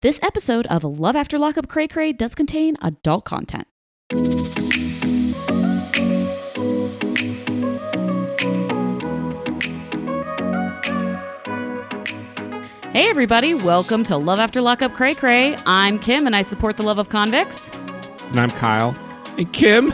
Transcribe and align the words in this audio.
This 0.00 0.20
episode 0.22 0.64
of 0.68 0.84
Love 0.84 1.16
After 1.16 1.40
Lockup 1.40 1.66
Cray 1.66 1.88
Cray 1.88 2.12
does 2.12 2.36
contain 2.36 2.76
adult 2.80 3.24
content. 3.24 3.66
Hey, 12.92 13.10
everybody, 13.10 13.54
welcome 13.54 14.04
to 14.04 14.16
Love 14.16 14.38
After 14.38 14.60
Lockup 14.60 14.94
Cray 14.94 15.14
Cray. 15.14 15.56
I'm 15.66 15.98
Kim 15.98 16.26
and 16.26 16.36
I 16.36 16.42
support 16.42 16.76
the 16.76 16.84
love 16.84 16.98
of 16.98 17.08
convicts. 17.08 17.68
And 18.28 18.38
I'm 18.38 18.50
Kyle. 18.50 18.96
And 19.36 19.52
Kim, 19.52 19.92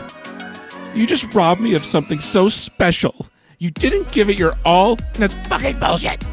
you 0.93 1.07
just 1.07 1.33
robbed 1.33 1.61
me 1.61 1.73
of 1.73 1.83
something 1.83 2.19
so 2.19 2.47
special. 2.47 3.25
You 3.57 3.71
didn't 3.71 4.11
give 4.11 4.29
it 4.29 4.37
your 4.37 4.53
all, 4.65 4.99
and 5.15 5.23
it's 5.23 5.33
fucking 5.47 5.79
bullshit. 5.79 6.23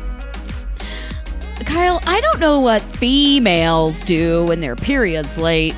Kyle, 1.64 2.00
I 2.06 2.20
don't 2.20 2.40
know 2.40 2.60
what 2.60 2.82
females 2.96 4.02
do 4.04 4.44
when 4.46 4.60
their 4.60 4.76
period's 4.76 5.36
late. 5.38 5.74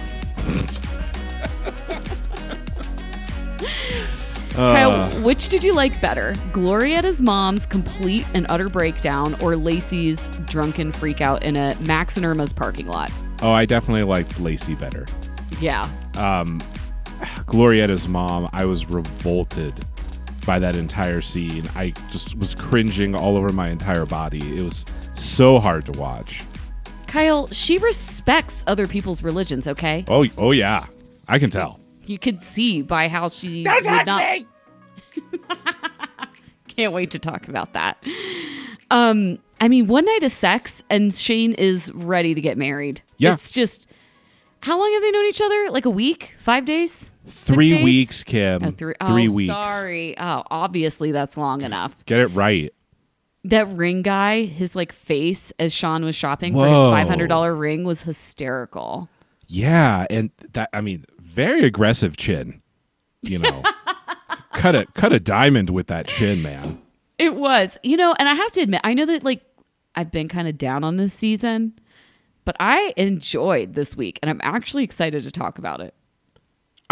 Kyle, 4.51 4.93
Uh, 4.93 5.11
which 5.21 5.49
did 5.49 5.65
you 5.65 5.73
like 5.73 6.01
better? 6.01 6.37
Glorietta's 6.53 7.21
mom's 7.21 7.67
complete 7.67 8.25
and 8.35 8.47
utter 8.49 8.69
breakdown 8.69 9.35
or 9.41 9.57
Lacey's 9.57 10.29
drunken 10.47 10.93
freakout 10.93 11.43
in 11.43 11.57
a 11.57 11.75
Max 11.81 12.17
and 12.17 12.25
Irma's 12.25 12.53
parking 12.53 12.87
lot? 12.87 13.11
oh, 13.43 13.51
I 13.51 13.65
definitely 13.67 14.05
liked 14.09 14.39
Lacey 14.39 14.75
better. 14.77 15.07
Yeah. 15.61 15.89
Um, 16.15 16.63
Glorietta's 17.47 18.07
mom, 18.07 18.49
I 18.53 18.65
was 18.65 18.87
revolted 18.87 19.75
by 20.45 20.59
that 20.59 20.77
entire 20.77 21.21
scene. 21.21 21.69
I 21.75 21.91
just 22.11 22.37
was 22.37 22.55
cringing 22.55 23.15
all 23.15 23.37
over 23.37 23.51
my 23.51 23.69
entire 23.69 24.07
body. 24.07 24.59
It 24.59 24.63
was 24.63 24.85
so 25.15 25.59
hard 25.59 25.87
to 25.87 25.93
watch. 25.93 26.45
Kyle, 27.07 27.47
she 27.49 27.79
respects 27.79 28.65
other 28.67 28.87
people's 28.87 29.23
religions, 29.23 29.69
okay? 29.69 30.05
Oh, 30.09 30.27
oh 30.39 30.51
yeah, 30.51 30.87
I 31.29 31.39
can 31.39 31.51
tell. 31.51 31.79
You 32.07 32.19
could 32.19 32.43
see 32.43 32.83
by 32.83 33.09
how 33.09 33.29
she 33.29 33.65
would 33.65 33.85
not. 33.85 34.07
Touch 34.07 34.41
me. 34.41 34.47
Can't 36.69 36.93
wait 36.93 37.13
to 37.13 37.19
talk 37.19 37.49
about 37.49 37.73
that. 37.75 37.97
Um, 38.91 39.39
I 39.61 39.69
mean, 39.69 39.87
one 39.87 40.05
night 40.05 40.25
of 40.25 40.33
sex 40.33 40.83
and 40.91 41.15
Shane 41.15 41.55
is 41.55 41.93
ready 41.93 42.35
to 42.35 42.41
get 42.41 42.59
married. 42.59 43.01
Yeah. 43.19 43.35
It's 43.35 43.53
just 43.53 43.87
how 44.61 44.79
long 44.79 44.93
have 44.93 45.03
they 45.03 45.11
known 45.11 45.27
each 45.27 45.41
other? 45.41 45.71
Like 45.71 45.85
a 45.85 45.91
week? 45.91 46.35
Five 46.39 46.65
days? 46.65 47.11
Three 47.27 47.71
days? 47.71 47.85
weeks, 47.85 48.25
Kim. 48.25 48.65
Oh, 48.65 48.71
three, 48.71 48.95
Three 49.07 49.29
oh, 49.29 49.33
weeks. 49.33 49.53
Sorry. 49.53 50.19
Oh, 50.19 50.43
obviously 50.51 51.13
that's 51.13 51.37
long 51.37 51.63
enough. 51.63 52.05
Get 52.07 52.21
it 52.21 52.29
right. 52.29 52.73
That 53.45 53.69
ring 53.69 54.03
guy, 54.03 54.45
his 54.45 54.75
like 54.75 54.93
face 54.93 55.53
as 55.59 55.73
Sean 55.73 56.05
was 56.05 56.15
shopping 56.15 56.55
for 56.55 56.67
his 56.67 56.75
five 56.75 57.09
hundred 57.09 57.29
dollar 57.29 57.55
ring 57.55 57.85
was 57.85 58.03
hysterical. 58.03 59.09
Yeah, 59.47 60.07
and 60.09 60.31
that 60.53 60.71
I 60.73 60.81
mean, 60.81 61.05
very 61.21 61.65
aggressive 61.65 62.17
chin. 62.17 62.63
You 63.23 63.39
know, 63.39 63.63
cut 64.53 64.75
a 64.75 64.87
cut 64.95 65.13
a 65.13 65.21
diamond 65.21 65.71
with 65.71 65.89
that 65.89 66.07
chin, 66.07 66.43
man. 66.43 66.79
It 67.19 67.37
was, 67.37 67.79
you 67.83 67.97
know, 67.97 68.15
and 68.19 68.29
I 68.29 68.35
have 68.35 68.51
to 68.53 68.61
admit, 68.61 68.81
I 68.83 68.95
know 68.95 69.07
that 69.07 69.25
like 69.25 69.43
I've 69.95 70.11
been 70.11 70.29
kind 70.29 70.49
of 70.49 70.59
down 70.59 70.85
on 70.85 70.97
this 70.97 71.15
season, 71.15 71.75
but 72.45 72.57
I 72.59 72.93
enjoyed 72.97 73.75
this 73.75 73.97
week, 73.97 74.19
and 74.23 74.31
I'm 74.31 74.41
actually 74.43 74.85
excited 74.85 75.23
to 75.23 75.31
talk 75.31 75.59
about 75.59 75.81
it. 75.81 75.95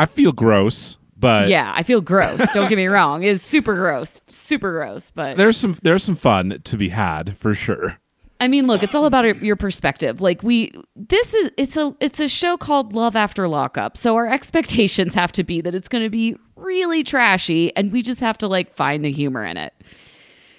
I 0.03 0.06
feel 0.06 0.33
gross, 0.33 0.97
but 1.17 1.48
yeah, 1.48 1.72
I 1.75 1.83
feel 1.83 2.00
gross. 2.00 2.41
Don't 2.53 2.69
get 2.69 2.77
me 2.77 2.86
wrong; 2.86 3.22
it's 3.22 3.42
super 3.42 3.75
gross, 3.75 4.20
super 4.27 4.72
gross. 4.72 5.11
But 5.11 5.36
there's 5.36 5.56
some 5.56 5.78
there's 5.83 6.03
some 6.05 6.17
fun 6.17 6.61
to 6.64 6.77
be 6.77 6.89
had 6.91 7.36
for 7.39 7.55
sure. 7.55 7.98
I 8.41 8.48
mean, 8.48 8.67
look, 8.67 8.83
it's 8.83 8.97
all 8.97 9.05
about 9.06 9.41
your 9.41 9.55
perspective. 9.55 10.20
Like 10.20 10.42
we, 10.42 10.72
this 10.97 11.33
is 11.33 11.50
it's 11.56 11.77
a 11.77 11.94
it's 12.00 12.19
a 12.19 12.28
show 12.28 12.56
called 12.56 12.92
Love 12.92 13.14
After 13.14 13.47
Lockup, 13.47 13.97
so 13.97 14.17
our 14.17 14.27
expectations 14.33 15.14
have 15.14 15.31
to 15.33 15.44
be 15.44 15.61
that 15.61 15.75
it's 15.75 15.89
going 15.89 16.03
to 16.03 16.11
be 16.11 16.37
really 16.56 17.05
trashy, 17.05 17.75
and 17.77 17.92
we 17.92 18.03
just 18.03 18.19
have 18.20 18.37
to 18.39 18.48
like 18.48 18.75
find 18.75 19.05
the 19.05 19.12
humor 19.12 19.44
in 19.44 19.56
it. 19.56 19.72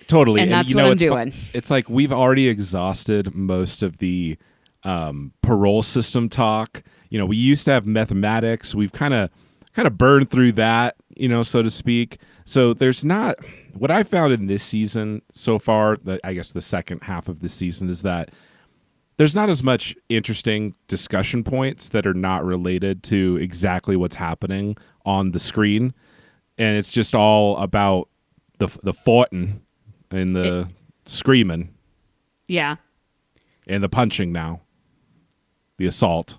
Totally, 0.08 0.42
And 0.42 0.52
that's 0.52 0.70
you 0.70 0.76
what 0.76 0.86
I'm 0.86 0.92
it's 0.94 1.02
fu- 1.02 1.08
doing. 1.10 1.34
it's 1.54 1.70
like 1.72 1.90
we've 1.90 2.12
already 2.12 2.48
exhausted 2.48 3.34
most 3.34 3.82
of 3.84 3.98
the 3.98 4.38
um, 4.84 5.32
parole 5.42 5.82
system 5.82 6.30
talk. 6.30 6.84
You 7.10 7.20
know, 7.20 7.26
we 7.26 7.38
used 7.38 7.66
to 7.66 7.72
have 7.72 7.86
mathematics. 7.86 8.74
We've 8.76 8.92
kind 8.92 9.14
of 9.14 9.30
kind 9.74 9.88
of 9.88 9.98
burned 9.98 10.30
through 10.30 10.54
that, 10.54 10.96
you 11.16 11.28
know, 11.28 11.44
so 11.44 11.62
to 11.64 11.70
speak. 11.70 12.20
So 12.46 12.74
there's 12.74 13.04
not 13.04 13.38
what 13.74 13.92
I 13.92 14.04
found 14.04 14.34
in 14.34 14.48
this 14.48 14.64
season 14.64 15.22
so 15.34 15.60
far. 15.60 15.98
The, 15.98 16.20
I 16.24 16.34
guess 16.34 16.52
the 16.52 16.62
second 16.62 17.02
half 17.04 17.28
of 17.28 17.40
the 17.40 17.50
season 17.50 17.90
is 17.90 18.02
that 18.04 18.32
there's 19.18 19.36
not 19.36 19.50
as 19.50 19.64
much 19.64 19.96
interesting 20.10 20.76
discussion 20.88 21.44
points 21.44 21.90
that 21.90 22.08
are 22.08 22.14
not 22.14 22.44
related 22.44 23.04
to 23.04 23.38
exactly 23.42 23.96
what's 23.96 24.16
happening 24.16 24.76
on 25.06 25.32
the 25.32 25.40
screen, 25.40 25.94
and 26.58 26.78
it's 26.78 26.92
just 26.92 27.14
all 27.14 27.58
about 27.58 28.10
the 28.60 28.68
the 28.84 28.94
fighting 28.94 29.62
and 30.10 30.36
the 30.36 30.68
screaming 31.06 31.70
Yeah, 32.48 32.78
and 33.68 33.84
the 33.84 33.90
punching 33.90 34.32
now, 34.32 34.62
the 35.78 35.86
assault. 35.86 36.38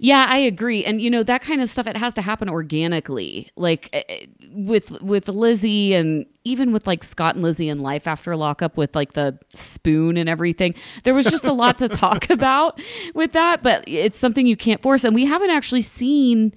Yeah, 0.00 0.26
I 0.28 0.38
agree. 0.38 0.84
And 0.84 1.00
you 1.00 1.10
know, 1.10 1.22
that 1.22 1.42
kind 1.42 1.60
of 1.60 1.68
stuff 1.68 1.86
it 1.86 1.96
has 1.96 2.14
to 2.14 2.22
happen 2.22 2.48
organically. 2.48 3.50
Like 3.56 3.90
eh, 3.92 4.02
eh, 4.08 4.26
with 4.52 4.90
with 5.02 5.28
Lizzie 5.28 5.94
and 5.94 6.26
even 6.44 6.72
with 6.72 6.86
like 6.86 7.02
Scott 7.04 7.34
and 7.36 7.42
Lizzie 7.42 7.68
in 7.68 7.80
life 7.80 8.06
after 8.06 8.36
lockup 8.36 8.76
with 8.76 8.94
like 8.94 9.14
the 9.14 9.38
spoon 9.54 10.16
and 10.16 10.28
everything. 10.28 10.74
There 11.04 11.14
was 11.14 11.26
just 11.26 11.44
a 11.44 11.52
lot 11.52 11.78
to 11.78 11.88
talk 11.88 12.28
about 12.30 12.80
with 13.14 13.32
that, 13.32 13.62
but 13.62 13.84
it's 13.86 14.18
something 14.18 14.46
you 14.46 14.56
can't 14.56 14.82
force 14.82 15.04
and 15.04 15.14
we 15.14 15.24
haven't 15.26 15.50
actually 15.50 15.82
seen 15.82 16.54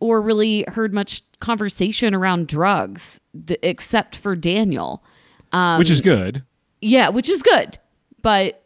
or 0.00 0.20
really 0.20 0.64
heard 0.68 0.94
much 0.94 1.22
conversation 1.40 2.14
around 2.14 2.48
drugs 2.48 3.20
th- 3.46 3.60
except 3.62 4.16
for 4.16 4.34
Daniel. 4.34 5.04
Um, 5.52 5.78
which 5.78 5.90
is 5.90 6.00
good. 6.00 6.42
Yeah, 6.80 7.10
which 7.10 7.28
is 7.28 7.42
good, 7.42 7.78
but 8.22 8.62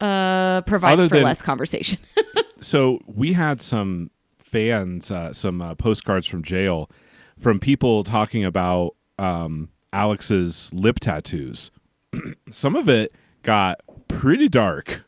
uh 0.00 0.60
provides 0.62 0.98
Other 1.00 1.08
for 1.08 1.14
than- 1.16 1.24
less 1.24 1.40
conversation. 1.40 1.98
So 2.60 3.00
we 3.06 3.32
had 3.32 3.60
some 3.60 4.10
fans, 4.38 5.10
uh, 5.10 5.32
some 5.32 5.60
uh, 5.60 5.74
postcards 5.74 6.26
from 6.26 6.42
jail, 6.42 6.90
from 7.38 7.60
people 7.60 8.04
talking 8.04 8.44
about 8.44 8.94
um, 9.18 9.68
Alex's 9.92 10.72
lip 10.72 11.00
tattoos. 11.00 11.70
some 12.50 12.76
of 12.76 12.88
it 12.88 13.14
got 13.42 13.80
pretty 14.08 14.48
dark. 14.48 15.02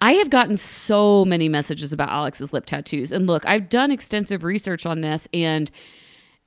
I 0.00 0.12
have 0.12 0.30
gotten 0.30 0.56
so 0.56 1.24
many 1.24 1.48
messages 1.48 1.92
about 1.92 2.10
Alex's 2.10 2.52
lip 2.52 2.66
tattoos. 2.66 3.10
And 3.10 3.26
look, 3.26 3.44
I've 3.46 3.68
done 3.68 3.90
extensive 3.90 4.44
research 4.44 4.86
on 4.86 5.00
this. 5.00 5.26
And 5.34 5.70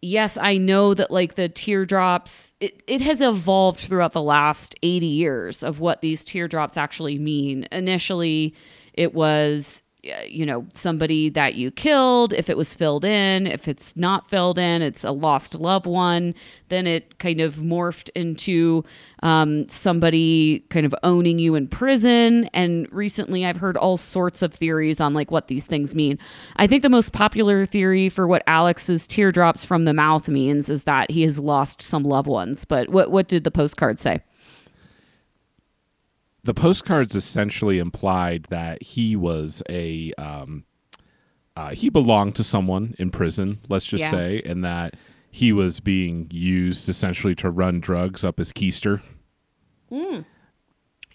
yes, 0.01 0.37
I 0.37 0.57
know 0.57 0.93
that 0.93 1.11
like 1.11 1.35
the 1.35 1.49
teardrops, 1.49 2.53
it, 2.59 2.81
it 2.87 3.01
has 3.01 3.21
evolved 3.21 3.81
throughout 3.81 4.13
the 4.13 4.21
last 4.21 4.75
80 4.83 5.05
years 5.05 5.63
of 5.63 5.79
what 5.79 6.01
these 6.01 6.23
teardrops 6.23 6.77
actually 6.77 7.19
mean. 7.19 7.67
Initially, 7.71 8.55
it 8.93 9.13
was. 9.13 9.83
Uh, 10.05 10.23
You 10.23 10.45
know, 10.45 10.65
somebody 10.73 11.29
that 11.29 11.55
you 11.55 11.71
killed, 11.71 12.33
if 12.33 12.49
it 12.49 12.57
was 12.57 12.73
filled 12.73 13.05
in, 13.05 13.47
if 13.47 13.67
it's 13.67 13.95
not 13.95 14.29
filled 14.29 14.57
in, 14.57 14.81
it's 14.81 15.03
a 15.03 15.11
lost 15.11 15.55
loved 15.55 15.85
one. 15.85 16.33
Then 16.69 16.87
it 16.87 17.19
kind 17.19 17.41
of 17.41 17.55
morphed 17.55 18.09
into 18.15 18.83
um, 19.23 19.67
somebody 19.69 20.61
kind 20.69 20.85
of 20.85 20.95
owning 21.03 21.39
you 21.39 21.55
in 21.55 21.67
prison. 21.67 22.45
And 22.53 22.91
recently, 22.91 23.45
I've 23.45 23.57
heard 23.57 23.77
all 23.77 23.97
sorts 23.97 24.41
of 24.41 24.53
theories 24.53 24.99
on 24.99 25.13
like 25.13 25.31
what 25.31 25.47
these 25.47 25.65
things 25.65 25.93
mean. 25.93 26.17
I 26.55 26.67
think 26.67 26.81
the 26.81 26.89
most 26.89 27.11
popular 27.13 27.65
theory 27.65 28.09
for 28.09 28.27
what 28.27 28.43
Alex's 28.47 29.05
teardrops 29.07 29.65
from 29.65 29.85
the 29.85 29.93
mouth 29.93 30.27
means 30.27 30.69
is 30.69 30.83
that 30.83 31.11
he 31.11 31.21
has 31.23 31.37
lost 31.37 31.81
some 31.81 32.03
loved 32.03 32.27
ones. 32.27 32.65
But 32.65 32.89
what 32.89 33.11
what 33.11 33.27
did 33.27 33.43
the 33.43 33.51
postcard 33.51 33.99
say? 33.99 34.21
The 36.43 36.53
postcards 36.53 37.15
essentially 37.15 37.77
implied 37.77 38.47
that 38.49 38.81
he 38.81 39.15
was 39.15 39.61
a 39.69 40.11
um, 40.17 40.63
uh, 41.55 41.69
he 41.71 41.89
belonged 41.89 42.35
to 42.35 42.43
someone 42.43 42.95
in 42.97 43.11
prison. 43.11 43.59
Let's 43.69 43.85
just 43.85 44.01
Yeah. 44.01 44.11
say, 44.11 44.41
and 44.45 44.63
that 44.63 44.95
he 45.29 45.53
was 45.53 45.79
being 45.79 46.27
used 46.31 46.89
essentially 46.89 47.35
to 47.35 47.49
run 47.49 47.79
drugs 47.79 48.23
up 48.23 48.37
his 48.37 48.51
keister. 48.51 49.01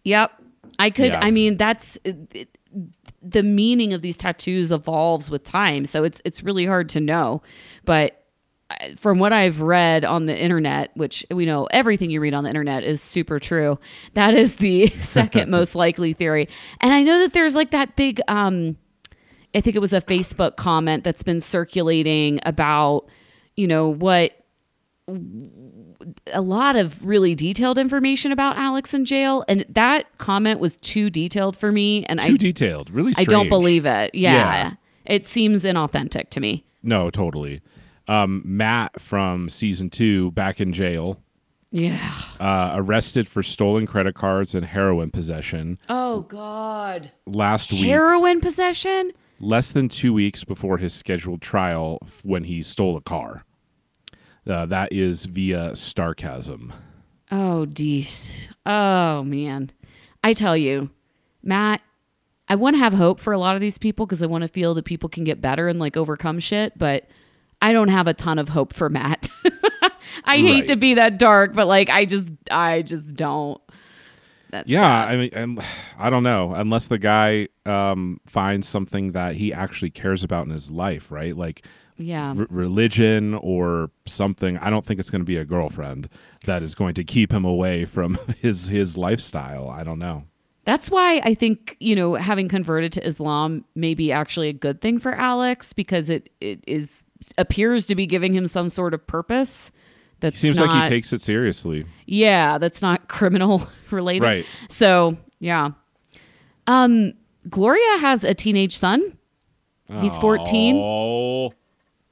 Yep. 0.05 0.33
I 0.79 0.91
could, 0.91 1.13
Yeah. 1.13 1.21
I 1.21 1.31
mean, 1.31 1.57
that's 1.57 1.99
it, 2.05 2.57
the 3.23 3.43
meaning 3.43 3.93
of 3.93 4.03
these 4.03 4.17
tattoos 4.17 4.71
evolves 4.71 5.31
with 5.31 5.43
time. 5.45 5.87
So 5.87 6.05
it's, 6.05 6.21
it's 6.25 6.43
really 6.43 6.67
hard 6.67 6.89
to 6.91 7.01
know. 7.01 7.43
But 7.85 8.13
uh, 8.13 8.15
from 8.97 9.19
what 9.19 9.33
I've 9.33 9.61
read 9.61 10.05
on 10.05 10.27
the 10.27 10.37
internet, 10.37 10.91
which 10.95 11.25
we 11.31 11.47
know 11.47 11.67
everything 11.67 12.11
you 12.11 12.21
read 12.21 12.35
on 12.35 12.45
the 12.45 12.51
internet 12.51 12.83
is 12.83 13.01
super 13.01 13.39
true, 13.39 13.79
that 14.15 14.35
is 14.35 14.57
the 14.57 14.89
second 15.01 15.51
most 15.51 15.75
likely 15.77 16.13
theory. 16.13 16.49
And 16.81 16.93
I 16.93 17.03
know 17.03 17.19
that 17.21 17.33
there's 17.33 17.55
like 17.55 17.71
that 17.71 17.97
big, 17.97 18.21
um, 18.29 18.77
I 19.55 19.61
think 19.61 19.77
it 19.77 19.81
was 19.81 19.93
a 19.93 20.01
Facebook 20.01 20.57
comment 20.57 21.05
that's 21.05 21.23
been 21.23 21.41
circulating 21.41 22.41
about, 22.45 23.07
you 23.55 23.67
know, 23.67 23.89
what 23.89 24.33
a 26.33 26.41
lot 26.41 26.75
of 26.75 27.05
really 27.07 27.35
detailed 27.35 27.79
information 27.79 28.33
about 28.33 28.57
Alex 28.57 28.93
in 28.93 29.05
jail, 29.05 29.45
and 29.49 29.65
that 29.69 30.19
comment 30.19 30.59
was 30.59 30.77
too 30.79 31.11
detailed 31.11 31.57
for 31.57 31.71
me, 31.71 32.05
and 32.07 32.19
Too 32.19 32.35
I 32.35 32.37
detailed. 32.37 32.91
Really 32.91 33.15
I 33.17 33.25
don't 33.25 33.49
believe 33.49 33.87
it. 33.87 34.15
Yeah. 34.15 34.33
Yeah. 34.33 34.73
it 35.05 35.27
seems 35.27 35.63
inauthentic 35.63 36.31
to 36.31 36.41
me. 36.41 36.65
No, 36.83 37.11
totally. 37.11 37.63
Um, 38.09 38.43
Matt 38.45 39.01
from 39.01 39.49
season 39.49 39.91
two, 39.91 40.31
back 40.33 40.61
in 40.61 40.73
jail, 40.73 41.21
Yeah. 41.73 41.99
uh, 42.39 42.71
arrested 42.75 43.27
for 43.29 43.43
stolen 43.43 43.87
credit 43.87 44.15
cards 44.15 44.55
and 44.55 44.65
heroin 44.65 45.11
possession 45.11 45.79
Oh 45.89 46.21
God. 46.23 47.11
last 47.27 47.73
week. 47.73 47.85
Heroin 47.85 48.41
possession. 48.41 49.11
less 49.41 49.71
than 49.73 49.89
two 49.89 50.13
weeks 50.15 50.45
before 50.45 50.79
his 50.79 50.95
scheduled 50.95 51.43
trial 51.43 51.99
when 52.23 52.45
he 52.45 52.63
stole 52.63 52.97
a 52.97 53.01
car. 53.03 53.45
Uh, 54.49 54.65
that 54.67 54.93
is 54.93 55.25
via 55.27 55.73
Starcasm. 55.73 56.73
Oh, 57.33 57.67
geez. 57.67 58.49
Oh, 58.65 59.25
man. 59.25 59.71
I 60.23 60.33
tell 60.33 60.57
you, 60.57 60.91
Matt, 61.43 61.81
I 62.49 62.55
want 62.55 62.75
to 62.77 62.79
have 62.79 62.93
hope 62.93 63.19
for 63.19 63.33
a 63.33 63.39
lot 63.39 63.57
of 63.57 63.61
these 63.61 63.77
people 63.79 64.07
because 64.07 64.23
I 64.23 64.27
want 64.27 64.43
to 64.43 64.49
feel 64.49 64.73
that 64.75 64.85
people 64.85 65.09
can 65.09 65.25
get 65.25 65.41
better 65.41 65.67
and 65.69 65.81
like 65.81 65.97
overcome 65.97 66.39
shit, 66.39 66.79
but 66.79 67.09
I 67.67 67.73
don't 67.73 67.89
have 67.89 68.07
a 68.07 68.15
ton 68.15 68.39
of 68.39 68.49
hope 68.49 68.73
for 68.73 68.89
Matt. 68.89 69.29
I 70.25 70.37
hate 70.39 70.61
Right. 70.61 70.69
to 70.69 70.77
be 70.77 70.95
that 70.95 71.19
dark, 71.19 71.53
but 71.55 71.67
like 71.67 71.91
I 71.91 72.05
just 72.05 72.29
I 72.51 72.83
just 72.83 73.15
don't. 73.15 73.61
That's 74.51 74.69
Yeah, 74.69 74.81
sad. 75.07 75.09
I 75.13 75.17
mean, 75.17 75.31
and 75.33 75.63
I 75.99 76.09
don't 76.11 76.23
know 76.23 76.53
unless 76.55 76.87
the 76.89 76.99
guy 76.99 77.49
um, 77.67 78.21
finds 78.27 78.69
something 78.69 79.13
that 79.13 79.35
he 79.35 79.53
actually 79.53 79.91
cares 79.91 80.23
about 80.23 80.47
in 80.47 80.53
his 80.53 80.71
life, 80.71 81.11
right? 81.11 81.37
Like 81.37 81.67
yeah. 81.97 82.35
r- 82.39 82.47
religion 82.51 83.35
or 83.35 83.91
something. 84.07 84.57
I 84.59 84.71
don't 84.71 84.87
think 84.87 85.01
it's 85.01 85.11
going 85.11 85.23
to 85.23 85.27
be 85.27 85.37
a 85.39 85.45
girlfriend 85.45 86.09
that 86.45 86.63
is 86.63 86.75
going 86.77 86.95
to 86.95 87.05
keep 87.05 87.33
him 87.33 87.45
away 87.45 87.85
from 87.85 88.19
his 88.41 88.69
his 88.69 88.97
lifestyle. 88.97 89.69
I 89.69 89.83
don't 89.83 89.99
know. 89.99 90.25
That's 90.67 90.91
why 90.91 91.21
I 91.25 91.33
think, 91.33 91.77
you 91.81 91.97
know, 91.97 92.15
having 92.15 92.49
converted 92.49 92.93
to 92.95 93.07
Islam 93.07 93.65
may 93.75 93.95
be 93.95 94.13
actually 94.13 94.49
a 94.49 94.53
good 94.53 94.81
thing 94.83 94.99
for 94.99 95.13
Alex 95.15 95.73
because 95.73 96.11
it, 96.11 96.29
it 96.41 96.63
is 96.67 97.03
appears 97.39 97.87
to 97.87 97.95
be 97.95 98.05
giving 98.07 98.35
him 98.35 98.47
some 98.47 98.69
sort 98.69 98.93
of 98.93 99.07
purpose. 99.07 99.71
That 100.21 100.37
seems 100.37 100.59
not, 100.59 100.69
like 100.69 100.83
he 100.85 100.89
takes 100.89 101.13
it 101.13 101.21
seriously. 101.23 101.87
Yeah, 102.07 102.59
that's 102.59 102.83
not 102.83 103.09
criminal 103.09 103.67
related. 103.91 104.25
Right. 104.27 104.47
So, 104.69 105.17
yeah. 105.39 105.71
Um 106.67 107.13
Gloria 107.49 107.99
has 108.01 108.25
a 108.25 108.35
teenage 108.35 108.77
son. 108.77 109.17
He's 110.01 110.19
14. 110.19 110.77
Oh 110.77 111.53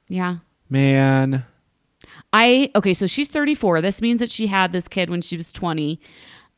Yeah. 0.07 0.37
man. 0.69 1.45
I 2.31 2.71
okay, 2.75 2.93
so 2.93 3.05
she's 3.05 3.27
34. 3.27 3.81
This 3.81 4.01
means 4.01 4.21
that 4.21 4.31
she 4.31 4.47
had 4.47 4.71
this 4.71 4.87
kid 4.87 5.09
when 5.09 5.21
she 5.21 5.35
was 5.35 5.51
20. 5.51 5.99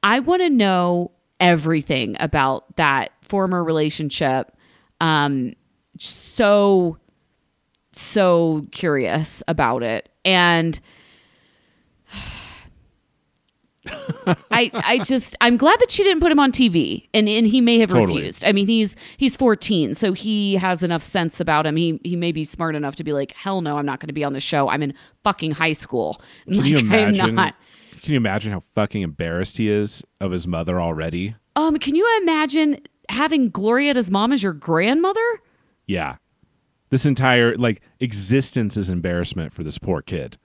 I 0.04 0.20
want 0.20 0.44
to 0.44 0.50
know 0.52 1.12
everything 1.40 2.16
about 2.20 2.76
that 2.78 3.12
former 3.22 3.64
relationship. 3.64 4.52
Um 5.02 5.54
so 6.00 6.98
so 7.92 8.66
curious 8.72 9.42
about 9.48 9.82
it. 9.84 10.10
And 10.24 10.80
I 14.52 14.70
I 14.74 15.00
just 15.06 15.34
I'm 15.40 15.56
glad 15.56 15.80
that 15.80 15.90
she 15.92 16.04
didn't 16.04 16.20
put 16.20 16.30
him 16.32 16.40
on 16.40 16.52
TV 16.52 17.08
and 17.14 17.30
and 17.30 17.48
he 17.48 17.62
may 17.62 17.80
have 17.80 17.90
Totally. 17.90 18.16
refused. 18.18 18.44
I 18.44 18.52
mean 18.52 18.68
he's 18.68 18.96
he's 19.16 19.38
14 19.38 19.96
so 19.96 20.12
he 20.12 20.56
has 20.56 20.84
enough 20.84 21.04
sense 21.04 21.40
about 21.40 21.66
him. 21.66 21.78
He 21.78 22.00
he 22.04 22.16
may 22.18 22.34
be 22.34 22.44
smart 22.44 22.76
enough 22.76 22.98
to 22.98 23.04
be 23.06 23.14
like 23.14 23.32
hell 23.34 23.62
no 23.62 23.78
I'm 23.78 23.86
not 23.86 24.00
going 24.02 24.08
to 24.08 24.14
be 24.14 24.26
on 24.26 24.34
the 24.34 24.42
show. 24.42 24.68
I'm 24.70 24.84
in 24.84 24.94
fucking 25.24 25.52
high 25.52 25.72
school. 25.74 26.22
Can 26.52 26.66
you 26.66 26.76
Like, 26.76 26.84
imagine? 26.84 27.22
I'm 27.22 27.36
not. 27.36 27.56
Can 28.08 28.14
you 28.14 28.20
imagine 28.20 28.54
how 28.54 28.62
fucking 28.74 29.02
embarrassed 29.02 29.58
he 29.58 29.70
is 29.70 30.02
of 30.22 30.32
his 30.32 30.48
mother 30.48 30.80
already? 30.80 31.36
Um 31.58 31.78
can 31.78 31.94
you 31.94 32.20
imagine 32.22 32.80
having 33.10 33.50
Glorietta's 33.50 34.10
mom 34.10 34.32
as 34.32 34.42
your 34.42 34.54
grandmother? 34.54 35.42
Yeah. 35.88 36.16
This 36.90 37.06
entire 37.06 37.58
like 37.58 37.82
existence 38.00 38.78
is 38.78 38.90
embarrassment 38.90 39.52
for 39.52 39.62
this 39.64 39.78
poor 39.78 40.02
kid. 40.02 40.38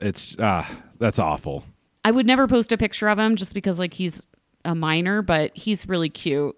It's 0.00 0.34
ah, 0.40 0.68
that's 0.98 1.20
awful. 1.20 1.62
I 2.04 2.10
would 2.10 2.26
never 2.26 2.48
post 2.48 2.72
a 2.72 2.76
picture 2.76 3.08
of 3.08 3.16
him 3.16 3.36
just 3.36 3.54
because 3.54 3.78
like 3.78 3.94
he's 3.94 4.26
a 4.64 4.74
minor, 4.74 5.22
but 5.22 5.56
he's 5.56 5.86
really 5.86 6.10
cute. 6.10 6.56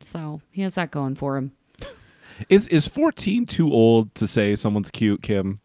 So, 0.00 0.42
he 0.50 0.60
has 0.60 0.74
that 0.74 0.90
going 0.90 1.14
for 1.14 1.38
him. 1.38 1.52
Is 2.50 2.68
is 2.68 2.88
14 2.88 3.46
too 3.46 3.72
old 3.72 4.14
to 4.16 4.26
say 4.26 4.54
someone's 4.54 4.90
cute, 4.90 5.22
Kim? 5.22 5.61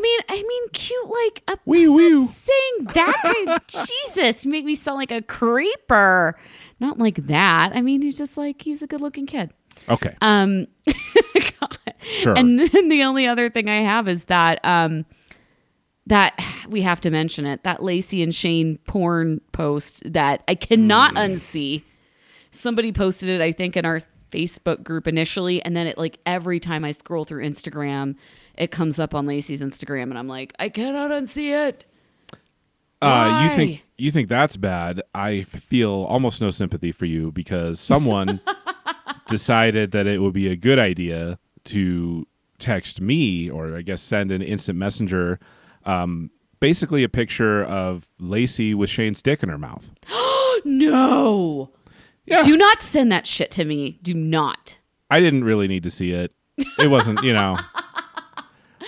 I 0.00 0.02
mean, 0.02 0.20
I 0.30 0.42
mean, 0.42 0.68
cute 0.70 1.08
like 1.08 1.42
a 1.48 1.58
Wee 1.66 1.86
wee. 1.88 2.26
saying 2.26 2.84
that. 2.94 3.14
kind- 3.22 3.60
Jesus, 4.14 4.44
you 4.46 4.50
make 4.50 4.64
me 4.64 4.74
sound 4.74 4.96
like 4.96 5.10
a 5.10 5.20
creeper. 5.20 6.38
Not 6.80 6.98
like 6.98 7.26
that. 7.26 7.72
I 7.74 7.82
mean, 7.82 8.00
he's 8.00 8.16
just 8.16 8.36
like 8.38 8.62
he's 8.62 8.80
a 8.80 8.86
good-looking 8.86 9.26
kid. 9.26 9.50
Okay. 9.88 10.16
Um, 10.22 10.66
Sure. 12.02 12.34
And 12.36 12.58
then 12.58 12.88
the 12.88 13.02
only 13.02 13.26
other 13.26 13.50
thing 13.50 13.68
I 13.68 13.82
have 13.82 14.08
is 14.08 14.24
that 14.24 14.58
um, 14.64 15.04
that 16.06 16.38
we 16.68 16.80
have 16.82 17.00
to 17.02 17.10
mention 17.10 17.44
it. 17.46 17.62
That 17.62 17.82
Lacey 17.82 18.22
and 18.22 18.34
Shane 18.34 18.78
porn 18.86 19.40
post 19.52 20.02
that 20.10 20.42
I 20.48 20.54
cannot 20.54 21.14
unsee. 21.14 21.82
Somebody 22.50 22.90
posted 22.92 23.28
it, 23.28 23.40
I 23.40 23.52
think, 23.52 23.76
in 23.76 23.84
our 23.84 24.00
Facebook 24.32 24.82
group 24.82 25.06
initially, 25.06 25.62
and 25.62 25.76
then 25.76 25.86
it 25.86 25.98
like 25.98 26.18
every 26.26 26.58
time 26.58 26.84
I 26.84 26.92
scroll 26.92 27.24
through 27.24 27.44
Instagram, 27.44 28.16
it 28.60 28.70
comes 28.70 28.98
up 29.00 29.14
on 29.14 29.24
Lacey's 29.24 29.62
Instagram, 29.62 30.04
and 30.04 30.18
I'm 30.18 30.28
like, 30.28 30.52
I 30.58 30.68
cannot 30.68 31.10
unsee 31.10 31.68
it. 31.68 31.86
Uh, 33.00 33.48
you 33.48 33.56
think 33.56 33.86
you 33.96 34.10
think 34.10 34.28
that's 34.28 34.58
bad? 34.58 35.00
I 35.14 35.44
feel 35.44 35.90
almost 35.90 36.42
no 36.42 36.50
sympathy 36.50 36.92
for 36.92 37.06
you 37.06 37.32
because 37.32 37.80
someone 37.80 38.38
decided 39.28 39.92
that 39.92 40.06
it 40.06 40.20
would 40.20 40.34
be 40.34 40.48
a 40.48 40.56
good 40.56 40.78
idea 40.78 41.38
to 41.64 42.26
text 42.58 43.00
me, 43.00 43.48
or 43.48 43.74
I 43.74 43.80
guess 43.80 44.02
send 44.02 44.30
an 44.30 44.42
instant 44.42 44.76
messenger, 44.76 45.40
um, 45.86 46.30
basically 46.60 47.02
a 47.02 47.08
picture 47.08 47.64
of 47.64 48.06
Lacey 48.18 48.74
with 48.74 48.90
Shane's 48.90 49.22
dick 49.22 49.42
in 49.42 49.48
her 49.48 49.58
mouth. 49.58 49.90
No. 50.62 51.70
Yeah. 52.26 52.42
Do 52.42 52.54
not 52.54 52.82
send 52.82 53.10
that 53.10 53.26
shit 53.26 53.50
to 53.52 53.64
me. 53.64 53.98
Do 54.02 54.12
not. 54.12 54.76
I 55.08 55.18
didn't 55.20 55.44
really 55.44 55.68
need 55.68 55.84
to 55.84 55.90
see 55.90 56.12
it. 56.12 56.34
It 56.78 56.88
wasn't, 56.90 57.22
you 57.22 57.32
know. 57.32 57.56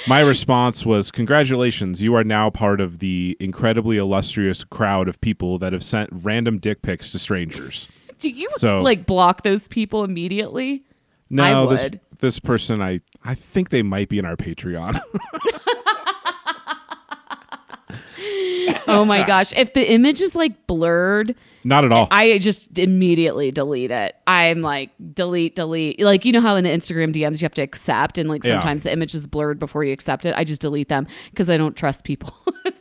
My 0.08 0.20
response 0.20 0.84
was, 0.84 1.10
"Congratulations, 1.10 2.02
you 2.02 2.14
are 2.14 2.24
now 2.24 2.50
part 2.50 2.80
of 2.80 2.98
the 2.98 3.36
incredibly 3.40 3.96
illustrious 3.98 4.64
crowd 4.64 5.08
of 5.08 5.20
people 5.20 5.58
that 5.58 5.72
have 5.72 5.82
sent 5.82 6.10
random 6.12 6.58
dick 6.58 6.82
pics 6.82 7.12
to 7.12 7.18
strangers." 7.18 7.88
Do 8.18 8.28
you 8.30 8.48
So- 8.56 8.82
like 8.82 9.06
block 9.06 9.42
those 9.42 9.68
people 9.68 10.04
immediately? 10.04 10.84
No, 11.30 11.68
I 11.68 11.70
this 11.70 11.82
would. 11.84 12.00
this 12.18 12.38
person, 12.38 12.82
I 12.82 13.00
I 13.24 13.34
think 13.34 13.70
they 13.70 13.82
might 13.82 14.08
be 14.08 14.18
in 14.18 14.24
our 14.24 14.36
Patreon. 14.36 15.00
Oh 18.88 19.04
my 19.04 19.22
gosh. 19.22 19.52
If 19.56 19.74
the 19.74 19.90
image 19.92 20.20
is 20.20 20.34
like 20.34 20.66
blurred, 20.66 21.34
Not 21.64 21.84
at 21.84 21.92
all. 21.92 22.08
I 22.10 22.38
just 22.38 22.78
immediately 22.78 23.50
delete 23.52 23.90
it. 23.90 24.14
I'm 24.26 24.62
like, 24.62 24.90
delete, 25.14 25.54
delete. 25.56 26.00
Like, 26.00 26.24
you 26.24 26.32
know 26.32 26.40
how 26.40 26.56
in 26.56 26.64
the 26.64 26.70
Instagram 26.70 27.12
DMs 27.12 27.40
you 27.40 27.44
have 27.44 27.54
to 27.54 27.62
accept, 27.62 28.18
and 28.18 28.28
like 28.28 28.44
Yeah. 28.44 28.52
sometimes 28.54 28.82
the 28.84 28.92
image 28.92 29.14
is 29.14 29.26
blurred 29.26 29.58
before 29.58 29.84
you 29.84 29.92
accept 29.92 30.26
it. 30.26 30.34
I 30.36 30.44
just 30.44 30.60
delete 30.60 30.88
them 30.88 31.06
because 31.30 31.48
I 31.50 31.56
don't 31.56 31.76
trust 31.76 32.04
people. 32.04 32.34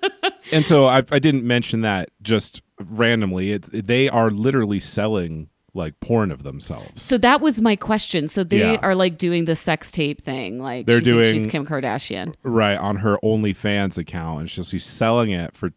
and 0.51 0.65
so 0.65 0.87
I, 0.87 0.97
I 1.11 1.19
didn't 1.19 1.43
mention 1.45 1.81
that 1.81 2.09
just 2.21 2.61
randomly. 2.79 3.51
It, 3.51 3.87
they 3.87 4.09
are 4.09 4.31
literally 4.31 4.79
selling 4.79 5.49
like 5.73 5.97
porn 6.01 6.31
of 6.31 6.43
themselves. 6.43 7.01
so 7.01 7.17
that 7.17 7.39
was 7.39 7.61
my 7.61 7.77
question. 7.77 8.27
So 8.27 8.43
they 8.43 8.59
Yeah. 8.73 8.79
are 8.81 8.93
like 8.93 9.17
doing 9.17 9.45
the 9.45 9.55
sex 9.55 9.89
tape 9.89 10.21
thing. 10.21 10.59
Like, 10.59 10.85
They're 10.85 10.99
doing- 10.99 11.31
she's 11.43 11.47
Kim 11.47 11.65
Kardashian. 11.65 12.33
right 12.43 12.75
on 12.77 12.97
her 12.97 13.17
OnlyFans 13.23 13.97
account, 13.97 14.41
and 14.41 14.49
she'll 14.49 14.65
she's 14.65 14.83
selling 14.85 15.31
it 15.31 15.55
for 15.55 15.71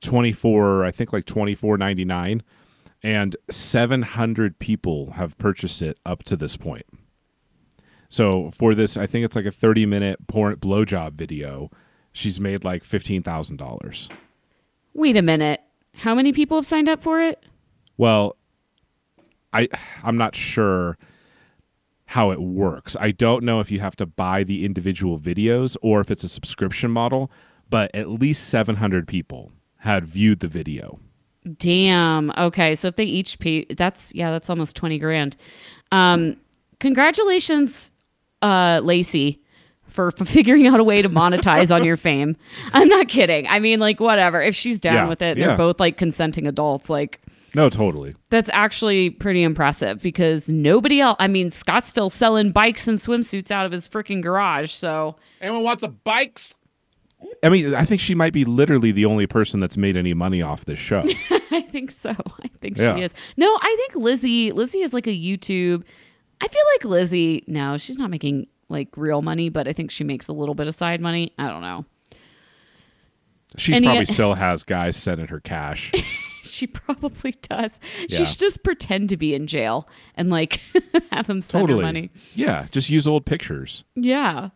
twenty 0.00 0.32
four, 0.32 0.84
I 0.84 0.90
think 0.90 1.12
like 1.12 1.26
twenty 1.26 1.54
four 1.54 1.76
ninety 1.78 2.04
nine, 2.04 2.42
and 3.02 3.36
seven 3.50 4.02
hundred 4.02 4.58
people 4.58 5.12
have 5.12 5.36
purchased 5.38 5.82
it 5.82 5.98
up 6.04 6.22
to 6.24 6.36
this 6.36 6.56
point. 6.56 6.86
So 8.08 8.50
for 8.52 8.74
this, 8.74 8.96
I 8.96 9.06
think 9.06 9.24
it's 9.24 9.36
like 9.36 9.46
a 9.46 9.52
thirty 9.52 9.86
minute 9.86 10.26
porn 10.26 10.56
blowjob 10.56 11.12
video. 11.12 11.70
She's 12.12 12.40
made 12.40 12.64
like 12.64 12.84
fifteen 12.84 13.22
thousand 13.22 13.56
dollars. 13.56 14.08
Wait 14.94 15.16
a 15.16 15.22
minute. 15.22 15.60
How 15.94 16.14
many 16.14 16.32
people 16.32 16.58
have 16.58 16.66
signed 16.66 16.88
up 16.88 17.02
for 17.02 17.20
it? 17.20 17.44
Well, 17.96 18.36
I 19.52 19.68
I'm 20.02 20.16
not 20.16 20.34
sure 20.34 20.98
how 22.06 22.30
it 22.30 22.40
works. 22.40 22.96
I 22.98 23.10
don't 23.10 23.44
know 23.44 23.60
if 23.60 23.70
you 23.70 23.80
have 23.80 23.96
to 23.96 24.06
buy 24.06 24.42
the 24.42 24.64
individual 24.64 25.18
videos 25.18 25.76
or 25.82 26.00
if 26.00 26.10
it's 26.10 26.24
a 26.24 26.28
subscription 26.28 26.90
model, 26.90 27.30
but 27.68 27.90
at 27.94 28.08
least 28.08 28.48
700 28.48 29.06
people 29.06 29.52
had 29.78 30.04
viewed 30.06 30.40
the 30.40 30.48
video. 30.48 30.98
Damn. 31.58 32.30
Okay. 32.36 32.74
So 32.74 32.88
if 32.88 32.96
they 32.96 33.04
each 33.04 33.38
pay, 33.38 33.64
that's 33.66 34.14
yeah, 34.14 34.30
that's 34.30 34.50
almost 34.50 34.76
twenty 34.76 34.98
grand. 34.98 35.36
Um, 35.92 36.36
congratulations, 36.80 37.92
uh, 38.42 38.80
Lacey, 38.82 39.40
for, 39.86 40.10
for 40.10 40.24
figuring 40.26 40.66
out 40.66 40.80
a 40.80 40.84
way 40.84 41.00
to 41.00 41.08
monetize 41.08 41.74
on 41.74 41.84
your 41.84 41.96
fame. 41.96 42.36
I'm 42.72 42.88
not 42.88 43.08
kidding. 43.08 43.46
I 43.46 43.58
mean, 43.60 43.80
like, 43.80 44.00
whatever. 44.00 44.42
If 44.42 44.54
she's 44.54 44.80
down 44.80 44.94
Yeah, 44.94 45.08
with 45.08 45.22
it, 45.22 45.38
yeah. 45.38 45.46
they're 45.48 45.56
both 45.56 45.80
like 45.80 45.96
consenting 45.96 46.46
adults, 46.46 46.90
like, 46.90 47.20
No, 47.54 47.70
totally. 47.70 48.14
that's 48.30 48.50
actually 48.52 49.10
pretty 49.10 49.42
impressive 49.42 50.02
because 50.02 50.48
nobody 50.48 51.00
else, 51.00 51.16
I 51.18 51.28
mean, 51.28 51.50
Scott's 51.50 51.88
still 51.88 52.10
selling 52.10 52.50
bikes 52.52 52.86
and 52.86 52.98
swimsuits 52.98 53.50
out 53.50 53.64
of 53.64 53.72
his 53.72 53.88
freaking 53.88 54.22
garage. 54.22 54.72
So, 54.72 55.16
Anyone 55.40 55.62
wants 55.62 55.82
a 55.82 55.88
bikes? 55.88 56.54
I 57.42 57.48
mean, 57.48 57.74
I 57.74 57.84
think 57.84 58.00
she 58.00 58.14
might 58.14 58.32
be 58.32 58.44
literally 58.44 58.92
the 58.92 59.04
only 59.04 59.26
person 59.26 59.60
that's 59.60 59.76
made 59.76 59.96
any 59.96 60.14
money 60.14 60.42
off 60.42 60.64
this 60.64 60.78
show. 60.78 61.04
I 61.50 61.62
think 61.62 61.90
so. 61.90 62.10
I 62.10 62.48
think 62.60 62.78
Yeah. 62.78 62.96
she 62.96 63.02
is. 63.02 63.14
No, 63.36 63.46
I 63.60 63.76
think 63.78 64.02
Lizzie. 64.04 64.52
Lizzie 64.52 64.80
is 64.80 64.92
like 64.92 65.06
a 65.06 65.10
YouTube. 65.16 65.82
I 66.40 66.48
feel 66.48 66.62
like 66.76 66.84
Lizzie. 66.84 67.44
No, 67.46 67.76
she's 67.78 67.98
not 67.98 68.10
making 68.10 68.46
like 68.68 68.88
real 68.96 69.22
money, 69.22 69.48
but 69.48 69.66
I 69.68 69.72
think 69.72 69.90
she 69.90 70.04
makes 70.04 70.28
a 70.28 70.32
little 70.32 70.54
bit 70.54 70.66
of 70.68 70.74
side 70.74 71.00
money. 71.00 71.32
I 71.38 71.48
don't 71.48 71.62
know. 71.62 71.84
She 73.56 73.72
probably 73.72 73.94
yet- 73.94 74.08
still 74.08 74.34
has 74.34 74.62
guys 74.64 74.96
sending 74.96 75.26
her 75.28 75.40
cash. 75.40 75.92
She 76.44 76.66
probably 76.66 77.32
does. 77.42 77.78
Yeah. 78.08 78.16
She 78.18 78.24
should 78.24 78.38
just 78.38 78.62
pretend 78.62 79.10
to 79.10 79.18
be 79.18 79.34
in 79.34 79.46
jail 79.46 79.86
and 80.14 80.30
like 80.30 80.60
have 81.12 81.26
them 81.26 81.42
send 81.42 81.50
totally. 81.62 81.80
her 81.80 81.84
money. 81.86 82.10
Yeah, 82.34 82.66
just 82.70 82.88
use 82.88 83.06
old 83.06 83.26
pictures. 83.26 83.84
Yeah. 83.96 84.48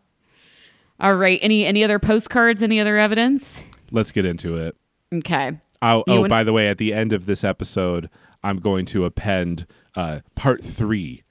All 1.03 1.13
right. 1.15 1.37
Any 1.43 1.65
any 1.65 1.83
other 1.83 1.99
postcards? 1.99 2.63
Any 2.63 2.79
other 2.79 2.97
evidence? 2.97 3.61
Let's 3.91 4.11
get 4.11 4.25
into 4.25 4.57
it. 4.57 4.75
Okay. 5.13 5.59
Oh, 5.83 5.97
You 6.07 6.13
oh 6.13 6.15
wanna- 6.21 6.29
by 6.29 6.43
the 6.43 6.53
way, 6.53 6.67
at 6.69 6.77
the 6.79 6.93
end 6.93 7.13
of 7.13 7.25
this 7.27 7.43
episode, 7.43 8.09
I'm 8.43 8.57
going 8.59 8.85
to 8.87 9.05
append 9.05 9.67
uh, 9.95 10.19
part 10.35 10.63
three 10.63 11.23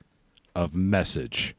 of 0.54 0.74
Message 0.74 1.56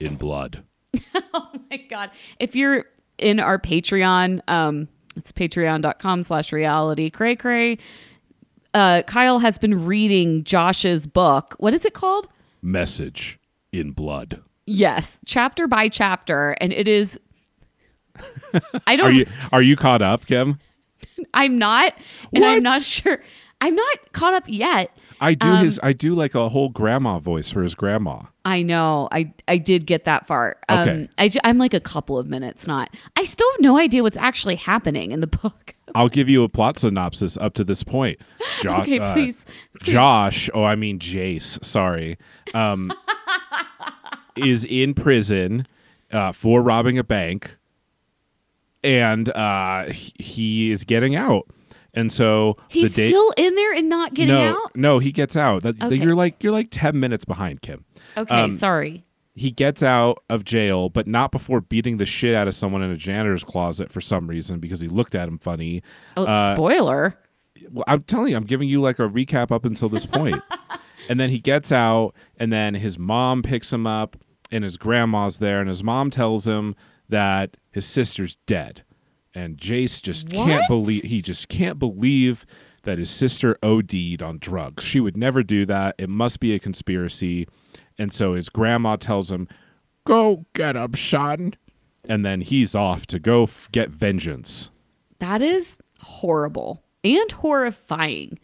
in 0.00 0.16
Blood. 0.16 0.64
Oh 1.34 1.50
my 1.70 1.76
god 1.90 2.10
if 2.38 2.54
you're 2.54 2.84
in 3.18 3.40
our 3.40 3.58
patreon 3.58 4.40
um 4.48 4.88
it's 5.16 5.32
patreon.com 5.32 6.22
slash 6.22 6.50
reality 6.52 7.10
cray 7.10 7.34
cray 7.36 7.76
uh 8.72 9.02
kyle 9.02 9.38
has 9.38 9.58
been 9.58 9.84
reading 9.84 10.44
josh's 10.44 11.06
book 11.06 11.54
what 11.58 11.74
is 11.74 11.84
it 11.84 11.92
called 11.92 12.28
Message 12.62 13.38
in 13.72 13.90
Blood. 13.92 14.40
yes 14.66 15.18
chapter 15.26 15.66
by 15.66 15.88
chapter 15.88 16.56
and 16.60 16.72
it 16.72 16.88
is 16.88 17.18
i 18.86 18.96
don't 18.96 19.06
Are 19.06 19.10
you 19.12 19.26
are 19.52 19.62
you 19.62 19.76
caught 19.76 20.02
up, 20.02 20.26
Kim? 20.26 20.58
i'm 21.34 21.58
not 21.58 21.94
and 22.34 22.44
i'm 22.44 22.62
not 22.62 22.82
sure 22.82 23.22
i'm 23.60 23.74
not 23.74 24.12
caught 24.12 24.34
up 24.34 24.44
yet 24.46 24.90
I 25.18 25.32
do 25.32 25.48
Um, 25.48 25.64
his 25.64 25.80
I 25.82 25.94
do 25.94 26.14
like 26.14 26.34
a 26.34 26.50
whole 26.50 26.68
grandma 26.68 27.18
voice 27.18 27.50
for 27.50 27.62
his 27.62 27.74
grandma. 27.74 28.24
I 28.44 28.60
know. 28.60 29.08
I 29.10 29.32
I 29.48 29.56
did 29.56 29.86
get 29.86 30.04
that 30.04 30.26
far. 30.26 30.58
Um, 30.68 30.78
Okay. 30.80 31.08
I, 31.16 31.30
I'm 31.42 31.56
like 31.56 31.72
a 31.72 31.80
couple 31.80 32.18
of 32.18 32.26
minutes 32.26 32.66
not. 32.66 32.90
I 33.16 33.24
still 33.24 33.50
have 33.52 33.60
no 33.62 33.78
idea 33.78 34.02
what's 34.02 34.18
actually 34.18 34.56
happening 34.56 35.12
in 35.12 35.20
the 35.20 35.26
book. 35.26 35.74
I'll 35.94 36.10
give 36.10 36.28
you 36.28 36.42
a 36.42 36.50
plot 36.50 36.76
synopsis 36.76 37.38
up 37.38 37.54
to 37.54 37.64
this 37.64 37.82
point. 37.82 38.18
Jo- 38.60 38.82
Okay, 38.82 38.98
uh, 38.98 39.10
please, 39.14 39.46
please. 39.80 39.90
Josh, 39.90 40.50
oh, 40.52 40.64
I 40.64 40.74
mean 40.76 40.98
Jace, 40.98 41.64
sorry, 41.64 42.18
um, 42.52 42.92
is 44.36 44.66
in 44.66 44.92
prison 44.92 45.66
uh, 46.12 46.32
for 46.32 46.60
robbing 46.60 46.98
a 46.98 47.04
bank, 47.04 47.56
and 48.86 49.28
uh, 49.30 49.86
he, 49.90 50.70
is 50.70 50.84
getting 50.84 51.16
out. 51.16 51.48
And 51.92 52.12
so 52.12 52.56
He's 52.68 52.94
the 52.94 53.02
day, 53.02 53.08
still 53.08 53.32
in 53.36 53.54
there 53.56 53.72
and 53.72 53.88
not 53.88 54.14
getting 54.14 54.34
no, 54.34 54.50
out. 54.50 54.76
no, 54.76 54.98
he 54.98 55.10
gets 55.12 55.36
out. 55.36 55.62
That, 55.62 55.82
Okay. 55.82 55.96
You're 55.96 56.14
like 56.14 56.42
you're 56.42 56.52
like 56.52 56.68
ten 56.70 57.00
minutes 57.00 57.24
behind 57.24 57.62
Kim. 57.62 57.84
Okay, 58.16 58.34
um, 58.34 58.52
sorry. 58.52 59.04
He 59.34 59.50
gets 59.50 59.82
out 59.82 60.22
of 60.30 60.44
jail, 60.44 60.88
but 60.88 61.06
not 61.06 61.32
before 61.32 61.60
beating 61.60 61.96
the 61.96 62.06
shit 62.06 62.34
out 62.34 62.48
of 62.48 62.54
someone 62.54 62.82
in 62.82 62.90
a 62.90 62.96
janitor's 62.96 63.44
closet 63.44 63.90
for 63.90 64.00
some 64.00 64.28
reason 64.28 64.60
because 64.60 64.80
he 64.80 64.88
looked 64.88 65.14
at 65.14 65.26
him 65.26 65.38
funny. 65.38 65.82
Oh, 66.16 66.24
uh, 66.24 66.54
spoiler. 66.54 67.18
Well, 67.70 67.84
I'm 67.86 68.02
telling 68.02 68.30
you, 68.30 68.36
I'm 68.36 68.44
giving 68.44 68.68
you 68.68 68.80
like 68.80 68.98
a 68.98 69.08
recap 69.08 69.50
up 69.50 69.64
until 69.64 69.88
this 69.88 70.06
point. 70.06 70.42
and 71.08 71.18
then 71.18 71.30
he 71.30 71.38
gets 71.38 71.72
out, 71.72 72.14
and 72.38 72.52
then 72.52 72.74
his 72.74 72.98
mom 72.98 73.42
picks 73.42 73.72
him 73.72 73.86
up, 73.86 74.16
and 74.50 74.64
his 74.64 74.76
grandma's 74.76 75.38
there, 75.38 75.60
and 75.60 75.68
his 75.68 75.82
mom 75.82 76.10
tells 76.10 76.46
him 76.46 76.74
that 77.08 77.56
his 77.70 77.86
sister's 77.86 78.36
dead. 78.46 78.82
And 79.34 79.58
Jace 79.58 80.02
just 80.02 80.30
can't 80.30 80.66
believe 80.66 81.02
he 81.02 81.20
just 81.20 81.48
can't 81.48 81.78
believe 81.78 82.46
that 82.84 82.98
his 82.98 83.10
sister 83.10 83.58
OD'd 83.62 84.22
on 84.22 84.38
drugs. 84.38 84.82
She 84.84 84.98
would 85.00 85.16
never 85.16 85.42
do 85.42 85.66
that. 85.66 85.94
It 85.98 86.08
must 86.08 86.40
be 86.40 86.54
a 86.54 86.58
conspiracy. 86.58 87.46
And 87.98 88.12
so 88.12 88.34
his 88.34 88.48
grandma 88.48 88.96
tells 88.96 89.30
him, 89.30 89.46
"Go 90.04 90.46
get 90.54 90.74
him, 90.76 90.94
son." 90.94 91.54
And 92.08 92.24
then 92.24 92.40
he's 92.40 92.74
off 92.74 93.06
to 93.08 93.18
go 93.18 93.42
f- 93.42 93.68
get 93.72 93.90
vengeance. 93.90 94.70
That 95.18 95.42
is 95.42 95.78
horrible 96.00 96.82
and 97.04 97.30
horrifying. 97.32 98.38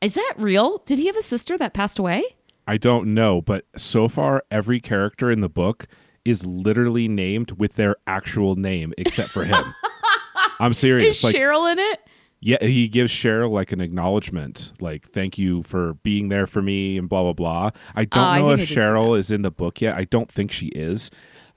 Is 0.00 0.14
that 0.14 0.34
real? 0.36 0.78
Did 0.86 0.98
he 0.98 1.06
have 1.06 1.16
a 1.16 1.22
sister 1.22 1.56
that 1.58 1.74
passed 1.74 1.98
away? 1.98 2.24
I 2.66 2.78
don't 2.78 3.12
know, 3.14 3.42
but 3.42 3.66
so 3.76 4.08
far 4.08 4.42
every 4.50 4.80
character 4.80 5.30
in 5.30 5.42
the 5.42 5.48
book 5.48 5.86
is 6.24 6.44
literally 6.46 7.08
named 7.08 7.52
with 7.52 7.74
their 7.74 7.96
actual 8.06 8.56
name 8.56 8.92
except 8.98 9.30
for 9.30 9.44
him. 9.44 9.74
I'm 10.60 10.74
serious. 10.74 11.18
Is 11.18 11.24
Like 11.24 11.34
Cheryl 11.34 11.70
in 11.70 11.78
it? 11.78 12.00
yeah, 12.40 12.58
he 12.62 12.88
gives 12.88 13.12
Cheryl 13.12 13.50
like 13.50 13.72
an 13.72 13.80
acknowledgement, 13.80 14.72
like 14.80 15.08
thank 15.10 15.38
you 15.38 15.62
for 15.64 15.94
being 15.94 16.28
there 16.28 16.46
for 16.46 16.62
me 16.62 16.98
and 16.98 17.08
blah 17.08 17.22
blah 17.22 17.32
blah. 17.32 17.70
I 17.94 18.04
don't 18.04 18.22
Oh, 18.22 18.26
I 18.26 18.38
know 18.40 18.50
if 18.50 18.60
I 18.60 18.64
see 18.66 18.74
Cheryl 18.74 19.18
is 19.18 19.30
in 19.30 19.42
the 19.42 19.50
book 19.50 19.80
yet. 19.80 19.96
I 19.96 20.04
don't 20.04 20.30
think 20.30 20.52
she 20.52 20.66
is. 20.68 21.10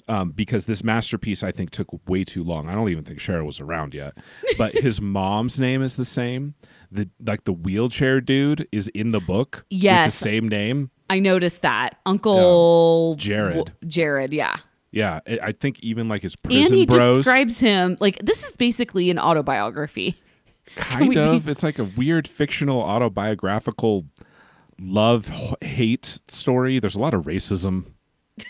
Um, 0.09 0.31
because 0.31 0.67
this 0.67 0.86
masterpiece 0.86 1.43
I 1.43 1.51
think 1.51 1.69
took 1.69 1.88
way 2.07 2.24
too 2.24 2.41
long. 2.41 2.69
I 2.69 2.75
don't 2.75 2.88
even 2.88 3.03
think 3.03 3.19
Cheryl 3.19 3.45
was 3.45 3.59
around 3.59 3.93
yet. 3.93 4.13
But 4.57 4.74
his 4.74 5.01
mom's 5.01 5.59
name 5.59 5.83
is 5.83 5.97
the 5.97 6.05
same. 6.05 6.55
The 6.89 7.09
like 7.25 7.43
the 7.43 7.51
wheelchair 7.51 8.21
dude 8.21 8.65
is 8.71 8.88
in 8.93 9.12
the 9.12 9.19
book 9.19 9.65
Yes. 9.69 10.07
with 10.07 10.19
the 10.19 10.24
same 10.24 10.47
name. 10.47 10.91
I 11.10 11.20
noticed 11.20 11.62
that. 11.62 11.96
Uncle 12.06 13.16
Jared. 13.18 13.72
Jared, 13.88 14.34
yeah. 14.34 14.58
Yeah, 14.92 15.20
I 15.28 15.40
I 15.44 15.52
think 15.52 15.80
even 15.82 16.08
like 16.08 16.22
his 16.22 16.36
prison 16.36 16.64
And 16.66 16.74
he 16.74 16.86
bros, 16.86 17.18
describes 17.18 17.60
him 17.60 17.98
like 18.00 18.20
this 18.26 18.44
is 18.48 18.56
basically 18.56 19.10
an 19.10 19.20
autobiography. 19.20 20.16
kind 20.76 21.16
of. 21.18 21.46
be- 21.46 21.52
It's 21.52 21.64
like 21.64 21.80
a 21.80 21.84
weird 21.86 22.28
fictional 22.28 22.82
autobiographical 22.82 24.06
love 24.80 25.32
hate 25.62 26.20
story. 26.28 26.80
There's 26.80 26.96
a 26.96 27.00
lot 27.00 27.14
of 27.14 27.24
racism. 27.26 27.86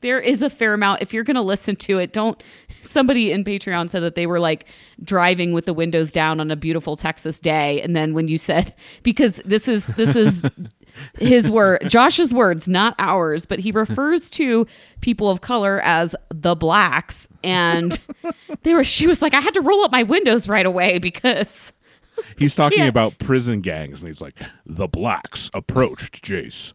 there 0.00 0.20
is 0.20 0.42
a 0.42 0.50
fair 0.50 0.74
amount 0.74 1.02
if 1.02 1.12
you're 1.12 1.24
going 1.24 1.34
to 1.34 1.42
listen 1.42 1.74
to 1.74 1.98
it 1.98 2.12
don't 2.12 2.40
somebody 2.82 3.32
in 3.32 3.42
patreon 3.42 3.90
said 3.90 4.00
that 4.00 4.14
they 4.14 4.26
were 4.28 4.38
like 4.38 4.64
driving 5.02 5.52
with 5.52 5.64
the 5.64 5.74
windows 5.74 6.12
down 6.12 6.38
on 6.38 6.52
a 6.52 6.56
beautiful 6.56 6.94
texas 6.94 7.40
day 7.40 7.82
and 7.82 7.96
then 7.96 8.14
when 8.14 8.28
you 8.28 8.38
said 8.38 8.72
because 9.02 9.42
this 9.44 9.66
is 9.66 9.88
this 9.88 10.14
is 10.14 10.44
his 11.18 11.50
word 11.50 11.82
josh's 11.86 12.32
words 12.32 12.68
not 12.68 12.94
ours 12.98 13.46
but 13.46 13.58
he 13.58 13.70
refers 13.70 14.30
to 14.30 14.66
people 15.00 15.30
of 15.30 15.40
color 15.40 15.80
as 15.82 16.14
the 16.30 16.54
blacks. 16.54 17.28
And 17.44 18.00
they 18.62 18.74
were 18.74 18.84
she 18.84 19.06
was 19.06 19.22
like 19.22 19.34
i 19.34 19.40
had 19.40 19.54
to 19.54 19.60
roll 19.60 19.84
up 19.84 19.92
my 19.92 20.02
windows 20.02 20.48
right 20.48 20.66
away 20.66 20.98
because 20.98 21.72
He's 22.36 22.54
talking 22.54 22.86
about 22.86 23.18
prison 23.18 23.60
gangs, 23.60 24.02
and 24.02 24.08
he's 24.08 24.20
like, 24.20 24.34
"The 24.66 24.88
blacks 24.88 25.50
approached 25.54 26.24
Jace." 26.24 26.72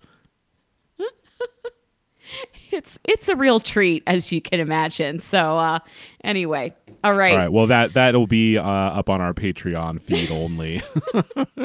It's 2.72 3.00
it's 3.04 3.30
a 3.30 3.36
real 3.36 3.60
treat 3.60 4.04
as 4.08 4.32
you 4.32 4.42
can 4.42 4.60
imagine 4.60 5.20
so 5.20 5.58
uh 5.58 5.80
anyway 6.24 6.74
all 7.06 7.14
right, 7.16 7.34
All 7.34 7.38
right, 7.38 7.52
well 7.52 7.68
that 7.68 7.94
that'll 7.94 8.28
be 8.28 8.58
uh, 8.58 8.64
up 8.64 9.10
on 9.10 9.20
our 9.20 9.34
Patreon 9.34 10.00
feed 10.02 10.32
only. 10.32 10.82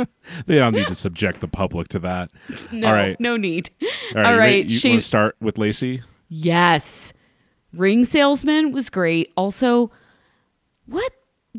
they 0.47 0.57
don't 0.57 0.75
need 0.75 0.89
to 0.89 0.97
subject 0.97 1.39
the 1.41 1.47
public 1.47 1.87
to 1.91 2.01
that. 2.01 2.31
no 2.73 2.89
All 2.89 2.93
right, 2.93 3.19
no 3.21 3.37
need 3.37 3.71
all 4.17 4.23
right. 4.23 4.41
all 4.41 4.49
you 4.49 4.63
You, 4.65 4.69
Shane- 4.69 4.93
want 4.95 5.03
to 5.03 5.07
start 5.07 5.37
with 5.41 5.57
Lacey? 5.57 6.03
Yes. 6.29 7.13
Ring 7.73 8.05
salesman 8.05 8.73
was 8.73 8.91
great. 8.91 9.33
Also, 9.37 9.93
what 10.87 11.13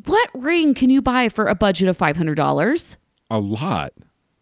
what 0.06 0.30
ring 0.34 0.74
can 0.74 0.90
you 0.90 1.02
buy 1.02 1.30
for 1.30 1.46
a 1.48 1.56
budget 1.56 1.88
of 1.88 1.96
five 1.96 2.18
hundred 2.18 2.36
dollars? 2.36 2.98
A 3.32 3.40
lot, 3.40 3.94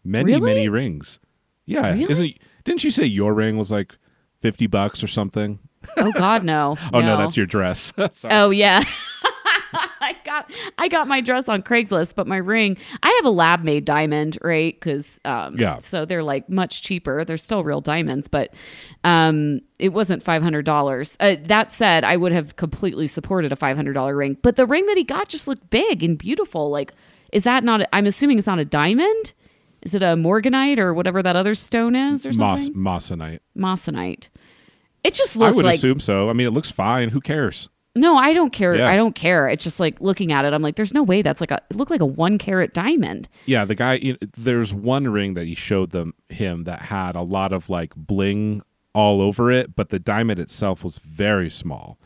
many 0.02 0.32
Really? 0.32 0.40
many 0.54 0.68
rings. 0.68 1.20
Yeah, 1.64 1.92
Really? 1.92 2.10
isn't 2.10 2.38
didn't 2.64 2.82
you 2.82 2.90
say 2.90 3.04
your 3.04 3.34
ring 3.34 3.56
was 3.56 3.70
like 3.70 3.96
fifty 4.40 4.66
bucks 4.66 5.02
or 5.02 5.08
something? 5.08 5.58
Oh 5.96 6.12
God, 6.12 6.44
no. 6.44 6.76
Oh 6.92 7.00
no, 7.00 7.16
that's 7.16 7.36
your 7.36 7.46
dress. 7.46 7.92
Oh 8.24 8.50
yeah. 8.50 8.82
I 10.00 10.16
got 10.24 10.50
I 10.78 10.88
got 10.88 11.08
my 11.08 11.20
dress 11.20 11.48
on 11.48 11.62
Craigslist, 11.62 12.14
but 12.14 12.26
my 12.26 12.38
ring 12.38 12.76
I 13.02 13.10
have 13.20 13.26
a 13.26 13.30
lab 13.30 13.62
made 13.64 13.84
diamond, 13.84 14.38
right? 14.42 14.74
Because 14.78 15.18
um, 15.24 15.54
Yeah. 15.58 15.78
so 15.80 16.04
they're 16.04 16.22
like 16.22 16.48
much 16.48 16.82
cheaper. 16.82 17.24
They're 17.24 17.36
still 17.36 17.62
real 17.64 17.80
diamonds, 17.82 18.28
but 18.28 18.54
um, 19.04 19.60
it 19.78 19.90
wasn't 19.90 20.22
five 20.22 20.42
hundred 20.42 20.64
dollars. 20.64 21.16
Uh, 21.20 21.36
that 21.44 21.70
said, 21.70 22.04
I 22.04 22.16
would 22.16 22.32
have 22.32 22.56
completely 22.56 23.06
supported 23.06 23.52
a 23.52 23.56
five 23.56 23.76
hundred 23.76 23.92
dollar 23.92 24.16
ring, 24.16 24.36
but 24.42 24.56
the 24.56 24.64
ring 24.66 24.86
that 24.86 24.96
he 24.96 25.04
got 25.04 25.28
just 25.28 25.46
looked 25.46 25.68
big 25.70 26.02
and 26.02 26.16
beautiful. 26.16 26.70
Like, 26.70 26.92
is 27.32 27.44
that 27.44 27.62
not? 27.62 27.82
A, 27.82 27.94
I'm 27.94 28.06
assuming 28.06 28.38
it's 28.38 28.46
not 28.46 28.58
a 28.58 28.64
diamond. 28.64 29.32
Is 29.82 29.94
it 29.94 30.02
a 30.02 30.16
morganite 30.16 30.78
or 30.78 30.92
whatever 30.94 31.22
that 31.22 31.36
other 31.36 31.54
stone 31.54 31.94
is 31.94 32.26
or 32.26 32.32
something? 32.32 32.72
Moss 32.74 33.08
moissanite. 33.10 33.40
Moissanite. 33.56 34.28
It 35.04 35.14
just 35.14 35.36
looks. 35.36 35.52
I 35.52 35.54
would 35.54 35.64
like 35.64 35.76
assume 35.76 36.00
so. 36.00 36.28
I 36.28 36.32
mean, 36.32 36.46
it 36.46 36.50
looks 36.52 36.70
fine. 36.70 37.10
Who 37.10 37.20
cares? 37.20 37.68
no, 37.94 38.16
I 38.16 38.32
don't 38.32 38.52
care. 38.52 38.76
Yeah. 38.76 38.88
I 38.88 38.94
don't 38.94 39.14
care. 39.16 39.48
It's 39.48 39.64
just 39.64 39.80
like 39.80 40.00
looking 40.00 40.30
at 40.30 40.44
it. 40.44 40.52
I'm 40.52 40.62
like, 40.62 40.76
there's 40.76 40.94
no 40.94 41.02
way 41.02 41.22
that's 41.22 41.40
like 41.40 41.50
a. 41.50 41.60
It 41.70 41.76
looked 41.76 41.90
like 41.90 42.00
a 42.00 42.06
one 42.06 42.38
carat 42.38 42.72
diamond. 42.74 43.28
Yeah, 43.46 43.64
the 43.64 43.74
guy. 43.74 43.94
You 43.94 44.12
know, 44.12 44.28
there's 44.36 44.72
one 44.74 45.08
ring 45.08 45.34
that 45.34 45.46
he 45.46 45.54
showed 45.54 45.90
them 45.90 46.14
him 46.28 46.64
that 46.64 46.82
had 46.82 47.16
a 47.16 47.22
lot 47.22 47.52
of 47.52 47.68
like 47.70 47.94
bling 47.96 48.62
all 48.94 49.20
over 49.20 49.50
it, 49.50 49.74
but 49.76 49.88
the 49.90 49.98
diamond 49.98 50.38
itself 50.40 50.82
was 50.84 50.98
very 50.98 51.50
small, 51.50 51.98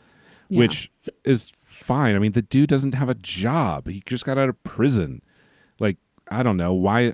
Yeah. 0.49 0.59
which 0.59 0.91
is 1.25 1.51
fine. 1.63 2.15
I 2.15 2.19
mean, 2.19 2.33
the 2.33 2.41
dude 2.43 2.69
doesn't 2.69 2.93
have 2.93 3.09
a 3.09 3.15
job. 3.15 3.87
He 3.87 4.01
just 4.05 4.25
got 4.25 4.37
out 4.37 4.49
of 4.49 4.63
prison. 4.63 5.21
Like, 5.79 5.97
I 6.29 6.43
don't 6.43 6.57
know 6.57 6.73
why. 6.73 7.13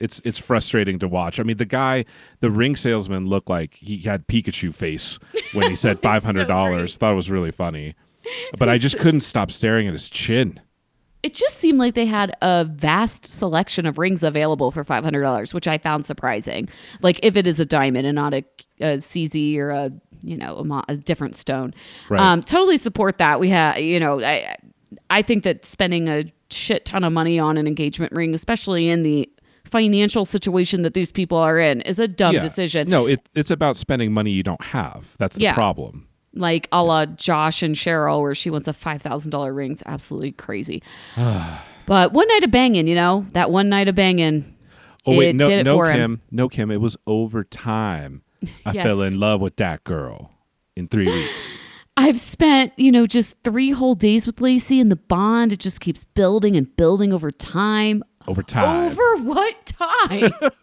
It's 0.00 0.20
it's 0.24 0.38
frustrating 0.38 0.98
to 1.00 1.08
watch. 1.08 1.38
I 1.38 1.42
mean, 1.42 1.58
the 1.58 1.64
guy, 1.66 2.04
the 2.40 2.50
ring 2.50 2.74
salesman, 2.74 3.26
looked 3.28 3.50
like 3.50 3.74
he 3.74 3.98
had 3.98 4.26
Pikachu 4.26 4.74
face 4.74 5.18
when 5.52 5.68
he 5.70 5.76
said 5.76 5.98
five 6.02 6.24
hundred 6.24 6.48
dollars. 6.48 6.96
Thought 6.96 7.12
it 7.12 7.16
was 7.16 7.30
really 7.30 7.50
funny, 7.52 7.94
but 8.58 8.68
I 8.68 8.78
just 8.78 8.98
couldn't 8.98 9.20
stop 9.20 9.50
staring 9.50 9.86
at 9.86 9.92
his 9.92 10.08
chin. 10.08 10.58
It 11.22 11.34
just 11.34 11.58
seemed 11.58 11.78
like 11.78 11.94
they 11.94 12.06
had 12.06 12.34
a 12.40 12.64
vast 12.64 13.26
selection 13.26 13.84
of 13.84 13.98
rings 13.98 14.22
available 14.22 14.70
for 14.70 14.84
five 14.84 15.04
hundred 15.04 15.20
dollars, 15.20 15.52
which 15.52 15.68
I 15.68 15.76
found 15.76 16.06
surprising. 16.06 16.70
Like 17.02 17.20
if 17.22 17.36
it 17.36 17.46
is 17.46 17.60
a 17.60 17.66
diamond 17.66 18.06
and 18.06 18.16
not 18.16 18.32
a, 18.32 18.42
a 18.80 18.96
CZ 18.96 19.54
or 19.58 19.68
a 19.68 19.92
you 20.22 20.38
know 20.38 20.56
a, 20.56 20.64
mo- 20.64 20.84
a 20.88 20.96
different 20.96 21.36
stone, 21.36 21.74
Right. 22.08 22.20
um, 22.22 22.42
totally 22.42 22.78
support 22.78 23.18
that. 23.18 23.38
We 23.38 23.50
have 23.50 23.76
you 23.78 24.00
know 24.00 24.22
I 24.22 24.56
I 25.10 25.20
think 25.20 25.44
that 25.44 25.66
spending 25.66 26.08
a 26.08 26.24
shit 26.50 26.86
ton 26.86 27.04
of 27.04 27.12
money 27.12 27.38
on 27.38 27.58
an 27.58 27.66
engagement 27.66 28.12
ring, 28.14 28.32
especially 28.34 28.88
in 28.88 29.02
the 29.02 29.28
financial 29.70 30.24
situation 30.24 30.82
that 30.82 30.94
these 30.94 31.12
people 31.12 31.38
are 31.38 31.58
in, 31.58 31.80
is 31.82 31.98
a 31.98 32.08
dumb 32.08 32.34
Yeah. 32.34 32.40
decision. 32.40 32.88
No, 32.88 33.06
it, 33.06 33.20
it's 33.34 33.50
about 33.50 33.76
spending 33.76 34.12
money 34.12 34.30
you 34.30 34.42
don't 34.42 34.62
have. 34.62 35.16
That's 35.18 35.36
the 35.36 35.42
Yeah. 35.42 35.54
problem. 35.54 36.06
like 36.32 36.68
a 36.70 36.80
la 36.84 37.06
Josh 37.06 37.60
and 37.60 37.74
Cheryl, 37.74 38.20
where 38.22 38.36
she 38.36 38.50
wants 38.50 38.68
a 38.68 38.72
five 38.72 39.02
thousand 39.02 39.30
dollar 39.32 39.52
ring. 39.52 39.72
It's 39.72 39.82
absolutely 39.84 40.30
crazy. 40.30 40.80
but 41.86 42.12
one 42.12 42.28
night 42.28 42.44
of 42.44 42.50
banging, 42.52 42.86
you 42.86 42.94
know, 42.94 43.26
that 43.32 43.50
one 43.50 43.68
night 43.68 43.88
of 43.88 43.94
banging. 43.96 44.54
Oh 45.06 45.16
wait, 45.16 45.30
it 45.30 45.36
no, 45.36 45.48
no, 45.62 45.74
for 45.76 45.90
him. 45.90 45.96
Kim, 45.96 46.20
no, 46.30 46.48
Kim. 46.48 46.70
It 46.70 46.80
was 46.80 46.96
over 47.06 47.42
time. 47.42 48.22
I 48.64 48.72
Yes. 48.72 48.84
fell 48.84 49.02
in 49.02 49.18
love 49.18 49.40
with 49.40 49.56
that 49.56 49.82
girl 49.84 50.30
in 50.76 50.86
three 50.88 51.06
weeks. 51.12 51.56
I've 51.96 52.18
spent, 52.20 52.72
you 52.78 52.92
know, 52.92 53.06
just 53.06 53.36
three 53.44 53.70
whole 53.72 53.94
days 53.96 54.24
with 54.24 54.40
Lacey, 54.40 54.78
and 54.80 54.90
the 54.90 54.96
bond 54.96 55.52
it 55.52 55.58
just 55.58 55.80
keeps 55.80 56.04
building 56.04 56.54
and 56.56 56.74
building 56.76 57.12
over 57.12 57.30
time. 57.32 58.02
Over 58.28 58.42
time, 58.42 58.88
Over 58.92 59.16
what 59.24 59.66
time? 59.66 60.32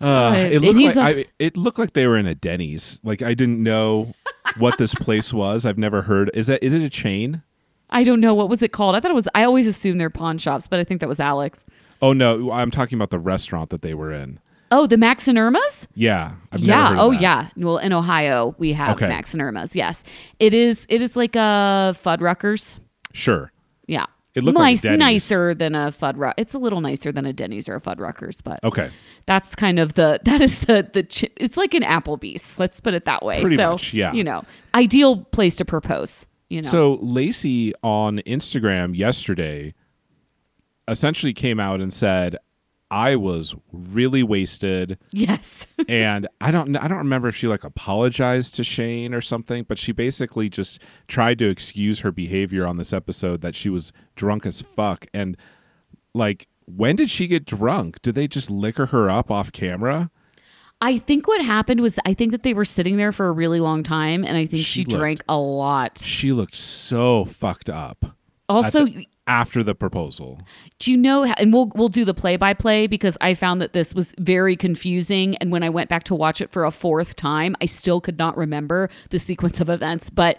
uh, 0.00 0.34
it 0.36 0.60
looked 0.62 0.96
like 0.96 0.96
a- 0.96 1.00
I, 1.20 1.24
it 1.38 1.56
looked 1.56 1.78
like 1.78 1.92
they 1.94 2.06
were 2.06 2.16
in 2.18 2.26
a 2.26 2.34
Denny's. 2.34 3.00
Like 3.02 3.22
I 3.22 3.34
didn't 3.34 3.62
know 3.62 4.14
what 4.58 4.78
this 4.78 4.94
place 4.94 5.32
was. 5.32 5.64
I've 5.64 5.78
never 5.78 6.02
heard. 6.02 6.30
Is 6.34 6.46
that 6.48 6.62
is 6.62 6.74
it 6.74 6.82
a 6.82 6.90
chain? 6.90 7.42
I 7.88 8.04
don't 8.04 8.20
know 8.20 8.34
what 8.34 8.48
was 8.48 8.62
it 8.62 8.72
called. 8.72 8.94
I 8.96 9.00
thought 9.00 9.10
it 9.10 9.14
was. 9.14 9.28
I 9.34 9.44
always 9.44 9.66
assumed 9.66 10.00
they're 10.00 10.10
pawn 10.10 10.38
shops, 10.38 10.66
but 10.66 10.78
I 10.80 10.84
think 10.84 11.00
that 11.00 11.08
was 11.08 11.20
Alex. 11.20 11.64
Oh 12.02 12.12
no, 12.12 12.50
I'm 12.52 12.70
talking 12.70 12.96
about 12.96 13.10
the 13.10 13.18
restaurant 13.18 13.70
that 13.70 13.82
they 13.82 13.94
were 13.94 14.12
in. 14.12 14.38
Oh, 14.72 14.86
the 14.88 14.96
Max 14.96 15.28
and 15.28 15.38
Irma's. 15.38 15.86
Yeah, 15.94 16.34
I've 16.50 16.58
yeah. 16.60 16.96
Oh, 16.98 17.12
yeah. 17.12 17.50
Well, 17.56 17.78
in 17.78 17.92
Ohio, 17.92 18.56
we 18.58 18.72
have 18.72 18.96
Okay. 18.96 19.06
Max 19.06 19.32
and 19.32 19.40
Irma's. 19.40 19.76
Yes, 19.76 20.02
it 20.40 20.52
is. 20.52 20.86
It 20.88 21.00
is 21.00 21.14
like 21.14 21.36
a 21.36 21.96
Fuddruckers. 22.04 22.78
Sure. 23.12 23.52
Yeah. 23.86 24.06
It 24.36 24.44
looked 24.44 24.56
like 24.58 24.64
nice, 24.64 24.80
Denny's. 24.82 24.98
nicer 25.00 25.54
than 25.54 25.74
a 25.74 25.90
Fuddruck. 25.90 26.34
It's 26.36 26.54
a 26.54 26.58
little 26.58 26.80
nicer 26.80 27.10
than 27.10 27.24
a 27.26 27.32
Denny's 27.32 27.68
or 27.68 27.74
a 27.74 27.80
Fuddruckers, 27.80 28.40
but 28.44 28.62
Okay. 28.62 28.90
that's 29.24 29.56
kind 29.56 29.78
of 29.78 29.94
the 29.94 30.20
that 30.24 30.40
is 30.42 30.60
the 30.60 30.88
the 30.92 31.30
it's 31.36 31.56
like 31.56 31.74
an 31.74 31.82
Applebee's. 31.82 32.58
Let's 32.58 32.78
put 32.80 32.94
it 32.94 33.06
that 33.06 33.24
way. 33.24 33.40
Pretty 33.40 33.56
so, 33.56 33.72
much, 33.72 33.92
yeah. 33.94 34.12
You 34.12 34.22
know, 34.24 34.44
ideal 34.74 35.24
place 35.24 35.56
to 35.56 35.64
propose. 35.64 36.26
You 36.50 36.62
know. 36.62 36.68
So 36.70 36.94
Lacey 37.02 37.72
on 37.82 38.18
Instagram 38.20 38.94
yesterday 38.96 39.74
essentially 40.88 41.32
came 41.34 41.58
out 41.58 41.80
and 41.80 41.92
said, 41.92 42.36
"I 42.90 43.16
was 43.16 43.54
really 43.72 44.22
wasted." 44.22 44.98
yes. 45.10 45.66
and 45.88 46.26
I 46.40 46.50
don't 46.50 46.76
I 46.76 46.88
don't 46.88 46.98
remember 46.98 47.28
if 47.28 47.36
she 47.36 47.46
like 47.46 47.64
apologized 47.64 48.54
to 48.56 48.64
Shane 48.64 49.14
or 49.14 49.20
something, 49.20 49.64
but 49.64 49.78
she 49.78 49.92
basically 49.92 50.48
just 50.48 50.80
tried 51.08 51.38
to 51.40 51.48
excuse 51.48 52.00
her 52.00 52.12
behavior 52.12 52.66
on 52.66 52.76
this 52.76 52.92
episode 52.92 53.40
that 53.42 53.54
she 53.54 53.68
was 53.68 53.92
drunk 54.14 54.46
as 54.46 54.60
fuck 54.60 55.06
and 55.14 55.36
like 56.14 56.48
when 56.64 56.96
did 56.96 57.10
she 57.10 57.26
get 57.28 57.44
drunk? 57.44 58.02
Did 58.02 58.14
they 58.16 58.26
just 58.26 58.50
liquor 58.50 58.86
her 58.86 59.08
up 59.08 59.30
off 59.30 59.52
camera? 59.52 60.10
I 60.80 60.98
think 60.98 61.26
what 61.28 61.40
happened 61.40 61.80
was 61.80 61.98
I 62.04 62.12
think 62.12 62.32
that 62.32 62.42
they 62.42 62.52
were 62.54 62.64
sitting 62.64 62.96
there 62.96 63.12
for 63.12 63.28
a 63.28 63.32
really 63.32 63.60
long 63.60 63.82
time, 63.82 64.24
and 64.24 64.36
I 64.36 64.44
think 64.46 64.58
She 64.64 64.82
she, 64.82 64.84
looked- 64.84 64.98
drank 65.00 65.24
a 65.28 65.38
lot. 65.38 65.98
She 65.98 66.32
looked 66.32 66.54
so 66.56 67.24
fucked 67.24 67.70
up. 67.70 68.04
Also, 68.48 68.84
the- 68.86 69.08
after 69.26 69.62
the 69.64 69.74
proposal. 69.74 70.40
do 70.78 70.90
you 70.90 70.96
know? 70.96 71.24
And 71.24 71.52
we'll 71.52 71.70
we'll 71.74 71.88
do 71.88 72.04
the 72.04 72.14
play 72.14 72.36
by 72.36 72.54
play 72.54 72.86
because 72.86 73.16
I 73.20 73.34
found 73.34 73.60
that 73.60 73.72
this 73.72 73.94
was 73.94 74.14
very 74.18 74.56
confusing. 74.56 75.36
And 75.36 75.50
when 75.50 75.62
I 75.62 75.70
went 75.70 75.88
back 75.88 76.04
to 76.04 76.14
watch 76.14 76.40
it 76.40 76.50
for 76.50 76.64
a 76.64 76.70
fourth 76.70 77.16
time, 77.16 77.56
I 77.60 77.66
still 77.66 78.00
could 78.00 78.18
not 78.18 78.36
remember 78.36 78.88
the 79.10 79.18
sequence 79.18 79.60
of 79.60 79.68
events. 79.68 80.10
But 80.10 80.38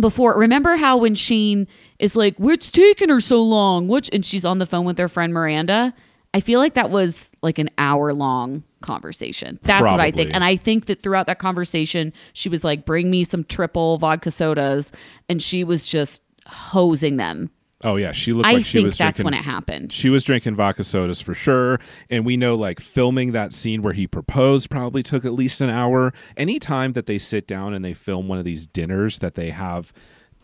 before, 0.00 0.38
remember 0.38 0.76
how 0.76 0.98
when 0.98 1.14
Sheen 1.14 1.66
is 1.98 2.14
like, 2.14 2.36
"What's 2.38 2.70
taking 2.70 3.08
her 3.08 3.20
so 3.20 3.42
long?" 3.42 3.88
Which 3.88 4.08
and 4.12 4.24
she's 4.24 4.44
on 4.44 4.58
the 4.58 4.66
phone 4.66 4.84
with 4.84 4.98
her 4.98 5.08
friend 5.08 5.32
Miranda. 5.32 5.92
I 6.32 6.38
feel 6.38 6.60
like 6.60 6.74
that 6.74 6.90
was 6.90 7.32
like 7.42 7.58
an 7.58 7.70
hour 7.76 8.12
long 8.14 8.62
conversation. 8.82 9.58
That's 9.64 9.82
what 9.82 9.98
I 9.98 10.12
think. 10.12 10.30
And 10.32 10.44
I 10.44 10.54
think 10.56 10.86
that 10.86 11.02
throughout 11.02 11.26
that 11.26 11.40
conversation, 11.40 12.12
she 12.34 12.48
was 12.48 12.62
like, 12.62 12.86
"Bring 12.86 13.10
me 13.10 13.24
some 13.24 13.42
triple 13.42 13.98
vodka 13.98 14.30
sodas," 14.30 14.92
and 15.28 15.42
she 15.42 15.64
was 15.64 15.86
just 15.86 16.22
hosing 16.46 17.16
them. 17.16 17.50
Oh 17.82 17.96
yeah, 17.96 18.12
she 18.12 18.32
looked 18.32 18.46
I 18.46 18.52
like 18.54 18.64
she 18.66 18.78
think 18.78 18.86
was 18.86 18.98
that's 18.98 19.16
drinking 19.18 19.24
when 19.24 19.34
it 19.34 19.44
happened. 19.44 19.90
She 19.92 20.10
was 20.10 20.22
drinking 20.22 20.54
vodka 20.56 20.84
sodas 20.84 21.20
for 21.20 21.34
sure. 21.34 21.80
And 22.10 22.26
we 22.26 22.36
know 22.36 22.54
like 22.54 22.78
filming 22.80 23.32
that 23.32 23.52
scene 23.54 23.80
where 23.82 23.94
he 23.94 24.06
proposed 24.06 24.68
probably 24.70 25.02
took 25.02 25.24
at 25.24 25.32
least 25.32 25.60
an 25.62 25.70
hour. 25.70 26.12
Anytime 26.36 26.92
that 26.92 27.06
they 27.06 27.16
sit 27.18 27.46
down 27.46 27.72
and 27.72 27.82
they 27.84 27.94
film 27.94 28.28
one 28.28 28.38
of 28.38 28.44
these 28.44 28.66
dinners 28.66 29.20
that 29.20 29.34
they 29.34 29.50
have 29.50 29.92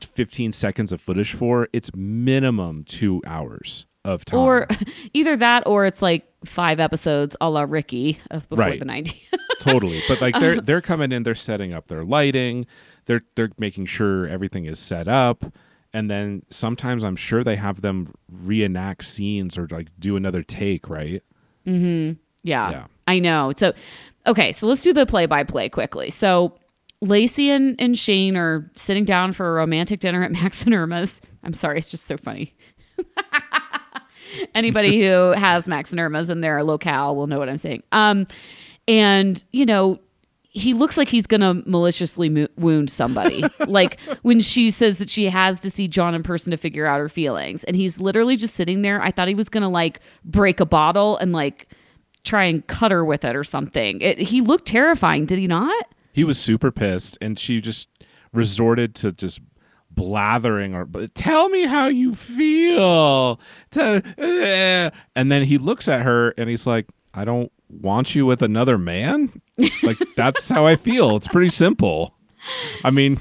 15 0.01 0.53
seconds 0.53 0.92
of 0.92 1.01
footage 1.01 1.35
for, 1.35 1.68
it's 1.75 1.90
minimum 1.94 2.85
two 2.85 3.20
hours 3.27 3.87
of 4.05 4.25
time. 4.25 4.40
Or 4.40 4.66
either 5.12 5.37
that 5.37 5.62
or 5.66 5.85
it's 5.85 6.01
like 6.01 6.27
five 6.46 6.81
episodes 6.81 7.37
a 7.40 7.51
la 7.51 7.62
Ricky 7.68 8.18
of 8.31 8.49
before 8.49 8.64
Right. 8.64 8.79
the 8.81 8.87
90s. 8.87 9.14
totally. 9.61 10.03
But 10.09 10.22
like 10.22 10.38
they're 10.40 10.61
they're 10.62 10.81
coming 10.81 11.12
in, 11.12 11.22
they're 11.22 11.35
setting 11.35 11.75
up 11.75 11.88
their 11.88 12.05
lighting, 12.05 12.66
they're 13.05 13.22
they're 13.35 13.51
making 13.59 13.87
sure 13.87 14.27
everything 14.27 14.64
is 14.64 14.79
set 14.79 15.07
up. 15.07 15.44
And 15.96 16.11
then 16.11 16.42
sometimes 16.50 17.02
I'm 17.04 17.16
sure 17.16 17.42
they 17.42 17.56
have 17.56 17.80
them 17.80 18.12
reenact 18.30 19.02
scenes 19.02 19.56
or 19.56 19.66
like 19.70 19.88
do 19.98 20.14
another 20.14 20.42
take, 20.42 20.90
right? 20.90 21.22
Mm-hmm. 21.66 22.18
Yeah, 22.42 22.70
Yeah. 22.70 22.87
I 23.09 23.18
know. 23.18 23.50
So, 23.56 23.72
okay, 24.26 24.52
so 24.52 24.66
let's 24.66 24.82
do 24.82 24.92
the 24.92 25.06
play 25.06 25.24
by 25.24 25.42
play 25.42 25.70
quickly. 25.70 26.11
So, 26.11 26.54
Lacey 27.00 27.48
and, 27.48 27.80
and 27.80 27.96
Shane 27.96 28.37
are 28.37 28.70
sitting 28.76 29.06
down 29.06 29.32
for 29.32 29.48
a 29.48 29.52
romantic 29.52 30.00
dinner 30.00 30.22
at 30.22 30.32
Max 30.32 30.64
and 30.66 30.74
Irma's. 30.74 31.22
I'm 31.42 31.54
sorry, 31.54 31.78
it's 31.78 31.90
just 31.90 32.06
so 32.06 32.18
funny. 32.18 32.54
Anybody 34.54 35.00
who 35.02 35.30
has 35.32 35.66
Max 35.66 35.92
and 35.92 35.98
Irma's 35.98 36.28
in 36.28 36.42
their 36.42 36.62
locale 36.62 37.16
will 37.16 37.26
know 37.26 37.38
what 37.38 37.48
I'm 37.48 37.56
saying. 37.56 37.85
Um, 37.92 38.26
and 38.87 39.42
you 39.50 39.64
know, 39.64 39.98
he 40.56 40.72
looks 40.72 40.96
like 40.96 41.08
he's 41.08 41.26
gonna 41.26 41.62
maliciously 41.66 42.30
mo- 42.30 42.48
wound 42.56 42.90
somebody. 42.90 43.44
like 43.66 44.00
when 44.22 44.40
she 44.40 44.70
says 44.70 44.96
that 44.98 45.10
she 45.10 45.26
has 45.26 45.60
to 45.60 45.70
see 45.70 45.86
John 45.86 46.14
in 46.14 46.22
person 46.22 46.50
to 46.50 46.56
figure 46.56 46.86
out 46.86 46.98
her 46.98 47.10
feelings, 47.10 47.62
and 47.64 47.76
he's 47.76 48.00
literally 48.00 48.36
just 48.36 48.54
sitting 48.54 48.80
there. 48.80 49.00
I 49.02 49.10
thought 49.10 49.28
he 49.28 49.34
was 49.34 49.50
gonna 49.50 49.68
like 49.68 50.00
break 50.24 50.58
a 50.58 50.66
bottle 50.66 51.18
and 51.18 51.32
like 51.32 51.68
try 52.24 52.44
and 52.44 52.66
cut 52.66 52.90
her 52.90 53.04
with 53.04 53.24
it 53.24 53.36
or 53.36 53.44
something. 53.44 54.00
It, 54.00 54.18
he 54.18 54.40
looked 54.40 54.66
terrifying, 54.66 55.26
did 55.26 55.38
he 55.38 55.46
not? 55.46 55.86
He 56.12 56.24
was 56.24 56.40
super 56.40 56.72
pissed, 56.72 57.18
and 57.20 57.38
she 57.38 57.60
just 57.60 57.88
resorted 58.32 58.94
to 58.96 59.12
just 59.12 59.40
blathering 59.90 60.74
or 60.74 60.86
"But 60.86 61.14
tell 61.14 61.50
me 61.50 61.66
how 61.66 61.88
you 61.88 62.14
feel. 62.14 63.40
Eh." 63.76 64.90
And 65.14 65.30
then 65.30 65.42
he 65.42 65.58
looks 65.58 65.86
at 65.86 66.00
her 66.00 66.30
and 66.38 66.48
he's 66.48 66.66
like, 66.66 66.86
I 67.16 67.24
don't 67.24 67.50
want 67.68 68.14
you 68.14 68.26
with 68.26 68.42
another 68.42 68.79
man. 68.79 69.40
Like 69.83 69.98
that's 70.16 70.48
how 70.48 70.66
I 70.66 70.76
feel. 70.76 71.16
It's 71.16 71.29
pretty 71.29 71.48
simple. 71.48 72.14
I 72.85 72.90
mean, 72.90 73.18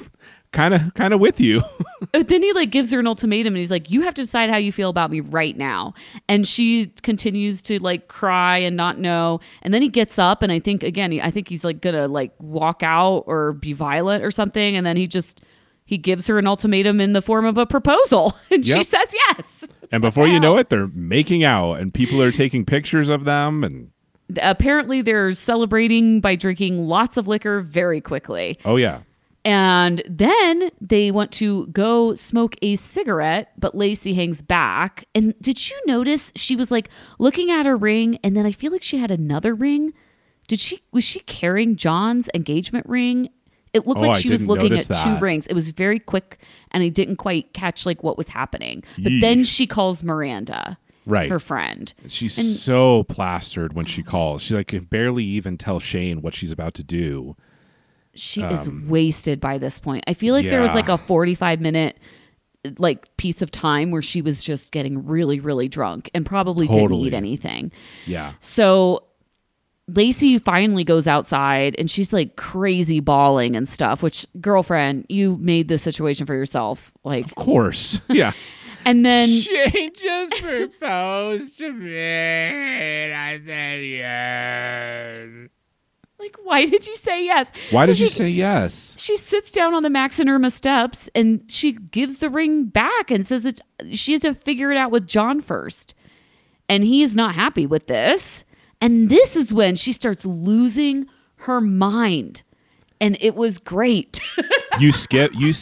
kind 0.51 0.73
of 0.73 0.93
kind 0.93 1.13
of 1.13 1.19
with 1.19 1.39
you. 1.39 1.63
But 2.11 2.27
then 2.27 2.43
he 2.43 2.53
like 2.53 2.69
gives 2.69 2.91
her 2.91 2.99
an 2.99 3.07
ultimatum 3.07 3.55
and 3.55 3.57
he's 3.57 3.71
like, 3.71 3.89
You 3.89 4.01
have 4.01 4.13
to 4.13 4.21
decide 4.21 4.49
how 4.49 4.57
you 4.57 4.71
feel 4.71 4.89
about 4.89 5.11
me 5.11 5.21
right 5.21 5.57
now. 5.57 5.93
And 6.29 6.47
she 6.47 6.87
continues 7.01 7.61
to 7.63 7.81
like 7.81 8.07
cry 8.07 8.57
and 8.59 8.77
not 8.77 8.99
know. 8.99 9.41
And 9.63 9.73
then 9.73 9.81
he 9.81 9.89
gets 9.89 10.19
up 10.19 10.41
and 10.41 10.51
I 10.51 10.59
think 10.59 10.83
again, 10.83 11.19
I 11.19 11.31
think 11.31 11.49
he's 11.49 11.63
like 11.63 11.81
gonna 11.81 12.07
like 12.07 12.31
walk 12.39 12.83
out 12.83 13.23
or 13.27 13.53
be 13.53 13.73
violent 13.73 14.23
or 14.23 14.31
something. 14.31 14.77
And 14.77 14.85
then 14.85 14.97
he 14.97 15.07
just 15.07 15.41
he 15.85 15.97
gives 15.97 16.27
her 16.27 16.37
an 16.39 16.47
ultimatum 16.47 16.99
in 16.99 17.13
the 17.13 17.21
form 17.21 17.45
of 17.45 17.57
a 17.57 17.65
proposal. 17.65 18.35
And 18.51 18.65
she 18.65 18.83
says 18.83 19.13
yes. 19.13 19.65
And 19.91 20.01
before 20.01 20.27
you 20.27 20.39
know 20.39 20.57
it, 20.57 20.69
they're 20.69 20.87
making 20.87 21.43
out 21.43 21.75
and 21.75 21.93
people 21.93 22.21
are 22.21 22.31
taking 22.31 22.65
pictures 22.65 23.09
of 23.09 23.25
them 23.25 23.63
and 23.63 23.91
apparently 24.41 25.01
they're 25.01 25.33
celebrating 25.33 26.21
by 26.21 26.35
drinking 26.35 26.87
lots 26.87 27.17
of 27.17 27.27
liquor 27.27 27.59
very 27.61 28.01
quickly. 28.01 28.57
Oh 28.65 28.77
yeah. 28.77 29.01
And 29.43 30.01
then 30.09 30.71
they 30.81 31.11
want 31.11 31.31
to 31.33 31.67
go 31.67 32.15
smoke 32.15 32.55
a 32.63 32.77
cigarette, 32.77 33.51
but 33.59 33.75
Lacey 33.75 34.15
hangs 34.15 34.41
back. 34.41 35.05
And 35.13 35.35
did 35.39 35.69
you 35.69 35.79
notice 35.85 36.31
she 36.35 36.55
was 36.55 36.71
like 36.71 36.89
looking 37.19 37.51
at 37.51 37.67
her 37.67 37.77
ring 37.77 38.17
and 38.23 38.35
then 38.35 38.45
I 38.45 38.51
feel 38.51 38.71
like 38.71 38.83
she 38.83 38.97
had 38.97 39.11
another 39.11 39.53
ring? 39.53 39.93
Did 40.47 40.59
she 40.59 40.81
was 40.91 41.03
she 41.03 41.19
carrying 41.21 41.75
John's 41.75 42.29
engagement 42.33 42.87
ring? 42.87 43.29
It 43.75 43.85
looked 43.85 43.99
Oh, 43.99 44.03
like 44.07 44.21
she 44.23 44.29
was 44.29 44.45
looking 44.45 44.73
at 44.73 44.85
two 45.03 45.17
rings. 45.19 45.45
It 45.47 45.53
was 45.53 45.69
very 45.69 45.99
quick 45.99 46.39
and 46.71 46.81
I 46.81 46.87
didn't 46.89 47.17
quite 47.17 47.53
catch 47.53 47.85
like 47.85 48.01
what 48.03 48.17
was 48.17 48.29
happening. 48.29 48.83
But 48.97 49.11
Yeesh. 49.11 49.21
then 49.21 49.43
she 49.43 49.67
calls 49.67 50.01
Miranda, 50.01 50.77
Right. 51.05 51.29
her 51.29 51.39
friend. 51.39 51.93
She's 52.07 52.33
so 52.61 53.03
plastered 53.03 53.73
when 53.73 53.85
she 53.85 54.01
calls. 54.01 54.41
She 54.41 54.55
like 54.55 54.67
can 54.67 54.85
barely 54.85 55.23
even 55.25 55.57
tell 55.57 55.79
Shane 55.79 56.21
what 56.21 56.33
she's 56.33 56.51
about 56.51 56.73
to 56.75 56.83
do. 56.83 57.35
she 58.17 58.41
is 58.41 58.69
wasted 58.69 59.41
by 59.41 59.57
this 59.57 59.77
point. 59.77 60.03
I 60.07 60.13
feel 60.13 60.33
like 60.33 60.47
there 60.47 60.61
was 60.61 60.69
Um, 60.69 60.75
like 60.77 60.87
a 60.89 60.97
45 60.97 61.59
minute 61.59 61.99
like 62.79 63.15
piece 63.17 63.41
of 63.43 63.51
time 63.51 63.91
where 63.91 64.01
she 64.01 64.21
was 64.23 64.41
just 64.41 64.71
getting 64.71 65.05
really 65.05 65.39
really 65.39 65.67
drunk 65.67 66.09
and 66.15 66.25
probably 66.25 66.65
didn't 66.67 66.93
eat 66.93 67.13
anything. 67.13 67.71
Yeah. 68.07 68.31
So 68.39 69.03
Lacey 69.87 70.39
finally 70.39 70.83
goes 70.83 71.05
outside 71.07 71.75
and 71.77 71.89
she's 71.91 72.11
like 72.11 72.35
crazy 72.37 72.99
bawling 72.99 73.55
and 73.55 73.69
stuff, 73.69 74.01
which 74.01 74.25
girlfriend, 74.41 75.05
you 75.09 75.37
made 75.37 75.67
this 75.67 75.83
situation 75.83 76.25
for 76.25 76.33
yourself. 76.33 76.91
Like 77.03 77.25
Of 77.25 77.35
course. 77.35 78.01
Yeah. 78.09 78.31
and 78.83 79.05
then 79.05 79.29
she 79.29 79.91
just 79.91 80.41
proposed 80.41 81.57
to 81.59 81.71
me 81.71 81.95
and 81.97 83.13
I 83.13 83.39
said 83.45 83.83
yes. 83.85 85.49
like 86.19 86.35
why 86.43 86.65
did 86.65 86.87
you 86.87 86.95
say 86.95 87.23
yes? 87.25 87.51
Why 87.71 87.81
So 87.85 87.91
did 87.91 87.99
you 87.99 88.07
she- 88.07 88.13
say 88.13 88.29
yes? 88.29 88.95
she 88.97 89.17
sits 89.17 89.51
down 89.51 89.73
on 89.75 89.83
the 89.83 89.89
Max 89.89 90.19
and 90.19 90.29
Irma 90.29 90.49
steps 90.49 91.09
and 91.13 91.43
she 91.51 91.73
gives 91.73 92.17
the 92.17 92.29
ring 92.29 92.65
back 92.65 93.11
and 93.11 93.27
says 93.27 93.43
that 93.43 93.61
she 93.91 94.13
has 94.13 94.21
to 94.21 94.33
figure 94.33 94.71
it 94.71 94.77
out 94.77 94.89
with 94.91 95.05
John 95.07 95.41
first. 95.41 95.93
And 96.67 96.83
he's 96.83 97.15
not 97.15 97.35
happy 97.35 97.67
with 97.67 97.85
this. 97.85 98.43
And 98.81 99.09
this 99.09 99.35
is 99.35 99.53
when 99.53 99.75
she 99.75 99.91
starts 99.91 100.25
losing 100.25 101.07
her 101.37 101.61
mind. 101.61 102.43
And 102.99 103.17
it 103.19 103.35
was 103.35 103.57
great. 103.59 104.19
you 104.79 104.91
skip 104.91 105.31
you 105.35 105.53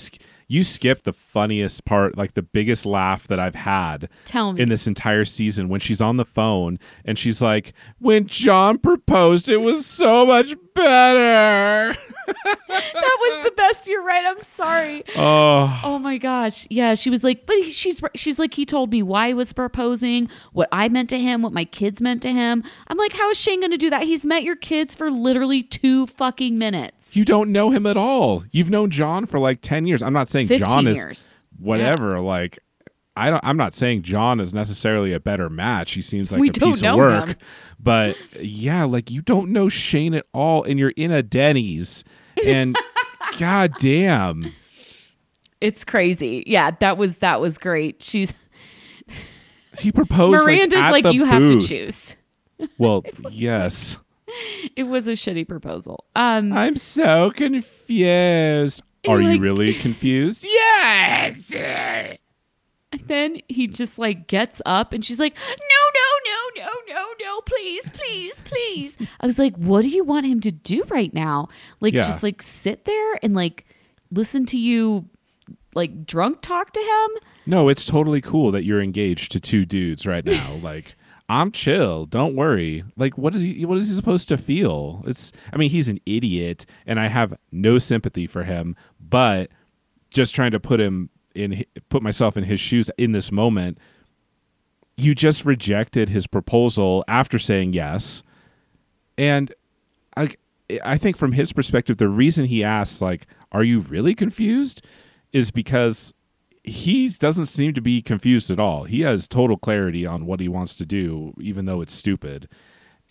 you 0.48 0.64
skip 0.64 1.04
the 1.04 1.14
funniest 1.34 1.84
part, 1.86 2.18
like 2.18 2.36
the 2.36 2.42
biggest 2.44 2.86
laugh 2.86 3.28
that 3.28 3.40
I've 3.40 3.56
had 3.56 4.08
Tell 4.26 4.54
me. 4.54 4.62
in 4.62 4.70
this 4.70 4.86
entire 4.88 5.26
season 5.26 5.68
when 5.68 5.80
she's 5.80 6.00
on 6.02 6.18
the 6.18 6.26
phone 6.26 6.78
and 7.04 7.18
she's 7.18 7.42
like, 7.42 7.74
"When 8.00 8.28
John 8.28 8.78
proposed, 8.78 9.50
it 9.50 9.58
was 9.62 9.86
so 9.86 10.26
much 10.26 10.54
better." 10.76 11.98
that 12.68 13.18
was 13.20 13.44
the 13.44 13.52
best. 13.52 13.88
You're 13.88 14.04
right. 14.04 14.24
I'm 14.26 14.40
sorry. 14.40 15.04
oh, 15.16 15.82
Oh 15.84 16.00
my 16.00 16.18
gosh. 16.18 16.66
Yeah, 16.70 16.94
she 16.96 17.10
was 17.10 17.24
like, 17.24 17.46
but 17.46 17.56
he- 17.58 17.72
she's 17.72 18.02
she's 18.16 18.40
like 18.40 18.54
he 18.54 18.66
told 18.66 18.92
me 18.92 19.02
why 19.04 19.30
he 19.30 19.34
was 19.34 19.52
proposing, 19.54 20.30
what 20.54 20.70
I 20.72 20.88
meant 20.90 21.10
to 21.10 21.20
him, 21.20 21.42
what 21.42 21.52
my 21.54 21.66
kids 21.66 22.00
meant 22.02 22.22
to 22.24 22.32
him. 22.32 22.64
I'm 22.88 22.98
like, 22.98 23.14
how 23.14 23.30
is 23.32 23.38
Shane 23.40 23.60
going 23.60 23.72
to 23.72 23.78
do 23.78 23.90
that? 23.90 24.04
He's 24.04 24.26
met 24.26 24.44
your 24.44 24.56
kids 24.56 24.96
for 24.96 25.10
literally 25.12 25.64
2 25.64 26.08
fucking 26.08 26.58
minutes. 26.58 27.16
you 27.16 27.26
don't 27.26 27.52
know 27.52 27.72
him 27.72 27.86
at 27.86 27.98
all. 27.98 28.44
You've 28.52 28.70
known 28.70 28.90
John 28.92 29.26
for 29.26 29.40
like 29.40 29.60
10 29.62 29.86
years. 29.86 30.02
I'm 30.02 30.14
not 30.14 30.28
saying 30.28 30.48
15 30.48 30.68
John 30.68 30.88
is 30.88 30.96
years. 30.98 31.23
Whatever, 31.64 32.20
like 32.20 32.60
I 33.16 33.30
don't 33.30 33.44
I'm 33.44 33.58
not 33.58 33.74
saying 33.74 34.02
John 34.04 34.40
is 34.40 34.54
necessarily 34.54 35.14
a 35.14 35.20
better 35.20 35.50
match. 35.50 35.92
He 35.94 36.02
seems 36.02 36.32
like 36.32 36.42
We 36.42 36.50
a 36.50 36.54
piece 36.54 36.82
of 36.82 36.96
work. 36.96 37.30
him. 37.30 37.36
But 37.80 38.16
yeah, 38.40 38.84
like 38.86 39.12
you 39.12 39.22
don't 39.22 39.52
know 39.52 39.70
Shane 39.70 40.14
at 40.14 40.26
all 40.34 40.64
and 40.64 40.80
you're 40.80 40.94
in 40.96 41.12
a 41.12 41.22
Denny's 41.22 42.04
and 42.46 42.76
god 43.40 43.74
damn. 43.80 44.52
It's 45.62 45.86
crazy. 45.86 46.44
Yeah, 46.48 46.72
that 46.80 46.98
was 46.98 47.18
that 47.20 47.40
was 47.40 47.58
great. 47.58 48.02
She's 48.02 48.34
He 49.80 49.92
proposed 49.92 50.44
Miranda's 50.44 50.80
like, 50.80 51.04
like, 51.06 51.14
you 51.14 51.24
have 51.26 51.48
to 51.48 51.60
choose. 51.62 52.16
Well, 52.78 53.04
yes. 53.32 53.98
It 54.76 54.84
was 54.84 55.08
a 55.08 55.12
shitty 55.12 55.48
proposal. 55.48 56.06
Um 56.16 56.54
I'm 56.54 56.76
so 56.78 57.30
confused. 57.30 58.82
Are 59.08 59.22
you 59.22 59.40
really 59.40 59.74
confused? 59.86 60.44
Yes. 60.46 61.52
And 61.54 63.02
then 63.08 63.42
he 63.48 63.68
just 63.68 63.98
like 63.98 64.28
gets 64.28 64.62
up 64.66 64.94
and 64.94 65.04
she's 65.04 65.20
like, 65.20 65.36
no, 65.36 65.56
no, 65.96 66.32
no, 66.32 66.66
no, 66.66 66.94
no, 66.94 67.06
no, 67.20 67.42
please, 67.42 67.84
please, 67.92 68.34
please. 68.46 68.98
I 69.20 69.26
was 69.26 69.40
like, 69.40 69.56
what 69.56 69.82
do 69.82 69.90
you 69.90 70.04
want 70.04 70.28
him 70.28 70.40
to 70.42 70.52
do 70.52 70.84
right 70.90 71.14
now? 71.14 71.48
Like, 71.80 71.94
Yeah. 71.94 72.02
just 72.02 72.22
like 72.22 72.42
sit 72.42 72.86
there 72.86 73.20
and 73.24 73.34
like 73.34 73.66
listen 74.12 74.46
to 74.48 74.58
you 74.58 75.10
like 75.74 76.06
drunk 76.06 76.42
talk 76.42 76.72
to 76.74 76.80
him? 76.80 77.10
No, 77.48 77.68
it's 77.68 77.86
totally 77.86 78.22
cool 78.22 78.52
that 78.52 78.64
you're 78.64 78.82
engaged 78.82 79.32
to 79.32 79.40
two 79.40 79.66
dudes 79.66 80.06
right 80.06 80.24
now. 80.24 80.54
like, 80.62 80.96
I'm 81.30 81.52
chill. 81.52 82.06
Don't 82.06 82.36
worry. 82.36 82.84
Like, 82.96 83.18
what 83.18 83.34
is 83.34 83.42
he? 83.42 83.66
What 83.66 83.78
is 83.80 83.88
he 83.90 83.96
supposed 83.96 84.28
to 84.30 84.38
feel? 84.38 85.04
It's. 85.08 85.32
I 85.52 85.58
mean, 85.58 85.70
he's 85.72 85.88
an 85.88 86.00
idiot, 86.06 86.66
and 86.86 87.00
I 87.00 87.08
have 87.08 87.34
no 87.52 87.80
sympathy 87.80 88.28
for 88.28 88.44
him. 88.44 88.76
But 89.14 89.52
just 90.10 90.34
trying 90.34 90.50
to 90.54 90.60
put 90.60 90.82
him 90.82 91.12
in, 91.36 91.64
put 91.90 92.02
myself 92.02 92.36
in 92.36 92.46
his 92.46 92.60
shoes 92.60 92.90
in 92.98 93.12
this 93.12 93.32
moment. 93.32 93.78
You 94.98 95.14
just 95.14 95.46
rejected 95.46 96.10
his 96.10 96.26
proposal 96.26 97.06
after 97.08 97.38
saying 97.38 97.74
yes, 97.74 98.24
and 99.16 99.54
I, 100.18 100.30
I 100.84 100.98
think 100.98 101.16
from 101.16 101.34
his 101.34 101.54
perspective, 101.54 101.98
the 101.98 102.10
reason 102.10 102.46
he 102.46 102.64
asks, 102.64 103.04
like, 103.04 103.28
"Are 103.52 103.64
you 103.64 103.82
really 103.82 104.16
confused?" 104.16 104.84
is 105.32 105.52
because 105.52 106.12
he 106.64 107.08
doesn't 107.08 107.46
seem 107.46 107.76
to 107.76 107.82
be 107.82 108.02
confused 108.02 108.50
at 108.50 108.60
all. 108.60 108.86
He 108.86 109.02
has 109.02 109.28
total 109.28 109.58
clarity 109.58 110.08
on 110.08 110.26
what 110.26 110.40
he 110.40 110.48
wants 110.48 110.74
to 110.78 110.88
do, 110.88 111.36
even 111.40 111.66
though 111.66 111.82
it's 111.82 111.94
stupid. 111.94 112.50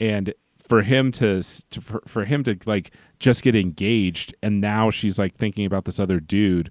And 0.00 0.34
for 0.66 0.82
him 0.82 1.12
to, 1.12 1.42
to 1.70 1.80
for, 1.80 2.02
for 2.06 2.24
him 2.24 2.44
to 2.44 2.56
like 2.66 2.92
just 3.18 3.42
get 3.42 3.54
engaged, 3.54 4.34
and 4.42 4.60
now 4.60 4.90
she's 4.90 5.18
like 5.18 5.36
thinking 5.36 5.66
about 5.66 5.84
this 5.84 5.98
other 6.00 6.20
dude, 6.20 6.70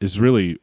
is 0.00 0.18
really 0.20 0.58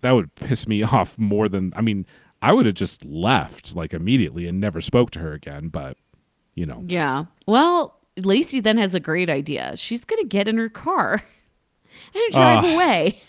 that 0.00 0.12
would 0.12 0.34
piss 0.34 0.66
me 0.66 0.82
off 0.82 1.18
more 1.18 1.48
than 1.48 1.72
I 1.76 1.80
mean. 1.80 2.06
I 2.44 2.52
would 2.52 2.66
have 2.66 2.74
just 2.74 3.04
left 3.04 3.76
like 3.76 3.94
immediately 3.94 4.48
and 4.48 4.58
never 4.60 4.80
spoke 4.80 5.12
to 5.12 5.20
her 5.20 5.32
again. 5.32 5.68
But 5.68 5.96
you 6.56 6.66
know, 6.66 6.82
Yeah. 6.84 7.26
Well, 7.46 8.00
Lacey 8.16 8.58
then 8.58 8.78
has 8.78 8.96
a 8.96 9.00
great 9.00 9.30
idea. 9.30 9.76
She's 9.76 10.04
going 10.04 10.20
to 10.20 10.26
get 10.28 10.48
in 10.48 10.56
her 10.58 10.68
car 10.68 11.22
and 12.14 12.32
drive 12.32 12.64
Ugh. 12.64 12.74
away. 12.74 13.22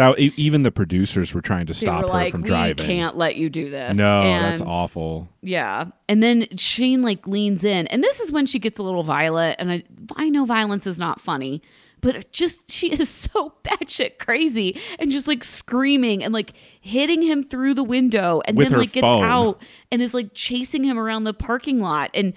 That 0.00 0.18
even 0.18 0.62
the 0.62 0.70
producers 0.70 1.32
were 1.34 1.40
trying 1.40 1.66
to 1.66 1.72
They 1.72 1.78
stop 1.80 2.00
her 2.02 2.06
like, 2.06 2.32
from 2.32 2.42
we 2.42 2.48
driving. 2.48 2.84
can't 2.86 3.16
let 3.16 3.36
you 3.36 3.48
do 3.50 3.70
this. 3.70 3.96
no, 3.96 4.20
And- 4.22 4.44
that's 4.44 4.60
awful. 4.60 5.28
Yeah. 5.42 5.86
And 6.08 6.22
then 6.22 6.46
Shane 6.56 7.02
like 7.02 7.26
leans 7.26 7.64
in. 7.64 7.86
And 7.88 8.02
this 8.02 8.18
is 8.20 8.32
when 8.32 8.46
she 8.46 8.58
gets 8.58 8.78
a 8.78 8.82
little 8.82 9.02
violent. 9.02 9.56
And 9.58 9.70
I 9.72 9.82
I 10.16 10.28
know 10.28 10.44
violence 10.44 10.86
is 10.86 10.98
not 10.98 11.20
funny, 11.20 11.62
but 12.00 12.30
just 12.32 12.70
she 12.70 12.90
is 12.92 13.08
so 13.32 13.52
batshit 13.64 14.18
crazy 14.18 14.80
and 14.98 15.10
just 15.10 15.26
like 15.28 15.44
screaming 15.44 16.24
and 16.24 16.32
like 16.34 16.52
hitting 16.80 17.22
him 17.22 17.44
through 17.44 17.74
the 17.74 17.84
window 17.84 18.40
and 18.46 18.56
With 18.56 18.70
then 18.70 18.78
like 18.78 18.92
gets 18.92 19.04
phone. 19.04 19.24
out 19.24 19.62
and 19.92 20.00
is 20.02 20.14
like 20.14 20.30
chasing 20.34 20.82
him 20.84 20.98
around 20.98 21.24
the 21.24 21.34
parking 21.34 21.80
lot. 21.80 22.10
And 22.14 22.32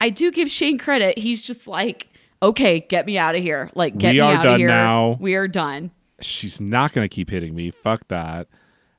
I 0.00 0.10
do 0.10 0.30
give 0.30 0.50
Shane 0.50 0.78
credit. 0.78 1.18
He's 1.18 1.42
just 1.42 1.66
like, 1.66 2.06
okay, 2.40 2.80
get 2.88 3.04
me 3.06 3.18
out 3.18 3.34
of 3.34 3.42
here. 3.42 3.70
Like 3.74 3.98
get 3.98 4.10
We 4.12 4.20
me 4.20 4.20
out 4.20 4.46
of 4.46 4.56
here. 4.58 4.68
now. 4.68 5.16
We 5.20 5.34
are 5.34 5.48
done. 5.48 5.90
She's 6.20 6.60
not 6.60 6.92
gonna 6.92 7.08
keep 7.08 7.30
hitting 7.30 7.54
me. 7.54 7.70
Fuck 7.70 8.08
that. 8.08 8.48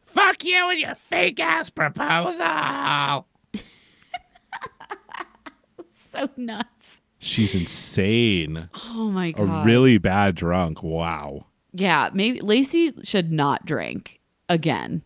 Fuck 0.01 0.43
you 0.43 0.69
and 0.69 0.79
your 0.79 0.95
fake 0.95 1.39
ass 1.39 1.69
proposal. 1.69 3.25
So 5.91 6.27
nuts. 6.38 7.01
She's 7.19 7.53
insane. 7.53 8.69
Oh 8.88 9.12
my 9.12 9.32
god. 9.32 9.62
A 9.62 9.63
really 9.63 9.99
bad 9.99 10.34
drunk. 10.36 10.82
Wow. 10.82 11.45
Yeah, 11.71 12.10
maybe 12.13 12.41
Lacey 12.41 12.93
should 13.03 13.32
not 13.32 13.65
drink 13.65 14.19
again 14.47 15.03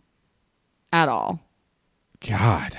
at 0.93 1.09
all. 1.09 1.41
God. 2.25 2.77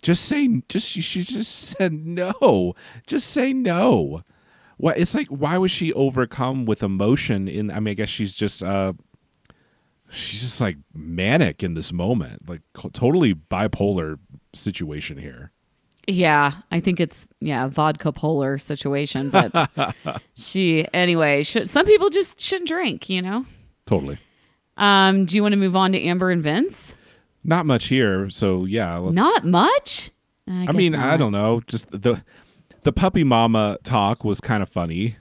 Just 0.00 0.24
say 0.24 0.62
just 0.70 0.88
she, 0.88 1.02
she 1.02 1.22
just 1.22 1.54
said 1.54 1.92
no. 1.92 2.74
Just 3.06 3.28
say 3.28 3.52
no. 3.52 4.22
What 4.80 4.96
it's 4.96 5.14
like 5.14 5.28
why 5.28 5.58
was 5.58 5.70
she 5.70 5.92
overcome 5.92 6.64
with 6.64 6.82
emotion 6.82 7.48
in 7.48 7.70
I 7.70 7.80
mean 7.80 7.92
I 7.92 7.94
guess 7.94 8.08
she's 8.08 8.34
just 8.34 8.62
uh 8.62 8.94
she's 10.10 10.40
just 10.40 10.60
like 10.60 10.78
manic 10.94 11.62
in 11.62 11.74
this 11.74 11.92
moment. 11.92 12.48
Like 12.48 12.62
totally 12.92 13.34
bipolar 13.34 14.18
situation 14.54 15.18
here. 15.18 15.52
Yeah, 16.06 16.54
I 16.70 16.80
think 16.80 16.98
it's 16.98 17.28
yeah, 17.40 17.68
vodka 17.68 18.10
polar 18.10 18.58
situation, 18.58 19.30
but 19.30 19.70
she 20.34 20.86
anyway, 20.92 21.42
should, 21.42 21.68
some 21.68 21.86
people 21.86 22.08
just 22.08 22.40
shouldn't 22.40 22.68
drink, 22.68 23.08
you 23.08 23.22
know. 23.22 23.44
Totally. 23.86 24.18
Um, 24.76 25.26
do 25.26 25.36
you 25.36 25.42
want 25.42 25.52
to 25.52 25.58
move 25.58 25.76
on 25.76 25.92
to 25.92 26.00
Amber 26.00 26.30
and 26.30 26.42
Vince? 26.42 26.94
Not 27.44 27.66
much 27.66 27.88
here, 27.88 28.30
so 28.30 28.64
yeah, 28.64 28.96
let's 28.96 29.14
Not 29.14 29.44
much. 29.44 30.10
I, 30.48 30.66
I 30.68 30.72
mean, 30.72 30.94
I 30.94 31.16
don't 31.16 31.32
know. 31.32 31.60
Just 31.66 31.90
the 31.90 32.22
the 32.82 32.92
puppy 32.92 33.24
mama 33.24 33.78
talk 33.84 34.24
was 34.24 34.40
kind 34.40 34.62
of 34.62 34.68
funny. 34.68 35.16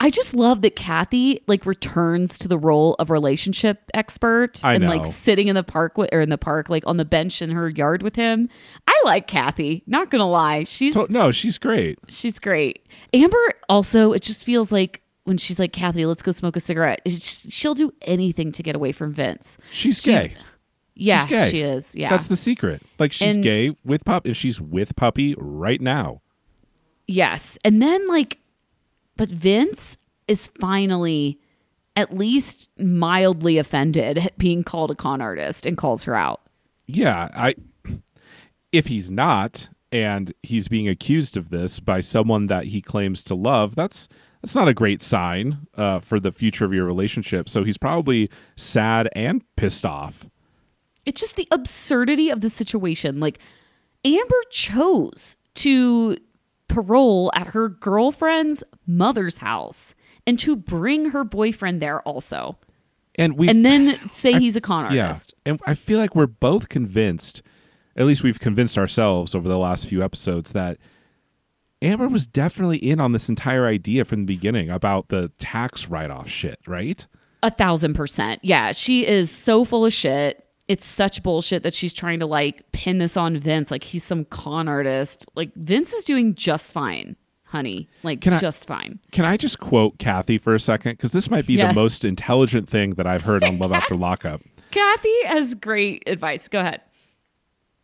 I 0.00 0.10
just 0.10 0.34
love 0.34 0.62
that 0.62 0.74
Kathy 0.74 1.40
like 1.46 1.64
returns 1.64 2.36
to 2.40 2.48
the 2.48 2.58
role 2.58 2.96
of 2.98 3.08
relationship 3.08 3.82
expert 3.94 4.60
I 4.64 4.74
and 4.74 4.88
like 4.88 5.06
sitting 5.06 5.46
in 5.46 5.54
the 5.54 5.62
park 5.62 5.94
wi- 5.94 6.08
or 6.12 6.20
in 6.20 6.28
the 6.28 6.38
park 6.38 6.68
like 6.68 6.82
on 6.88 6.96
the 6.96 7.04
bench 7.04 7.40
in 7.40 7.50
her 7.50 7.68
yard 7.68 8.02
with 8.02 8.16
him. 8.16 8.48
I 8.88 9.00
like 9.04 9.28
Kathy. 9.28 9.84
Not 9.86 10.10
gonna 10.10 10.28
lie, 10.28 10.64
she's 10.64 10.94
So, 10.94 11.06
no, 11.08 11.30
she's 11.30 11.56
great. 11.56 12.00
she's 12.08 12.40
great. 12.40 12.84
Amber 13.14 13.38
also, 13.68 14.12
it 14.12 14.22
just 14.22 14.44
feels 14.44 14.72
like 14.72 15.02
when 15.22 15.38
she's 15.38 15.60
like 15.60 15.72
Kathy, 15.72 16.04
let's 16.04 16.22
go 16.22 16.32
smoke 16.32 16.56
a 16.56 16.60
cigarette. 16.60 17.00
It's 17.04 17.14
just- 17.20 17.52
she'll 17.52 17.74
do 17.74 17.92
anything 18.02 18.50
to 18.52 18.62
get 18.64 18.74
away 18.74 18.90
from 18.90 19.12
Vince. 19.12 19.56
She's 19.70 20.02
She- 20.02 20.10
gay. 20.10 20.34
Yeah, 20.96 21.26
gay. 21.26 21.48
she 21.48 21.60
is. 21.60 21.94
Yeah, 21.94 22.10
That's 22.10 22.26
the 22.26 22.36
secret. 22.36 22.82
Like 22.98 23.12
she's 23.12 23.36
And- 23.36 23.42
gay 23.44 23.76
with 23.84 24.04
pup, 24.04 24.26
and 24.26 24.36
she's 24.36 24.60
with 24.60 24.96
puppy 24.96 25.36
right 25.38 25.80
now. 25.80 26.22
Yes. 27.12 27.58
And 27.64 27.82
then 27.82 28.06
like 28.08 28.38
but 29.16 29.28
Vince 29.28 29.98
is 30.28 30.48
finally 30.60 31.38
at 31.94 32.16
least 32.16 32.70
mildly 32.78 33.58
offended 33.58 34.18
at 34.18 34.38
being 34.38 34.64
called 34.64 34.90
a 34.90 34.94
con 34.94 35.20
artist 35.20 35.66
and 35.66 35.76
calls 35.76 36.04
her 36.04 36.14
out. 36.14 36.40
Yeah, 36.86 37.28
I. 37.34 37.54
If 38.72 38.86
he's 38.86 39.10
not, 39.10 39.68
and 39.92 40.32
he's 40.42 40.68
being 40.68 40.88
accused 40.88 41.36
of 41.36 41.50
this 41.50 41.78
by 41.78 42.00
someone 42.00 42.46
that 42.46 42.64
he 42.64 42.80
claims 42.80 43.22
to 43.24 43.34
love, 43.34 43.74
that's 43.74 44.08
that's 44.40 44.54
not 44.54 44.66
a 44.66 44.74
great 44.74 45.02
sign 45.02 45.66
uh, 45.76 46.00
for 46.00 46.18
the 46.18 46.32
future 46.32 46.64
of 46.64 46.72
your 46.72 46.86
relationship. 46.86 47.48
So 47.48 47.62
he's 47.62 47.78
probably 47.78 48.30
sad 48.56 49.10
and 49.14 49.44
pissed 49.56 49.84
off. 49.84 50.26
It's 51.04 51.20
just 51.20 51.36
the 51.36 51.48
absurdity 51.50 52.30
of 52.30 52.40
the 52.40 52.48
situation. 52.48 53.20
Like 53.20 53.38
Amber 54.04 54.42
chose 54.50 55.36
to 55.56 56.16
parole 56.72 57.30
at 57.34 57.48
her 57.48 57.68
girlfriend's 57.68 58.64
mother's 58.86 59.38
house 59.38 59.94
and 60.26 60.38
to 60.38 60.56
bring 60.56 61.10
her 61.10 61.24
boyfriend 61.24 61.80
there 61.80 62.00
also. 62.02 62.58
And 63.16 63.36
we 63.36 63.48
And 63.48 63.64
then 63.64 63.98
say 64.10 64.32
he's 64.38 64.56
a 64.56 64.60
con 64.60 64.84
artist. 64.84 65.34
Yeah. 65.44 65.50
And 65.52 65.60
I 65.66 65.74
feel 65.74 65.98
like 65.98 66.14
we're 66.14 66.26
both 66.26 66.68
convinced, 66.68 67.42
at 67.96 68.06
least 68.06 68.22
we've 68.22 68.40
convinced 68.40 68.78
ourselves 68.78 69.34
over 69.34 69.48
the 69.48 69.58
last 69.58 69.86
few 69.86 70.02
episodes, 70.02 70.52
that 70.52 70.78
Amber 71.82 72.08
was 72.08 72.26
definitely 72.26 72.78
in 72.78 73.00
on 73.00 73.12
this 73.12 73.28
entire 73.28 73.66
idea 73.66 74.04
from 74.04 74.20
the 74.20 74.34
beginning 74.34 74.70
about 74.70 75.08
the 75.08 75.30
tax 75.38 75.88
write 75.88 76.10
off 76.10 76.28
shit, 76.28 76.58
right? 76.66 77.06
A 77.42 77.50
thousand 77.50 77.94
percent. 77.94 78.40
Yeah, 78.44 78.72
she 78.72 79.06
is 79.06 79.30
so 79.30 79.64
full 79.64 79.84
of 79.84 79.92
shit. 79.92 80.46
It's 80.72 80.86
such 80.86 81.22
bullshit 81.22 81.62
that 81.64 81.74
she's 81.74 81.92
trying 81.92 82.18
to 82.20 82.26
like 82.26 82.70
pin 82.72 82.96
this 82.96 83.14
on 83.14 83.36
Vince, 83.36 83.70
like 83.70 83.84
he's 83.84 84.02
some 84.04 84.24
con 84.24 84.68
artist. 84.68 85.26
Like 85.34 85.52
Vince 85.54 85.92
is 85.92 86.06
doing 86.06 86.34
just 86.34 86.72
fine, 86.72 87.14
honey. 87.44 87.90
Like 88.02 88.22
Can 88.22 88.32
I- 88.32 88.38
just 88.38 88.66
fine. 88.66 88.98
Can 89.12 89.26
I 89.26 89.36
just 89.36 89.58
quote 89.58 89.98
Kathy 89.98 90.38
for 90.38 90.54
a 90.54 90.60
second? 90.60 90.92
Because 90.92 91.12
this 91.12 91.28
might 91.28 91.46
be 91.46 91.54
Yes. 91.54 91.74
the 91.74 91.78
most 91.80 92.06
intelligent 92.06 92.70
thing 92.70 92.92
that 92.94 93.06
I've 93.06 93.20
heard 93.20 93.44
on 93.44 93.58
Love 93.58 93.70
After 93.80 93.94
Lockup. 93.94 94.40
Kathy 94.70 95.24
has 95.26 95.54
great 95.54 96.04
advice. 96.06 96.48
Go 96.48 96.60
ahead. 96.60 96.80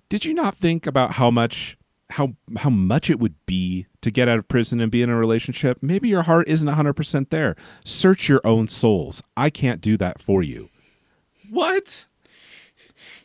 Did 0.08 0.24
you 0.24 0.32
not 0.32 0.56
think 0.56 0.86
about 0.86 1.12
how 1.12 1.30
much 1.30 1.76
how 2.08 2.36
how 2.56 2.70
much 2.70 3.10
it 3.10 3.20
would 3.20 3.34
be 3.44 3.84
to 4.00 4.10
get 4.10 4.30
out 4.30 4.38
of 4.38 4.48
prison 4.48 4.80
and 4.80 4.90
be 4.90 5.02
in 5.02 5.10
a 5.10 5.16
relationship? 5.16 5.76
Maybe 5.82 6.08
your 6.08 6.22
heart 6.22 6.48
isn't 6.48 6.66
100% 6.66 7.28
there. 7.28 7.54
Search 7.84 8.30
your 8.30 8.40
own 8.46 8.66
souls. 8.66 9.22
I 9.36 9.50
can't 9.50 9.82
do 9.82 9.98
that 9.98 10.22
for 10.22 10.42
you. 10.42 10.70
What? 11.50 12.06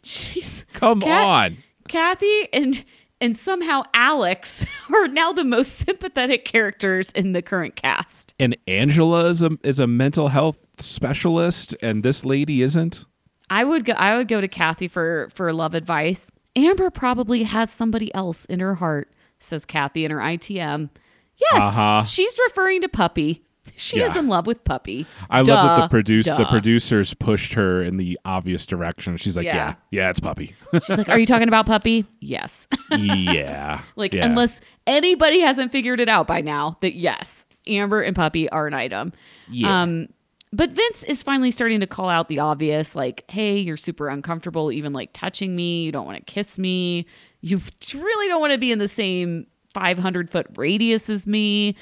She's 0.08 0.66
Come 0.74 1.02
Kat- 1.02 1.26
on. 1.26 1.58
Kathy 1.88 2.52
and 2.54 2.84
and 3.22 3.38
somehow 3.38 3.84
Alex 3.94 4.66
are 4.94 5.08
now 5.08 5.32
the 5.32 5.44
most 5.46 5.78
sympathetic 5.78 6.44
characters 6.46 7.12
in 7.12 7.32
the 7.34 7.42
current 7.42 7.76
cast. 7.76 8.34
And 8.40 8.58
Angela 8.68 9.30
is 9.30 9.42
a 9.42 9.52
is 9.64 9.80
a 9.80 9.88
mental 9.88 10.28
health 10.30 10.58
specialist 10.80 11.76
and 11.82 12.04
this 12.04 12.24
lady 12.26 12.62
isn't? 12.62 13.06
I 13.50 13.64
would 13.64 13.86
go 13.86 13.94
I 13.94 14.18
would 14.18 14.28
go 14.28 14.42
to 14.42 14.48
Kathy 14.48 14.88
for 14.88 15.30
for 15.34 15.52
love 15.54 15.74
advice. 15.74 16.28
Amber 16.56 16.90
probably 16.90 17.44
has 17.44 17.72
somebody 17.72 18.14
else 18.14 18.46
in 18.46 18.60
her 18.60 18.76
heart, 18.76 19.12
says 19.40 19.66
Kathy 19.66 20.06
in 20.06 20.12
her 20.12 20.18
ITM. 20.20 20.90
Yes, 21.36 21.62
Uh-huh. 21.62 22.04
she's 22.06 22.40
referring 22.48 22.82
to 22.82 22.90
Puppy. 22.90 23.44
She 23.76 24.00
is 24.00 24.16
in 24.16 24.28
love 24.28 24.46
with 24.48 24.64
Puppy. 24.64 25.06
I 25.30 25.40
love 25.40 25.48
that 25.48 25.90
the 25.92 26.22
Duh, 26.22 26.38
the 26.38 26.46
producers 26.46 27.14
pushed 27.14 27.54
her 27.54 27.82
in 27.82 27.98
the 27.98 28.20
obvious 28.26 28.66
direction. 28.66 29.18
She's 29.18 29.36
like, 29.36 29.46
Yeah. 29.46 29.56
"Yeah, 29.56 29.76
yeah, 29.92 30.10
it's 30.10 30.20
puppy." 30.20 30.56
She's 30.74 30.90
like, 30.90 31.10
"Are 31.10 31.20
you 31.20 31.26
talking 31.26 31.48
about 31.48 31.66
Puppy?" 31.66 32.06
Yes. 32.20 32.68
yeah. 32.92 33.82
Like, 33.96 34.14
yeah. 34.14 34.26
unless 34.26 34.62
anybody 34.88 35.40
hasn't 35.40 35.72
figured 35.72 36.00
it 36.00 36.10
out 36.10 36.28
by 36.28 36.42
now 36.42 36.78
that 36.82 36.96
yes, 36.96 37.46
Amber 37.68 38.02
and 38.02 38.16
Puppy 38.16 38.50
are 38.50 38.68
an 38.68 38.74
item. 38.74 39.14
Yeah. 39.50 39.82
Um, 39.84 40.08
but 40.52 40.70
Vince 40.72 41.04
is 41.04 41.24
finally 41.24 41.50
starting 41.50 41.80
to 41.80 41.88
call 41.88 42.10
out 42.10 42.28
the 42.28 42.40
obvious, 42.40 42.96
like, 42.96 43.24
hey, 43.28 43.58
you're 43.58 43.78
super 43.78 44.08
uncomfortable, 44.08 44.72
even 44.72 44.94
like 44.94 45.10
touching 45.14 45.56
me. 45.56 45.84
You 45.84 45.92
don't 45.92 46.06
want 46.06 46.26
to 46.26 46.32
kiss 46.32 46.60
me. 46.60 47.08
You 47.42 47.60
really 47.94 48.28
don't 48.28 48.40
want 48.40 48.54
to 48.54 48.60
be 48.60 48.72
in 48.72 48.78
the 48.78 48.88
same 48.88 49.48
500 49.74 50.30
foot 50.30 50.48
radius 50.56 51.10
as 51.10 51.26
me. 51.26 51.76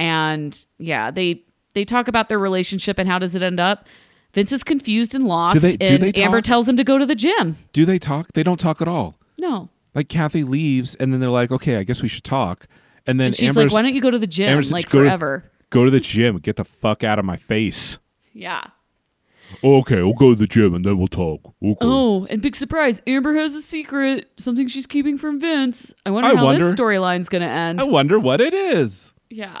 And 0.00 0.66
yeah, 0.78 1.10
they 1.10 1.44
they 1.74 1.84
talk 1.84 2.08
about 2.08 2.28
their 2.30 2.38
relationship 2.38 2.98
and 2.98 3.06
how 3.08 3.18
does 3.18 3.34
it 3.34 3.42
end 3.42 3.60
up? 3.60 3.86
Vince 4.32 4.50
is 4.50 4.64
confused 4.64 5.14
and 5.14 5.26
lost, 5.26 5.60
they- 5.60 5.76
do 5.76 5.86
and 5.94 6.02
they 6.02 6.22
Amber 6.22 6.40
tells 6.40 6.68
him 6.68 6.76
to 6.78 6.84
go 6.84 6.96
to 6.98 7.04
the 7.04 7.14
gym. 7.14 7.58
Do 7.74 7.84
they 7.84 7.98
talk? 7.98 8.32
They 8.32 8.42
don't 8.42 8.58
talk 8.58 8.80
at 8.80 8.88
all. 8.88 9.16
No, 9.38 9.68
Like 9.94 10.08
Kathy 10.08 10.42
leaves, 10.44 10.94
and 10.94 11.12
then 11.12 11.20
they're 11.20 11.30
like, 11.30 11.50
"Okay, 11.50 11.76
I 11.76 11.82
guess 11.82 12.00
we 12.02 12.08
should 12.08 12.24
talk." 12.24 12.66
And 13.06 13.18
then 13.20 13.26
and 13.28 13.34
she's 13.36 13.48
Amber's 13.50 13.72
like, 13.72 13.72
"Why 13.72 13.82
don't 13.82 13.94
you 13.94 14.00
go 14.00 14.10
to 14.10 14.18
the 14.18 14.26
gym 14.26 14.48
Amber's 14.50 14.72
like 14.72 14.88
go 14.88 15.00
to- 15.02 15.08
forever?" 15.08 15.50
go 15.70 15.84
to 15.84 15.90
the 15.90 16.00
gym. 16.00 16.38
Get 16.38 16.56
the 16.56 16.64
fuck 16.64 17.04
out 17.04 17.18
of 17.18 17.24
my 17.24 17.36
face. 17.36 17.98
Yeah. 18.32 18.62
Okay, 19.64 20.02
we'll 20.02 20.12
go 20.14 20.30
to 20.30 20.36
the 20.36 20.46
gym 20.46 20.74
and 20.74 20.84
then 20.84 20.96
we'll 20.98 21.08
talk. 21.08 21.40
Okay. 21.62 21.76
Oh, 21.80 22.24
and 22.30 22.40
big 22.40 22.54
surprise, 22.56 23.02
Amber 23.06 23.34
has 23.34 23.54
a 23.54 23.60
secret, 23.62 24.30
something 24.36 24.68
she's 24.68 24.86
keeping 24.86 25.18
from 25.18 25.40
Vince. 25.40 25.92
I 26.06 26.10
wonder 26.10 26.30
I 26.30 26.34
how 26.36 26.44
wonder- 26.44 26.66
this 26.66 26.74
storyline's 26.76 27.28
gonna 27.28 27.46
end. 27.46 27.80
I 27.80 27.84
wonder 27.84 28.18
what 28.18 28.40
it 28.40 28.54
is. 28.54 29.12
Yeah. 29.28 29.60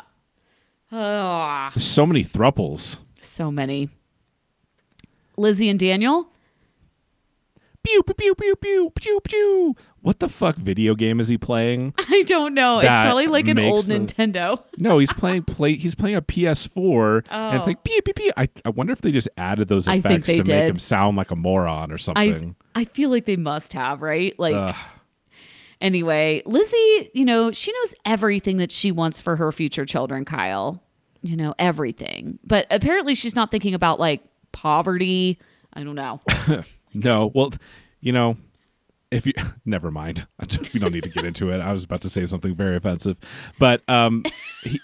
Ah, 0.92 1.70
There's 1.74 1.86
so 1.86 2.06
many 2.06 2.24
thruples. 2.24 2.98
so 3.20 3.50
many. 3.50 3.88
Lizzie 5.36 5.68
and 5.68 5.78
Daniel. 5.78 6.28
Pew 7.82 8.02
pew 8.02 8.14
pew 8.14 8.34
pew 8.34 8.56
pew 8.56 8.92
pew 8.94 9.20
pew. 9.24 9.76
What 10.02 10.18
the 10.20 10.28
fuck 10.28 10.56
video 10.56 10.94
game 10.94 11.18
is 11.18 11.28
he 11.28 11.38
playing? 11.38 11.94
I 11.98 12.22
don't 12.26 12.52
know. 12.52 12.78
it's 12.78 12.84
That 12.86 13.04
probably 13.06 13.26
like 13.26 13.48
an 13.48 13.56
makes 13.56 13.74
old 13.74 13.84
the- 13.86 13.94
Nintendo. 13.94 14.62
No, 14.78 14.98
he's 14.98 15.12
playing 15.14 15.44
play. 15.44 15.76
He's 15.76 15.94
playing 15.94 16.16
a 16.16 16.22
PS4, 16.22 17.22
and 17.30 17.56
it's 17.56 17.62
Oh. 17.62 17.66
like 17.66 17.82
pew 17.84 18.02
pew 18.02 18.12
pew. 18.12 18.32
I, 18.36 18.48
I 18.66 18.68
wonder 18.70 18.92
if 18.92 19.00
they 19.00 19.12
just 19.12 19.28
added 19.38 19.68
those 19.68 19.88
I 19.88 20.00
think 20.00 20.04
effects 20.06 20.26
they 20.26 20.32
to 20.34 20.38
make 20.40 20.46
did. 20.46 20.70
him 20.70 20.78
sound 20.78 21.16
like 21.16 21.30
a 21.30 21.36
moron 21.36 21.90
or 21.90 21.94
I 21.94 21.98
something. 21.98 22.56
I 22.74 22.84
feel 22.84 23.08
like 23.10 23.24
they 23.24 23.36
must 23.36 23.72
have, 23.72 24.02
right? 24.02 24.38
Like 24.38 24.54
Ugh. 24.54 24.74
Anyway, 25.80 26.42
Lizzie, 26.46 27.10
you 27.14 27.24
know, 27.24 27.52
she 27.52 27.72
knows 27.72 27.94
everything 28.04 28.58
that 28.58 28.70
she 28.72 28.90
wants 28.92 29.20
for 29.20 29.36
her 29.36 29.50
future 29.52 29.84
children, 29.84 30.24
Kyle. 30.24 30.82
You 31.22 31.36
know, 31.36 31.54
everything. 31.58 32.38
But 32.44 32.66
apparently 32.70 33.14
she's 33.14 33.36
not 33.36 33.50
thinking 33.50 33.74
about 33.74 34.00
like 34.00 34.22
poverty. 34.52 35.38
I 35.74 35.82
don't 35.84 35.94
know. 35.96 36.20
No, 36.92 37.30
well, 37.34 37.52
you 38.00 38.10
know, 38.12 38.36
if 39.12 39.24
you 39.26 39.32
never 39.64 39.90
mind, 39.92 40.26
I 40.40 40.46
just- 40.46 40.72
we 40.74 40.80
don't 40.80 40.92
need 40.92 41.04
to 41.04 41.08
get 41.08 41.24
into 41.24 41.50
it. 41.52 41.60
I 41.60 41.72
was 41.72 41.84
about 41.84 42.00
to 42.00 42.10
say 42.10 42.26
something 42.26 42.52
very 42.54 42.74
offensive, 42.74 43.16
but 43.60 43.88
um, 43.88 44.24
he, 44.64 44.80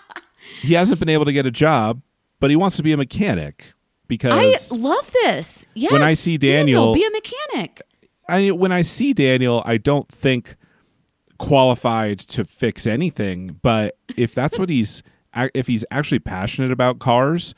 he 0.62 0.74
hasn't 0.74 0.98
been 0.98 1.08
able 1.10 1.24
to 1.26 1.32
get 1.32 1.44
a 1.44 1.50
job, 1.50 2.00
but 2.40 2.48
he 2.48 2.56
wants 2.56 2.76
to 2.78 2.82
be 2.82 2.92
a 2.92 2.96
mechanic 2.96 3.66
because 4.08 4.32
I 4.72 4.74
love 4.74 5.10
this. 5.12 5.66
Yes. 5.74 5.92
I 5.92 6.14
see 6.14 6.38
Daniel- 6.38 6.94
be 6.94 7.04
a 7.04 7.10
mechanic. 7.10 7.82
I, 8.28 8.50
when 8.50 8.72
I 8.72 8.82
see 8.82 9.12
Daniel, 9.12 9.62
I 9.64 9.76
don't 9.76 10.08
think 10.10 10.56
qualified 11.38 12.18
to 12.20 12.44
fix 12.44 12.86
anything. 12.86 13.58
But 13.62 13.96
if 14.16 14.34
that's 14.34 14.58
what 14.58 14.68
he's, 14.68 15.02
if 15.54 15.66
he's 15.66 15.84
actually 15.90 16.20
passionate 16.20 16.70
about 16.70 16.98
cars, 16.98 17.54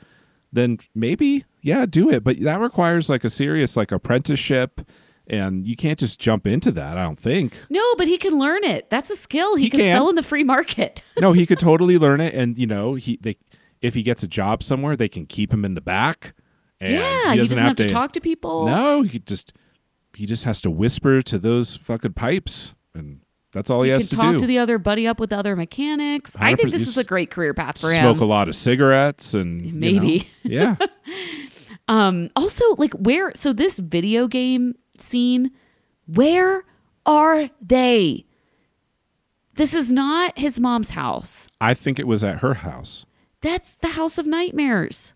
then 0.53 0.79
maybe 0.95 1.45
yeah, 1.65 1.87
do 1.87 2.11
it. 2.11 2.23
But 2.23 2.41
that 2.41 2.61
requires 2.61 3.09
like 3.09 3.25
a 3.25 3.31
serious 3.31 3.77
like 3.77 3.91
apprenticeship, 3.91 4.83
and 5.27 5.67
you 5.67 5.77
can't 5.77 5.99
just 5.99 6.19
jump 6.21 6.47
into 6.47 6.71
that. 6.73 6.99
I 6.99 7.03
don't 7.03 7.19
think. 7.19 7.57
No, 7.71 7.95
but 7.97 8.07
he 8.07 8.19
can 8.19 8.39
learn 8.39 8.65
it. 8.65 8.91
That's 8.91 9.11
a 9.11 9.17
skill 9.17 9.57
he, 9.57 9.65
He 9.65 9.71
can, 9.71 9.81
can. 9.81 9.97
sell 9.97 10.11
in 10.11 10.15
the 10.15 10.23
free 10.23 10.45
market. 10.45 11.03
No, 11.21 11.33
he 11.33 11.47
could 11.47 11.61
totally 11.61 11.97
learn 11.97 12.21
it, 12.21 12.35
and 12.35 12.59
you 12.59 12.67
know, 12.67 12.95
he 12.95 13.19
they 13.21 13.39
if 13.81 13.95
he 13.95 14.03
gets 14.03 14.23
a 14.23 14.27
job 14.27 14.63
somewhere, 14.63 14.97
they 14.97 15.09
can 15.09 15.27
keep 15.27 15.53
him 15.53 15.65
in 15.65 15.75
the 15.75 15.81
back. 15.81 16.35
And 16.81 16.93
yeah, 16.93 17.33
he 17.33 17.39
doesn't, 17.39 17.57
have, 17.57 17.77
to, 17.77 17.89
talk 17.89 18.13
to 18.13 18.21
people. 18.21 18.67
No, 18.67 19.03
he 19.03 19.21
just 19.21 19.55
he 20.17 20.27
just 20.27 20.45
has 20.45 20.61
to 20.63 20.71
whisper 20.71 21.23
to 21.23 21.39
those 21.39 21.77
fucking 21.77 22.13
pipes, 22.15 22.75
and 22.95 23.21
that's 23.53 23.71
all 23.71 23.83
he, 23.83 23.89
he 23.89 23.93
has 23.93 24.03
can 24.03 24.09
to 24.09 24.17
talk 24.17 24.33
do. 24.33 24.39
to 24.41 24.47
the 24.47 24.59
other 24.59 24.79
buddy 24.79 25.07
up 25.07 25.21
with 25.21 25.31
the 25.31 25.39
other 25.39 25.57
mechanics. 25.57 26.33
I 26.37 26.55
think 26.55 26.71
this 26.71 26.89
is 26.89 26.97
a 26.99 27.05
great 27.05 27.31
career 27.31 27.55
path 27.55 27.81
for 27.81 27.89
Smoke 27.89 27.95
him. 27.95 28.03
Smoke 28.03 28.21
a 28.21 28.25
lot 28.25 28.49
of 28.49 28.57
cigarettes 28.57 29.35
and 29.35 29.65
you 29.65 29.73
know, 29.73 29.79
Maybe. 29.79 30.29
yeah. 30.43 30.77
Um, 31.87 32.31
also, 32.35 32.65
like 32.77 32.95
where? 32.95 33.33
So 33.35 33.53
this 33.53 33.79
video 33.79 34.27
game 34.27 34.75
scene, 34.99 35.51
where 36.07 36.65
are 37.05 37.51
they? 37.61 38.25
This 39.57 39.75
is 39.75 39.93
not 39.93 40.39
his 40.39 40.59
mom's 40.59 40.91
house. 40.91 41.49
I 41.61 41.75
think 41.75 41.99
it 41.99 42.07
was 42.07 42.25
at 42.25 42.39
her 42.39 42.55
house. 42.55 43.05
That's 43.43 43.75
the 43.75 43.89
house 43.89 44.19
of 44.19 44.27
nightmares. 44.27 45.13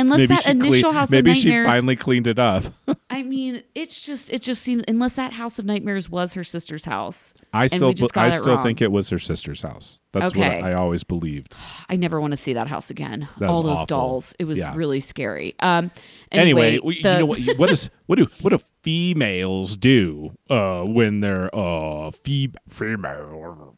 Unless 0.00 0.18
maybe 0.18 0.26
that 0.34 0.46
initial 0.46 0.92
house 0.92 1.10
maybe 1.10 1.30
of 1.30 1.36
she 1.36 1.50
finally 1.50 1.96
cleaned 1.96 2.26
it 2.26 2.38
up. 2.38 2.64
I 3.10 3.22
mean, 3.22 3.62
it's 3.74 4.00
just 4.00 4.32
it 4.32 4.42
just 4.42 4.62
seems 4.62 4.82
unless 4.88 5.14
that 5.14 5.32
house 5.32 5.58
of 5.58 5.64
nightmares 5.64 6.08
was 6.10 6.34
her 6.34 6.44
sister's 6.44 6.84
house. 6.84 7.34
I 7.52 7.66
still 7.66 7.94
I 8.16 8.30
still 8.30 8.54
wrong. 8.54 8.62
think 8.62 8.80
it 8.80 8.90
was 8.92 9.08
her 9.10 9.18
sister's 9.18 9.62
house. 9.62 10.00
That's 10.12 10.30
Okay. 10.32 10.40
what 10.60 10.64
I 10.64 10.72
always 10.74 11.04
believed. 11.04 11.54
I 11.88 11.96
never 11.96 12.20
want 12.20 12.32
to 12.32 12.36
see 12.36 12.52
that 12.54 12.66
house 12.68 12.90
again. 12.90 13.28
That 13.38 13.50
All 13.50 13.62
those 13.62 13.72
awful. 13.78 13.86
dolls. 13.86 14.34
It 14.38 14.44
was 14.44 14.58
Yeah. 14.58 14.74
really 14.74 15.00
scary. 15.00 15.54
Um 15.60 15.90
Anyway, 16.32 16.76
anyway, 16.76 16.80
we- 16.82 17.02
the- 17.02 17.12
you 17.12 17.18
know 17.18 17.26
what? 17.26 17.40
What 17.58 17.70
is 17.70 17.90
what 18.06 18.18
do 18.18 18.26
what 18.40 18.50
do 18.50 18.60
females 18.82 19.76
do 19.76 20.32
uh, 20.48 20.82
when 20.84 21.20
they're 21.20 21.54
uh 21.54 22.10
fe- 22.12 22.52
female? 22.68 23.76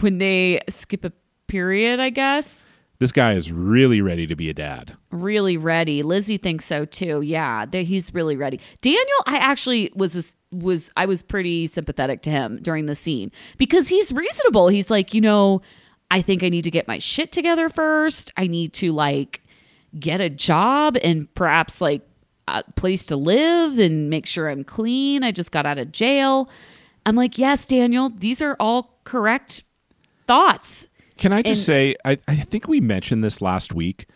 when 0.00 0.18
they 0.18 0.60
skip 0.68 1.04
a 1.04 1.12
period, 1.48 2.00
I 2.00 2.10
guess. 2.10 2.64
This 3.02 3.10
guy 3.10 3.32
is 3.32 3.50
really 3.50 4.00
ready 4.00 4.28
to 4.28 4.36
be 4.36 4.48
a 4.48 4.54
dad. 4.54 4.96
really 5.10 5.56
ready. 5.56 6.04
Lizzie 6.04 6.36
thinks 6.36 6.64
so 6.64 6.84
too. 6.84 7.20
Yeah, 7.20 7.66
he's 7.66 8.14
really 8.14 8.36
ready. 8.36 8.60
Daniel, 8.80 9.22
I 9.26 9.38
actually 9.38 9.90
was 9.96 10.36
was 10.52 10.92
I 10.96 11.06
was 11.06 11.20
pretty 11.20 11.66
sympathetic 11.66 12.22
to 12.22 12.30
him 12.30 12.60
during 12.62 12.86
the 12.86 12.94
scene 12.94 13.32
because 13.58 13.88
he's 13.88 14.12
reasonable. 14.12 14.68
He's 14.68 14.88
like, 14.88 15.14
you 15.14 15.20
know, 15.20 15.62
I 16.12 16.22
think 16.22 16.44
I 16.44 16.48
need 16.48 16.62
to 16.62 16.70
get 16.70 16.86
my 16.86 17.00
shit 17.00 17.32
together 17.32 17.68
first. 17.68 18.30
I 18.36 18.46
need 18.46 18.72
to 18.74 18.92
like 18.92 19.42
get 19.98 20.20
a 20.20 20.30
job 20.30 20.96
and 21.02 21.26
perhaps 21.34 21.80
like 21.80 22.02
a 22.46 22.62
place 22.76 23.06
to 23.06 23.16
live 23.16 23.80
and 23.80 24.10
make 24.10 24.26
sure 24.26 24.48
I'm 24.48 24.62
clean. 24.62 25.24
I 25.24 25.32
just 25.32 25.50
got 25.50 25.66
out 25.66 25.78
of 25.80 25.90
jail. 25.90 26.48
I'm 27.04 27.16
like, 27.16 27.36
yes, 27.36 27.66
Daniel, 27.66 28.10
these 28.10 28.40
are 28.40 28.56
all 28.60 29.00
correct 29.02 29.64
thoughts. 30.28 30.86
Can 31.22 31.32
I 31.32 31.40
just 31.42 31.60
And- 31.60 31.66
say, 31.66 31.96
I, 32.04 32.18
I 32.26 32.34
think 32.34 32.66
we 32.66 32.80
mentioned 32.80 33.22
this 33.22 33.40
last 33.40 33.72
week. 33.72 34.08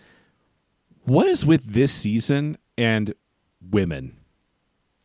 What 1.04 1.28
is 1.28 1.46
with 1.46 1.72
this 1.72 1.92
season 1.92 2.58
and 2.76 3.14
women? 3.70 4.16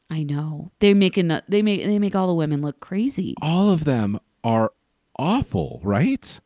I 0.10 0.24
know 0.24 0.72
they 0.80 0.96
making 0.96 1.28
they 1.48 1.62
make 1.62 1.86
they 1.86 2.00
make 2.00 2.16
all 2.16 2.26
the 2.26 2.34
women 2.34 2.62
look 2.64 2.80
crazy. 2.80 3.36
All 3.40 3.70
of 3.70 3.84
them 3.84 4.20
are 4.44 4.72
awful, 5.20 5.80
right? 5.84 6.40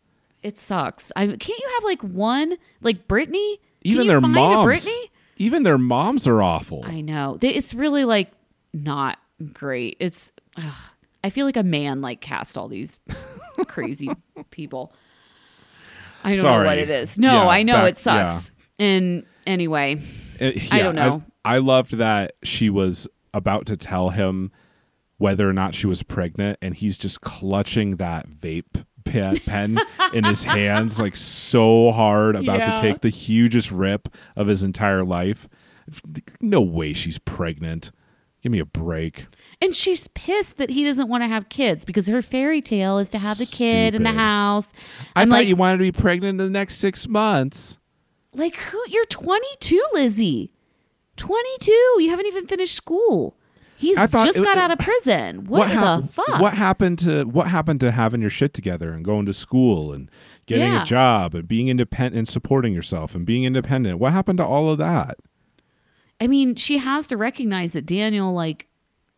It 0.43 0.59
sucks. 0.59 1.09
I 1.15 1.25
can't 1.27 1.47
you 1.47 1.69
have 1.79 1.83
like 1.85 2.01
one 2.03 2.57
like 2.81 3.07
Brittany? 3.07 3.61
Even 3.81 4.07
their 4.07 4.19
moms. 4.19 4.65
Brittany? 4.65 5.09
Even 5.37 5.63
their 5.63 5.77
moms 5.77 6.27
are 6.27 6.41
awful. 6.43 6.83
I 6.85 6.99
know. 6.99 7.37
They, 7.39 7.49
it's 7.49 7.73
really 7.73 8.03
like 8.03 8.29
not 8.73 9.19
great. 9.53 9.95
It's 10.01 10.33
ugh. 10.57 10.73
I 11.23 11.29
feel 11.29 11.45
like 11.45 11.57
a 11.57 11.63
man 11.63 12.01
like 12.01 12.19
cast 12.19 12.57
all 12.57 12.67
these 12.67 12.99
crazy 13.67 14.09
people. 14.51 14.93
I 16.25 16.35
don't 16.35 16.43
know 16.43 16.65
what 16.65 16.77
it 16.77 16.89
is. 16.89 17.17
No, 17.17 17.43
Yeah, 17.43 17.47
I 17.47 17.63
know 17.63 17.73
back- 17.73 17.91
it 17.91 17.97
sucks. 17.97 18.51
And 18.79 19.23
anyway, 19.47 20.01
Uh, 20.41 20.51
I 20.71 20.79
don't 20.81 20.95
know. 20.95 21.23
I, 21.45 21.59
loved 21.59 21.97
that 21.97 22.33
she 22.43 22.69
was 22.69 23.07
about 23.33 23.67
to 23.67 23.77
tell 23.77 24.09
him 24.09 24.51
whether 25.17 25.47
or 25.49 25.53
not 25.53 25.73
she 25.75 25.87
was 25.87 26.03
pregnant, 26.03 26.57
and 26.61 26.75
he's 26.75 26.97
just 26.97 27.21
clutching 27.21 27.97
that 27.97 28.27
vape 28.29 28.83
pen, 29.05 29.37
pen 29.45 29.79
in 30.13 30.23
his 30.25 30.43
hands, 30.59 30.99
like 30.99 31.15
so 31.15 31.91
hard, 31.91 32.35
about 32.35 32.59
Yeah. 32.59 32.73
to 32.73 32.81
take 32.81 33.01
the 33.01 33.09
hugest 33.09 33.71
rip 33.71 34.09
of 34.35 34.47
his 34.47 34.63
entire 34.63 35.05
life. 35.05 35.47
No 36.41 36.59
way 36.61 36.93
she's 36.93 37.19
pregnant. 37.19 37.91
Give 38.45 38.51
me 38.51 38.59
a 38.59 38.65
break. 38.65 39.25
and 39.59 39.73
she's 39.73 40.07
pissed 40.09 40.57
that 40.57 40.69
he 40.69 40.83
doesn't 40.83 41.09
want 41.09 41.23
to 41.23 41.27
have 41.27 41.49
kids 41.49 41.83
because 41.83 42.05
her 42.05 42.21
fairy 42.21 42.61
tale 42.61 42.99
is 42.99 43.09
to 43.09 43.17
have 43.17 43.39
the 43.39 43.47
kid 43.47 43.95
in 43.95 44.03
the 44.03 44.09
Stupid. 44.09 44.19
house. 44.19 44.71
I 45.15 45.23
I'm 45.23 45.29
thought 45.29 45.33
like, 45.37 45.47
you 45.47 45.55
wanted 45.55 45.77
to 45.77 45.81
be 45.81 45.91
pregnant 45.91 46.29
in 46.39 46.45
the 46.45 46.51
next 46.51 46.75
six 46.75 47.07
months. 47.07 47.77
Like 48.33 48.55
who? 48.57 48.79
You're 48.87 49.05
22, 49.05 49.83
Lizzie. 49.93 50.51
22. 51.17 51.71
You 51.71 52.09
haven't 52.11 52.27
even 52.27 52.45
finished 52.45 52.75
school. 52.75 53.35
He's 53.77 53.97
I 53.97 54.05
thought 54.05 54.27
just 54.27 54.37
it- 54.37 54.43
got 54.43 54.59
out 54.59 54.69
of 54.69 54.77
prison. 54.77 55.45
What, 55.45 55.67
hap- 55.69 56.01
the 56.03 56.07
fuck? 56.07 56.39
What 56.39 56.53
happened 56.53 56.99
to 56.99 57.23
what 57.23 57.47
happened 57.47 57.79
to 57.79 57.91
having 57.91 58.21
your 58.21 58.29
shit 58.29 58.53
together 58.53 58.93
and 58.93 59.03
going 59.03 59.25
to 59.25 59.33
school 59.33 59.91
and 59.91 60.07
getting 60.45 60.65
Yeah. 60.67 60.83
a 60.83 60.85
job 60.85 61.33
and 61.33 61.47
being 61.47 61.67
independent 61.67 62.15
and 62.15 62.27
supporting 62.27 62.73
yourself 62.73 63.15
and 63.15 63.25
being 63.25 63.43
independent? 63.43 63.97
What 63.97 64.13
happened 64.13 64.37
to 64.37 64.45
all 64.45 64.69
of 64.69 64.77
that? 64.77 65.17
I 66.19 66.27
mean, 66.27 66.55
she 66.55 66.77
has 66.77 67.07
to 67.07 67.17
recognize 67.17 67.73
that 67.73 67.85
Daniel 67.85 68.33
like 68.33 68.67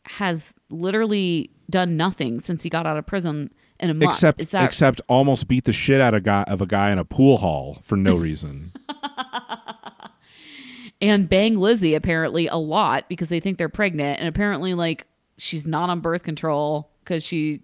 has 0.06 0.54
literally 0.70 1.52
done 1.70 1.98
nothing 1.98 2.40
since 2.40 2.64
he 2.64 2.70
got 2.70 2.86
out 2.86 2.98
of 2.98 3.06
prison 3.06 3.52
in 3.80 3.90
a 3.90 3.94
month. 3.94 4.16
Except 4.16 4.52
that 4.52 4.66
except 4.66 5.02
almost 5.08 5.48
beat 5.48 5.66
the 5.66 5.74
shit 5.74 6.02
out 6.02 6.14
of 6.14 6.24
guy 6.24 6.44
of 6.44 6.62
a 6.62 6.66
guy 6.66 6.92
in 6.92 7.00
a 7.00 7.06
pool 7.06 7.38
hall 7.38 7.80
for 7.84 7.96
no 7.96 8.16
reason. 8.16 8.72
and 11.02 11.30
bang 11.30 11.58
Lizzie 11.58 11.94
apparently 11.94 12.48
a 12.48 12.56
lot 12.56 13.08
because 13.10 13.30
they 13.30 13.40
think 13.40 13.58
they're 13.58 13.70
pregnant 13.70 14.20
and 14.20 14.28
apparently 14.28 14.74
like 14.74 15.06
she's 15.38 15.68
not 15.68 15.90
on 15.90 16.00
birth 16.00 16.24
control 16.24 16.90
because 17.04 17.24
she 17.24 17.62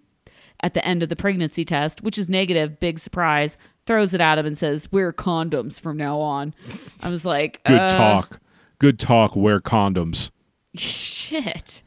at 0.60 0.74
the 0.74 0.86
end 0.86 1.02
of 1.02 1.08
the 1.08 1.16
pregnancy 1.16 1.64
test, 1.64 2.02
which 2.02 2.16
is 2.16 2.28
negative, 2.28 2.80
big 2.80 2.98
surprise, 2.98 3.58
throws 3.86 4.14
it 4.14 4.20
at 4.20 4.38
him 4.38 4.46
and 4.46 4.56
says, 4.56 4.90
"Wear 4.92 5.12
condoms 5.12 5.80
from 5.80 5.96
now 5.96 6.20
on." 6.20 6.54
I 7.02 7.10
was 7.10 7.24
like, 7.24 7.62
Good 7.64 7.80
uh, 7.80 7.88
talk. 7.90 8.40
Good 8.84 8.98
talk. 8.98 9.34
Wear 9.34 9.60
condoms. 9.60 10.30
Shit. 10.74 11.82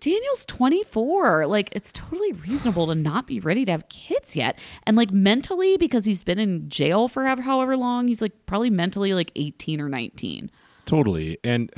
Daniel's 0.00 0.44
24. 0.44 1.46
Like, 1.46 1.70
it's 1.72 1.90
totally 1.90 2.32
reasonable 2.32 2.86
to 2.88 2.94
not 2.94 3.26
be 3.26 3.40
ready 3.40 3.64
to 3.64 3.70
have 3.70 3.88
kids 3.88 4.36
yet. 4.36 4.58
And, 4.86 4.94
like, 4.94 5.10
mentally, 5.10 5.78
because 5.78 6.04
he's 6.04 6.22
been 6.22 6.38
in 6.38 6.68
jail 6.68 7.08
for 7.08 7.24
however, 7.24 7.40
however 7.40 7.76
long, 7.78 8.08
he's 8.08 8.20
like 8.20 8.44
probably 8.44 8.68
mentally 8.68 9.14
like 9.14 9.32
18 9.36 9.80
or 9.80 9.88
19. 9.88 10.50
Totally. 10.84 11.38
And 11.42 11.72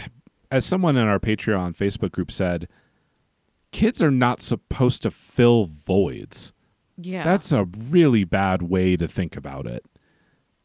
as 0.50 0.66
someone 0.66 0.96
in 0.96 1.06
our 1.06 1.20
Patreon 1.20 1.76
Facebook 1.76 2.10
group 2.10 2.32
said, 2.32 2.66
kids 3.70 4.02
are 4.02 4.10
not 4.10 4.42
supposed 4.42 5.02
to 5.02 5.12
fill 5.12 5.66
voids. 5.66 6.52
Yeah. 6.96 7.22
That's 7.22 7.52
a 7.52 7.68
really 7.88 8.24
bad 8.24 8.62
way 8.62 8.96
to 8.96 9.06
think 9.06 9.36
about 9.36 9.68
it. 9.68 9.86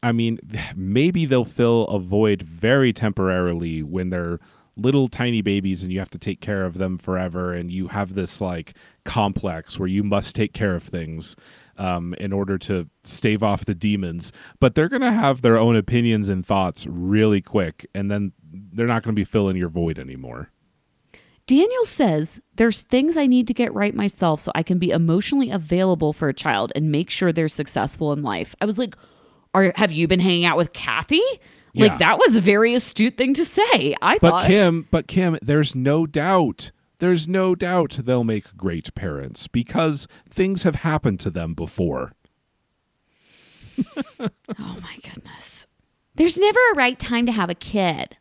I 0.06 0.12
mean, 0.12 0.38
maybe 0.76 1.26
they'll 1.26 1.44
fill 1.44 1.84
a 1.88 1.98
void 1.98 2.42
very 2.42 2.92
temporarily 2.92 3.82
when 3.82 4.10
they're 4.10 4.38
little 4.76 5.08
tiny 5.08 5.42
babies 5.42 5.82
and 5.82 5.92
you 5.92 5.98
have 5.98 6.10
to 6.10 6.18
take 6.18 6.40
care 6.40 6.64
of 6.64 6.78
them 6.78 6.96
forever 6.96 7.52
and 7.52 7.72
you 7.72 7.88
have 7.88 8.14
this 8.14 8.40
like 8.40 8.74
complex 9.04 9.80
where 9.80 9.88
you 9.88 10.04
must 10.04 10.36
take 10.36 10.52
care 10.52 10.76
of 10.76 10.84
things 10.84 11.34
um, 11.76 12.14
in 12.20 12.32
order 12.32 12.56
to 12.58 12.88
stave 13.02 13.42
off 13.42 13.64
the 13.64 13.74
demons 13.74 14.32
but 14.60 14.74
they're 14.74 14.90
going 14.90 15.00
to 15.00 15.12
have 15.12 15.40
their 15.40 15.56
own 15.56 15.76
opinions 15.76 16.28
and 16.28 16.44
thoughts 16.44 16.86
really 16.86 17.40
quick 17.40 17.86
and 17.94 18.10
then 18.10 18.32
they're 18.52 18.86
not 18.86 19.02
going 19.02 19.14
to 19.14 19.18
be 19.18 19.24
filling 19.24 19.56
your 19.56 19.70
void 19.70 19.98
anymore 19.98 20.50
Daniel 21.46 21.84
says 21.84 22.38
there's 22.56 22.82
things 22.82 23.16
I 23.16 23.26
need 23.26 23.46
to 23.46 23.54
get 23.54 23.72
right 23.72 23.94
myself 23.94 24.40
so 24.40 24.52
I 24.54 24.62
can 24.62 24.78
be 24.78 24.90
emotionally 24.90 25.50
available 25.50 26.12
for 26.12 26.28
a 26.28 26.34
child 26.34 26.70
and 26.74 26.92
make 26.92 27.08
sure 27.08 27.32
they're 27.32 27.48
successful 27.48 28.12
in 28.12 28.22
life. 28.22 28.56
I 28.60 28.64
was 28.64 28.78
like, 28.78 28.96
Are 29.56 29.72
have 29.76 29.90
you 29.92 30.06
been 30.06 30.20
hanging 30.20 30.44
out 30.44 30.56
with 30.56 30.72
Kathy? 30.72 31.22
Like 31.74 31.92
Yeah. 31.92 31.98
that 31.98 32.18
was 32.18 32.36
a 32.36 32.40
very 32.40 32.74
astute 32.74 33.16
thing 33.16 33.34
to 33.34 33.44
say. 33.44 33.94
I 34.02 34.18
But 34.18 34.30
thought 34.30 34.46
Kim, 34.46 34.86
but 34.90 35.06
Kim, 35.08 35.38
there's 35.42 35.74
no 35.74 36.06
doubt. 36.06 36.70
There's 36.98 37.26
no 37.28 37.54
doubt 37.54 37.98
they'll 38.04 38.24
make 38.24 38.56
great 38.56 38.94
parents 38.94 39.48
because 39.48 40.06
things 40.30 40.62
have 40.62 40.76
happened 40.76 41.20
to 41.20 41.30
them 41.30 41.54
before. 41.54 42.12
Oh 44.58 44.78
my 44.80 44.96
goodness. 45.02 45.66
There's 46.14 46.38
never 46.38 46.58
a 46.72 46.76
right 46.76 46.98
time 46.98 47.26
to 47.26 47.32
have 47.32 47.50
a 47.50 47.54
kid. 47.54 48.16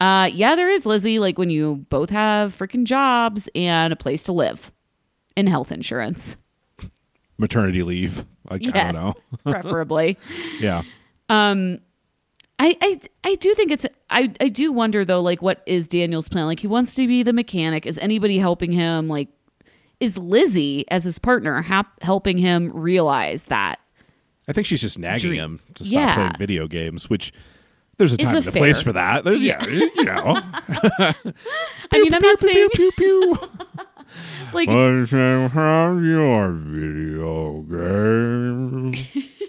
Uh 0.00 0.30
yeah, 0.32 0.54
there 0.54 0.70
is, 0.70 0.86
Lizzie, 0.86 1.18
like 1.18 1.38
when 1.38 1.50
you 1.50 1.84
both 1.90 2.10
have 2.10 2.56
freaking 2.56 2.84
jobs 2.84 3.48
and 3.54 3.92
a 3.92 3.96
place 3.96 4.22
to 4.24 4.32
live 4.32 4.70
and 5.36 5.48
health 5.48 5.72
insurance. 5.72 6.36
Maternity 7.40 7.82
leave. 7.82 8.24
Like, 8.48 8.62
I 8.62 8.70
Yes. 8.74 8.92
don't 8.92 8.94
know. 8.94 9.14
Preferably. 9.52 10.16
Yeah. 10.60 10.82
Um 11.28 11.78
I, 12.58 12.76
I 12.82 13.00
I 13.24 13.34
do 13.36 13.54
think 13.54 13.70
it's 13.70 13.86
I 14.10 14.32
I 14.40 14.48
do 14.48 14.70
wonder 14.70 15.04
though 15.04 15.22
like 15.22 15.40
what 15.40 15.62
is 15.66 15.88
Daniel's 15.88 16.28
plan 16.28 16.44
like 16.46 16.60
he 16.60 16.66
wants 16.66 16.94
to 16.96 17.06
be 17.08 17.22
the 17.22 17.32
mechanic 17.32 17.86
is 17.86 17.96
anybody 17.98 18.38
helping 18.38 18.70
him 18.70 19.08
like 19.08 19.28
is 19.98 20.18
Lizzie 20.18 20.84
as 20.90 21.04
his 21.04 21.18
partner 21.18 21.62
hap- 21.62 22.02
helping 22.02 22.36
him 22.36 22.70
realize 22.74 23.44
that 23.44 23.78
I 24.48 24.52
think 24.52 24.66
she's 24.66 24.80
just 24.82 24.98
nagging 24.98 25.30
Dream. 25.30 25.40
him 25.40 25.60
to 25.76 25.84
stop 25.84 25.92
Yeah. 25.92 26.14
playing 26.16 26.32
video 26.38 26.66
games, 26.66 27.08
which 27.08 27.32
there's 27.98 28.12
a 28.12 28.16
time 28.16 28.34
a 28.34 28.38
and 28.38 28.48
a 28.48 28.52
place 28.52 28.80
for 28.80 28.92
that. 28.94 29.24
There's, 29.24 29.42
yeah. 29.42 29.62
you 29.68 30.04
know. 30.04 30.34
I 30.98 31.14
mean 31.92 32.12
I'm 32.14 32.22
not 32.22 32.38
saying 32.40 32.68
like 34.52 34.68
What's 34.68 35.12
your 35.12 36.52
video 36.52 37.62
game? 37.62 38.94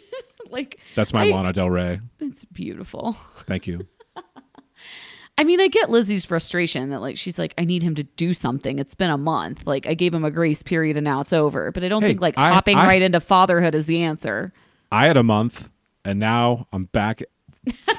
like 0.50 0.80
That's 0.96 1.14
my 1.14 1.24
I- 1.24 1.32
Lana 1.32 1.54
Del 1.54 1.70
Rey. 1.70 2.00
it's 2.20 2.46
beautiful 2.46 3.18
Thank 3.46 3.68
you. 3.68 3.88
I 5.38 5.44
mean, 5.44 5.60
I 5.62 5.70
get 5.70 5.90
Lizzie's 5.90 6.26
frustration 6.26 6.90
that 6.90 7.00
like 7.02 7.18
she's 7.18 7.40
like, 7.40 7.54
I 7.58 7.66
need 7.66 7.82
him 7.82 7.96
to 7.96 8.04
do 8.04 8.34
something. 8.34 8.78
It's 8.78 8.94
been 8.94 9.10
a 9.10 9.18
month. 9.18 9.66
Like 9.66 9.88
I 9.88 9.94
gave 9.96 10.14
him 10.14 10.24
a 10.24 10.30
grace 10.30 10.62
period 10.62 10.98
and 10.98 11.04
now 11.06 11.22
it's 11.22 11.34
over. 11.34 11.72
But 11.72 11.84
I 11.84 11.88
don't 11.88 12.02
Hey, 12.04 12.10
think 12.10 12.22
like 12.22 12.38
I- 12.38 12.50
hopping 12.50 12.78
I- 12.78 12.86
right 12.86 13.02
into 13.02 13.20
fatherhood 13.20 13.74
is 13.74 13.86
the 13.88 14.04
answer. 14.04 14.54
I 14.92 15.08
had 15.08 15.16
a 15.16 15.24
month, 15.24 15.72
and 16.04 16.20
now 16.20 16.68
I'm 16.74 16.84
back, 16.86 17.24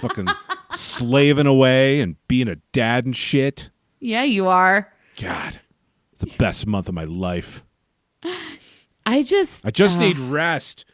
fucking 0.02 0.28
slaving 0.74 1.46
away 1.46 2.00
and 2.02 2.16
being 2.28 2.48
a 2.48 2.56
dad 2.72 3.06
and 3.06 3.16
shit. 3.16 3.70
Yeah, 3.98 4.24
you 4.24 4.46
are. 4.46 4.92
God, 5.18 5.58
the 6.22 6.34
best 6.38 6.66
month 6.66 6.88
of 6.88 6.94
my 6.94 7.04
life. 7.04 7.64
I 9.04 9.22
just 9.22 9.66
I 9.66 9.70
just 9.70 9.98
uh, 9.98 10.00
need 10.00 10.18
rest. 10.18 10.84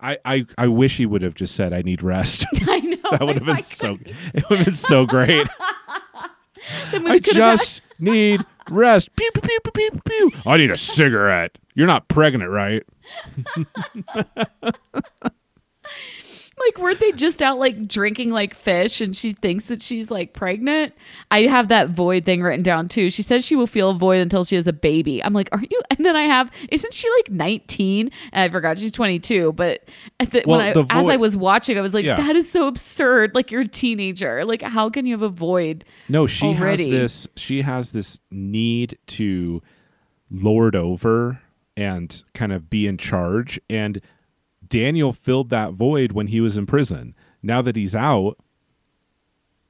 I, 0.00 0.18
I, 0.24 0.46
I 0.58 0.66
wish 0.66 0.96
he 0.96 1.06
would 1.06 1.22
have 1.22 1.34
just 1.34 1.54
said 1.54 1.72
I 1.72 1.82
need 1.82 2.02
rest. 2.02 2.44
I 2.62 2.80
know 2.80 2.96
that 3.12 3.20
would 3.24 3.36
have 3.36 3.46
been 3.46 3.62
so 3.62 3.98
it 4.34 4.50
would 4.50 4.58
have 4.58 4.66
been 4.66 4.74
so 4.74 5.06
great. 5.06 5.46
I 6.92 7.18
just 7.18 7.82
need 7.98 8.44
rest. 8.70 9.14
Pew, 9.14 9.30
pew, 9.32 9.42
pew, 9.42 9.72
pew, 9.72 10.00
pew. 10.04 10.32
I 10.44 10.56
need 10.56 10.70
a 10.70 10.76
cigarette. 10.76 11.56
You're 11.74 11.86
not 11.86 12.08
pregnant, 12.08 12.50
right? 12.50 12.82
Like 16.66 16.78
weren't 16.78 17.00
they 17.00 17.12
just 17.12 17.42
out 17.42 17.58
like 17.58 17.86
drinking 17.88 18.30
like 18.30 18.54
fish 18.54 19.00
and 19.00 19.14
she 19.16 19.32
thinks 19.32 19.66
that 19.68 19.80
she's 19.82 20.10
like 20.10 20.32
pregnant? 20.32 20.94
I 21.30 21.42
have 21.42 21.68
that 21.68 21.90
void 21.90 22.24
thing 22.24 22.42
written 22.42 22.62
down 22.62 22.88
too. 22.88 23.10
She 23.10 23.22
says 23.22 23.44
she 23.44 23.56
will 23.56 23.66
feel 23.66 23.90
a 23.90 23.94
void 23.94 24.20
until 24.20 24.44
she 24.44 24.56
has 24.56 24.66
a 24.66 24.72
baby. 24.72 25.22
I'm 25.22 25.32
like 25.32 25.48
are 25.52 25.60
you 25.60 25.80
and 25.90 26.04
then 26.06 26.16
i 26.16 26.22
have 26.22 26.50
isn't 26.70 26.94
she 26.94 27.08
like 27.18 27.30
19 27.30 28.10
i 28.32 28.48
forgot 28.48 28.78
she's 28.78 28.92
22 28.92 29.52
but 29.52 29.84
the, 30.18 30.42
Well, 30.46 30.58
when 30.58 30.66
I, 30.68 30.72
the 30.72 30.86
as 30.90 31.08
i 31.08 31.16
was 31.16 31.36
watching 31.36 31.76
i 31.78 31.80
was 31.80 31.94
like 31.94 32.04
Yeah. 32.04 32.16
that 32.16 32.36
is 32.36 32.50
so 32.50 32.66
absurd 32.66 33.34
like 33.34 33.50
you're 33.50 33.62
a 33.62 33.68
teenager. 33.68 34.44
Like 34.44 34.62
how 34.62 34.88
can 34.90 35.06
you 35.06 35.14
have 35.14 35.22
a 35.22 35.28
void 35.28 35.84
No, 36.08 36.26
she 36.26 36.46
already. 36.46 36.90
has 36.92 37.24
this 37.24 37.28
she 37.36 37.62
has 37.62 37.92
this 37.92 38.20
need 38.30 38.98
to 39.08 39.62
lord 40.30 40.74
over 40.74 41.40
and 41.76 42.22
kind 42.34 42.52
of 42.52 42.68
be 42.68 42.86
in 42.86 42.98
charge. 42.98 43.60
And 43.70 44.00
Daniel 44.72 45.12
filled 45.12 45.50
that 45.50 45.72
void 45.74 46.12
when 46.12 46.28
he 46.28 46.40
was 46.40 46.56
in 46.56 46.64
prison. 46.64 47.14
Now 47.42 47.60
that 47.60 47.76
he's 47.76 47.94
out, 47.94 48.38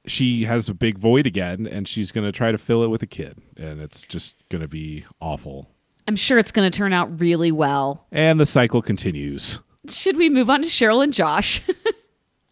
she 0.05 0.45
has 0.45 0.69
a 0.69 0.73
big 0.73 0.97
void 0.97 1.25
again 1.27 1.67
and 1.67 1.87
she's 1.87 2.11
going 2.11 2.25
to 2.25 2.31
try 2.31 2.51
to 2.53 2.57
fill 2.57 2.83
it 2.83 2.87
with 2.87 3.03
a 3.03 3.07
kid 3.07 3.37
and 3.57 3.81
it's 3.81 4.01
just 4.03 4.35
going 4.49 4.61
to 4.61 4.67
be 4.67 5.05
awful. 5.21 5.69
i'm 6.07 6.15
sure 6.17 6.37
it's 6.37 6.51
going 6.51 6.69
to 6.69 6.75
turn 6.77 6.91
out 6.93 7.19
really 7.21 7.51
well 7.51 8.05
And 8.11 8.37
the 8.39 8.45
cycle 8.45 8.81
continues. 8.81 9.59
should 9.87 10.17
we 10.17 10.29
move 10.29 10.49
on 10.49 10.61
to 10.61 10.67
cheryl 10.67 11.03
and 11.03 11.13
josh 11.13 11.61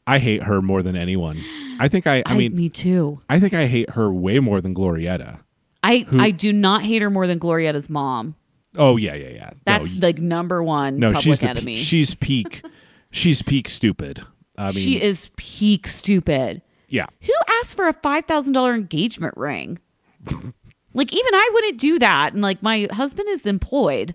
I 0.08 0.18
hate 0.20 0.44
her 0.44 0.62
more 0.64 0.82
than 0.82 0.96
anyone. 0.96 1.44
I 1.80 1.88
think 1.88 2.08
I 2.08 2.24
I 2.26 2.36
mean 2.36 2.56
me 2.56 2.70
too 2.70 3.22
I 3.30 3.40
think 3.40 3.54
I 3.54 3.68
hate 3.68 3.92
her 3.92 4.12
way 4.12 4.40
more 4.40 4.60
than 4.62 4.74
Glorietta. 4.74 5.40
i 5.84 6.06
i 6.14 6.32
do 6.32 6.52
not 6.54 6.84
hate 6.84 7.02
her 7.02 7.10
more 7.10 7.28
than 7.28 7.38
glorietta's 7.38 7.90
mom 7.90 8.36
Oh 8.78 8.98
yeah, 8.98 9.16
yeah, 9.16 9.30
yeah. 9.30 9.50
No, 9.52 9.60
That's 9.66 9.98
like 9.98 10.18
number 10.20 10.64
one 10.64 10.98
No, 11.00 11.08
public 11.10 11.24
she's 11.24 11.40
the, 11.42 11.50
enemy. 11.50 11.76
she's 11.78 12.16
peak. 12.16 12.64
she's 13.12 13.42
peak 13.42 13.68
stupid. 13.70 14.26
I 14.58 14.66
mean, 14.72 14.84
she 14.84 15.02
is 15.02 15.30
peak 15.38 15.88
stupid. 15.88 16.62
yeah. 16.88 17.08
Who 17.22 17.34
asked 17.62 17.76
for 17.76 17.88
a 17.88 17.94
five 17.94 18.26
thousand 18.26 18.54
dollar 18.54 18.74
engagement 18.76 19.36
ring? 19.38 19.80
like 20.94 21.14
even 21.14 21.34
I 21.34 21.50
wouldn't 21.54 21.80
do 21.80 22.00
that. 22.00 22.34
And 22.34 22.42
like 22.42 22.62
my 22.64 22.88
husband 22.92 23.28
is 23.30 23.46
employed. 23.46 24.14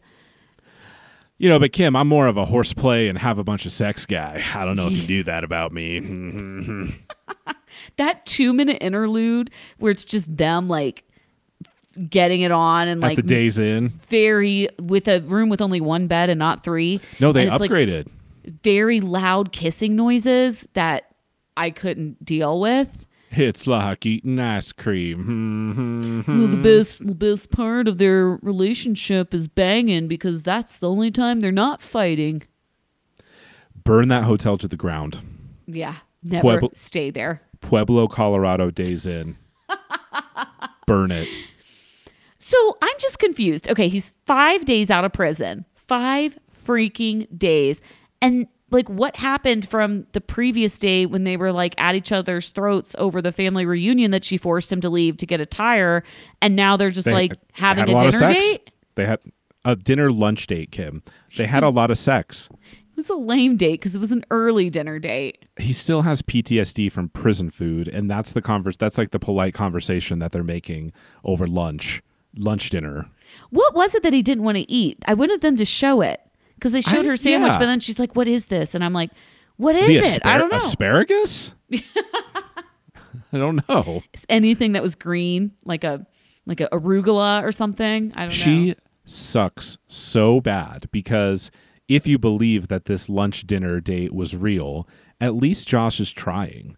You 1.38 1.50
know, 1.50 1.58
but 1.58 1.72
Kim, 1.74 1.94
I'm 1.94 2.08
more 2.08 2.26
of 2.28 2.38
a 2.38 2.46
horseplay 2.46 3.08
and 3.08 3.18
have 3.18 3.38
a 3.38 3.44
bunch 3.44 3.66
of 3.66 3.72
sex 3.72 4.06
guy. 4.06 4.42
I 4.54 4.64
don't 4.64 4.74
know 4.76 4.86
if 4.86 4.94
you 4.94 5.06
do 5.06 5.22
that 5.24 5.44
about 5.44 5.72
me. 5.72 6.94
That 7.96 8.24
two 8.24 8.52
minute 8.52 8.78
interlude 8.80 9.50
where 9.78 9.90
it's 9.92 10.04
just 10.04 10.34
them 10.34 10.66
like 10.68 11.04
getting 12.10 12.40
it 12.42 12.50
on 12.52 12.88
and 12.88 13.02
At 13.02 13.08
like 13.08 13.16
the 13.16 13.22
Days 13.22 13.58
Inn, 13.58 13.88
very 14.08 14.68
with 14.80 15.08
a 15.08 15.20
room 15.22 15.48
with 15.48 15.60
only 15.60 15.80
one 15.80 16.06
bed 16.06 16.30
and 16.30 16.38
not 16.38 16.62
three. 16.64 17.00
no, 17.20 17.32
they 17.32 17.42
And 17.46 17.52
it's, 17.52 17.60
like, 17.60 17.70
upgraded. 17.70 18.08
very 18.62 19.00
loud 19.00 19.52
kissing 19.52 19.96
noises 19.96 20.66
that 20.74 21.04
I 21.56 21.70
couldn't 21.70 22.24
deal 22.24 22.60
with. 22.60 23.06
it's 23.30 23.66
like 23.66 24.04
eating 24.06 24.38
ice 24.38 24.72
cream. 24.72 26.22
Mm-hmm. 26.26 26.38
Well, 26.38 26.48
the 26.48 26.56
best 26.56 27.06
the 27.06 27.14
best 27.14 27.50
part 27.50 27.88
of 27.88 27.98
their 27.98 28.36
relationship 28.42 29.32
is 29.34 29.48
banging 29.48 30.06
because 30.08 30.42
that's 30.42 30.78
the 30.78 30.88
only 30.88 31.10
time 31.10 31.40
they're 31.40 31.50
not 31.52 31.82
fighting. 31.82 32.42
Burn 33.84 34.08
that 34.08 34.24
hotel 34.24 34.56
to 34.58 34.68
the 34.68 34.76
ground. 34.76 35.18
Yeah, 35.66 35.96
never 36.22 36.42
Pueblo- 36.42 36.70
stay 36.74 37.10
there. 37.10 37.42
Pueblo, 37.60 38.06
Colorado, 38.08 38.70
Days 38.70 39.06
Inn. 39.06 39.36
Burn 40.86 41.10
it. 41.10 41.28
So 42.46 42.78
I'm 42.80 42.94
just 43.00 43.18
confused. 43.18 43.68
Okay, 43.68 43.88
he's 43.88 44.12
five 44.24 44.64
days 44.66 44.88
out 44.88 45.04
of 45.04 45.12
prison. 45.12 45.64
Five 45.74 46.38
freaking 46.64 47.26
days. 47.36 47.80
And 48.22 48.46
like 48.70 48.88
what 48.88 49.16
happened 49.16 49.68
from 49.68 50.06
the 50.12 50.20
previous 50.20 50.78
day 50.78 51.06
when 51.06 51.24
they 51.24 51.36
were 51.36 51.50
like 51.50 51.74
at 51.76 51.96
each 51.96 52.12
other's 52.12 52.50
throats 52.50 52.94
over 53.00 53.20
the 53.20 53.32
family 53.32 53.66
reunion 53.66 54.12
that 54.12 54.22
she 54.22 54.36
forced 54.36 54.70
him 54.70 54.80
to 54.82 54.88
leave 54.88 55.16
to 55.16 55.26
get 55.26 55.40
a 55.40 55.46
tire 55.46 56.04
and 56.40 56.54
now 56.54 56.76
they're 56.76 56.92
just 56.92 57.06
They 57.06 57.12
like 57.12 57.32
having 57.50 57.88
had 57.88 58.06
a, 58.06 58.10
dinner 58.12 58.32
date? 58.32 58.70
They 58.94 59.06
had 59.06 59.18
a 59.64 59.74
dinner 59.74 60.12
lunch 60.12 60.46
date, 60.46 60.70
Kim. 60.70 61.02
They 61.36 61.46
had 61.46 61.64
a 61.64 61.68
lot 61.68 61.90
of 61.90 61.98
sex. 61.98 62.48
It 62.96 63.00
was 63.00 63.10
a 63.10 63.14
lame 63.14 63.58
date 63.58 63.82
because 63.82 63.94
it 63.94 63.98
was 63.98 64.10
an 64.10 64.24
early 64.30 64.70
dinner 64.70 64.98
date. 64.98 65.44
he 65.58 65.74
still 65.74 66.00
has 66.00 66.22
PTSD 66.22 66.90
from 66.90 67.10
prison 67.10 67.50
food, 67.50 67.88
and 67.88 68.10
that's 68.10 68.32
the 68.32 68.40
converse. 68.40 68.78
That's 68.78 68.96
like 68.96 69.10
the 69.10 69.18
polite 69.18 69.52
conversation 69.52 70.18
that 70.20 70.32
they're 70.32 70.42
making 70.42 70.94
over 71.22 71.46
lunch, 71.46 72.02
lunch 72.36 72.70
dinner. 72.70 73.08
What 73.50 73.74
was 73.74 73.94
it 73.94 74.02
that 74.02 74.12
he 74.12 74.22
didn't 74.22 74.44
want 74.44 74.56
to 74.56 74.70
eat? 74.70 74.98
I 75.06 75.14
wanted 75.14 75.40
them 75.40 75.56
to 75.56 75.64
show 75.64 76.00
it 76.00 76.20
because 76.54 76.72
they 76.72 76.80
showed 76.80 77.06
I- 77.06 77.10
her 77.10 77.16
sandwich, 77.16 77.52
yeah. 77.52 77.58
but 77.58 77.66
then 77.66 77.80
she's 77.80 77.98
like, 77.98 78.16
"What 78.16 78.28
is 78.28 78.46
this?" 78.46 78.74
And 78.74 78.82
I'm 78.84 78.92
like, 78.92 79.10
"What 79.56 79.74
is 79.76 79.86
the 79.88 79.96
it? 80.16 80.20
I 80.26 80.38
don't 80.38 80.50
know. 80.50 80.56
Asparagus? 80.58 81.54
I 81.72 83.38
don't 83.38 83.68
know. 83.68 84.02
It's 84.12 84.24
anything 84.28 84.72
that 84.72 84.82
was 84.82 84.94
green, 84.94 85.52
like 85.64 85.84
a 85.84 86.06
like 86.46 86.60
a 86.60 86.68
arugula 86.68 87.42
or 87.42 87.52
something. 87.52 88.12
I 88.14 88.22
don't 88.22 88.30
She 88.30 88.68
know. 88.68 88.74
She 88.74 88.80
sucks 89.04 89.78
so 89.88 90.40
bad 90.40 90.88
because 90.92 91.50
if 91.88 92.06
you 92.06 92.18
believe 92.18 92.68
that 92.68 92.86
this 92.86 93.08
lunch 93.08 93.46
dinner 93.46 93.80
date 93.80 94.12
was 94.14 94.34
real, 94.34 94.88
at 95.20 95.34
least 95.34 95.68
Josh 95.68 96.00
is 96.00 96.12
trying. 96.12 96.76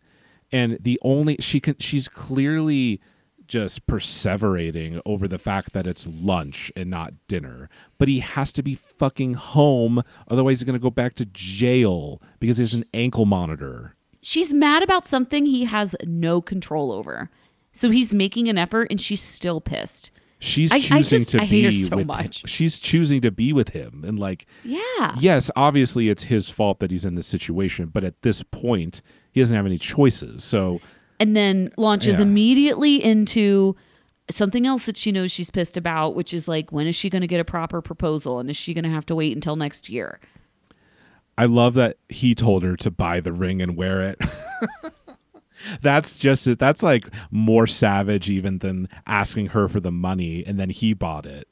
And 0.50 0.78
the 0.80 0.98
only 1.02 1.36
she 1.40 1.60
can 1.60 1.76
she's 1.78 2.08
clearly 2.08 3.00
just 3.48 3.86
perseverating 3.86 5.00
over 5.06 5.26
the 5.26 5.38
fact 5.38 5.72
that 5.72 5.86
it's 5.86 6.06
lunch 6.06 6.70
and 6.76 6.90
not 6.90 7.14
dinner. 7.26 7.68
But 7.98 8.08
he 8.08 8.20
has 8.20 8.52
to 8.52 8.62
be 8.62 8.74
fucking 8.74 9.34
home, 9.34 10.02
otherwise 10.28 10.60
he's 10.60 10.66
gonna 10.66 10.78
go 10.78 10.90
back 10.90 11.14
to 11.16 11.24
jail 11.26 12.20
because 12.40 12.58
he's 12.58 12.74
an 12.74 12.84
ankle 12.94 13.24
monitor. 13.24 13.94
She's 14.20 14.52
mad 14.52 14.82
about 14.82 15.06
something 15.06 15.46
he 15.46 15.64
has 15.64 15.96
no 16.04 16.40
control 16.40 16.92
over. 16.92 17.30
So 17.72 17.90
he's 17.90 18.12
making 18.12 18.48
an 18.48 18.58
effort, 18.58 18.88
and 18.90 19.00
she's 19.00 19.22
still 19.22 19.60
pissed. 19.60 20.10
She's 20.40 20.70
I- 20.72 20.76
I 20.76 20.80
choosing 20.80 21.18
just- 21.20 21.30
to 21.32 21.38
be 21.48 21.70
so 21.84 21.96
with 21.96 22.06
much. 22.06 22.48
she's 22.48 22.78
choosing 22.78 23.20
to 23.22 23.30
be 23.32 23.52
with 23.52 23.70
him 23.70 24.04
and 24.06 24.18
like 24.20 24.46
Yeah. 24.64 25.16
yes, 25.18 25.50
obviously 25.56 26.08
it's 26.10 26.24
his 26.24 26.48
fault 26.48 26.78
that 26.80 26.90
he's 26.92 27.04
in 27.04 27.14
this 27.16 27.26
situation, 27.26 27.86
but 27.92 28.04
at 28.04 28.22
this 28.22 28.42
point, 28.44 29.02
he 29.32 29.40
doesn't 29.40 29.56
have 29.56 29.66
any 29.66 29.78
choices. 29.78 30.44
So, 30.44 30.80
and 31.20 31.36
then 31.36 31.70
launches 31.76 32.16
Yeah. 32.16 32.22
immediately 32.22 33.02
into 33.02 33.76
something 34.30 34.66
else 34.66 34.86
that 34.86 34.96
she 34.96 35.10
knows 35.12 35.32
she's 35.32 35.50
pissed 35.50 35.76
about, 35.76 36.14
which 36.14 36.34
is 36.34 36.46
like, 36.48 36.70
when 36.70 36.86
is 36.86 36.94
she 36.94 37.08
going 37.10 37.22
to 37.22 37.26
get 37.26 37.40
a 37.40 37.44
proper 37.44 37.80
proposal, 37.80 38.38
and 38.38 38.50
is 38.50 38.56
she 38.56 38.74
going 38.74 38.84
to 38.84 38.90
have 38.90 39.06
to 39.06 39.14
wait 39.14 39.34
until 39.34 39.56
next 39.56 39.88
year? 39.88 40.20
I 41.38 41.44
love 41.46 41.74
that 41.74 41.98
he 42.08 42.34
told 42.34 42.62
her 42.62 42.76
to 42.76 42.90
buy 42.90 43.20
the 43.20 43.32
ring 43.32 43.62
and 43.62 43.76
wear 43.76 44.02
it. 44.02 44.20
that's 45.82 46.18
just 46.18 46.46
it. 46.46 46.58
That's 46.58 46.82
like 46.82 47.08
more 47.30 47.66
savage 47.66 48.28
even 48.30 48.58
than 48.58 48.88
asking 49.06 49.46
her 49.48 49.68
for 49.68 49.80
the 49.80 49.92
money 49.92 50.44
and 50.46 50.58
then 50.58 50.70
he 50.70 50.94
bought 50.94 51.26
it. 51.26 51.48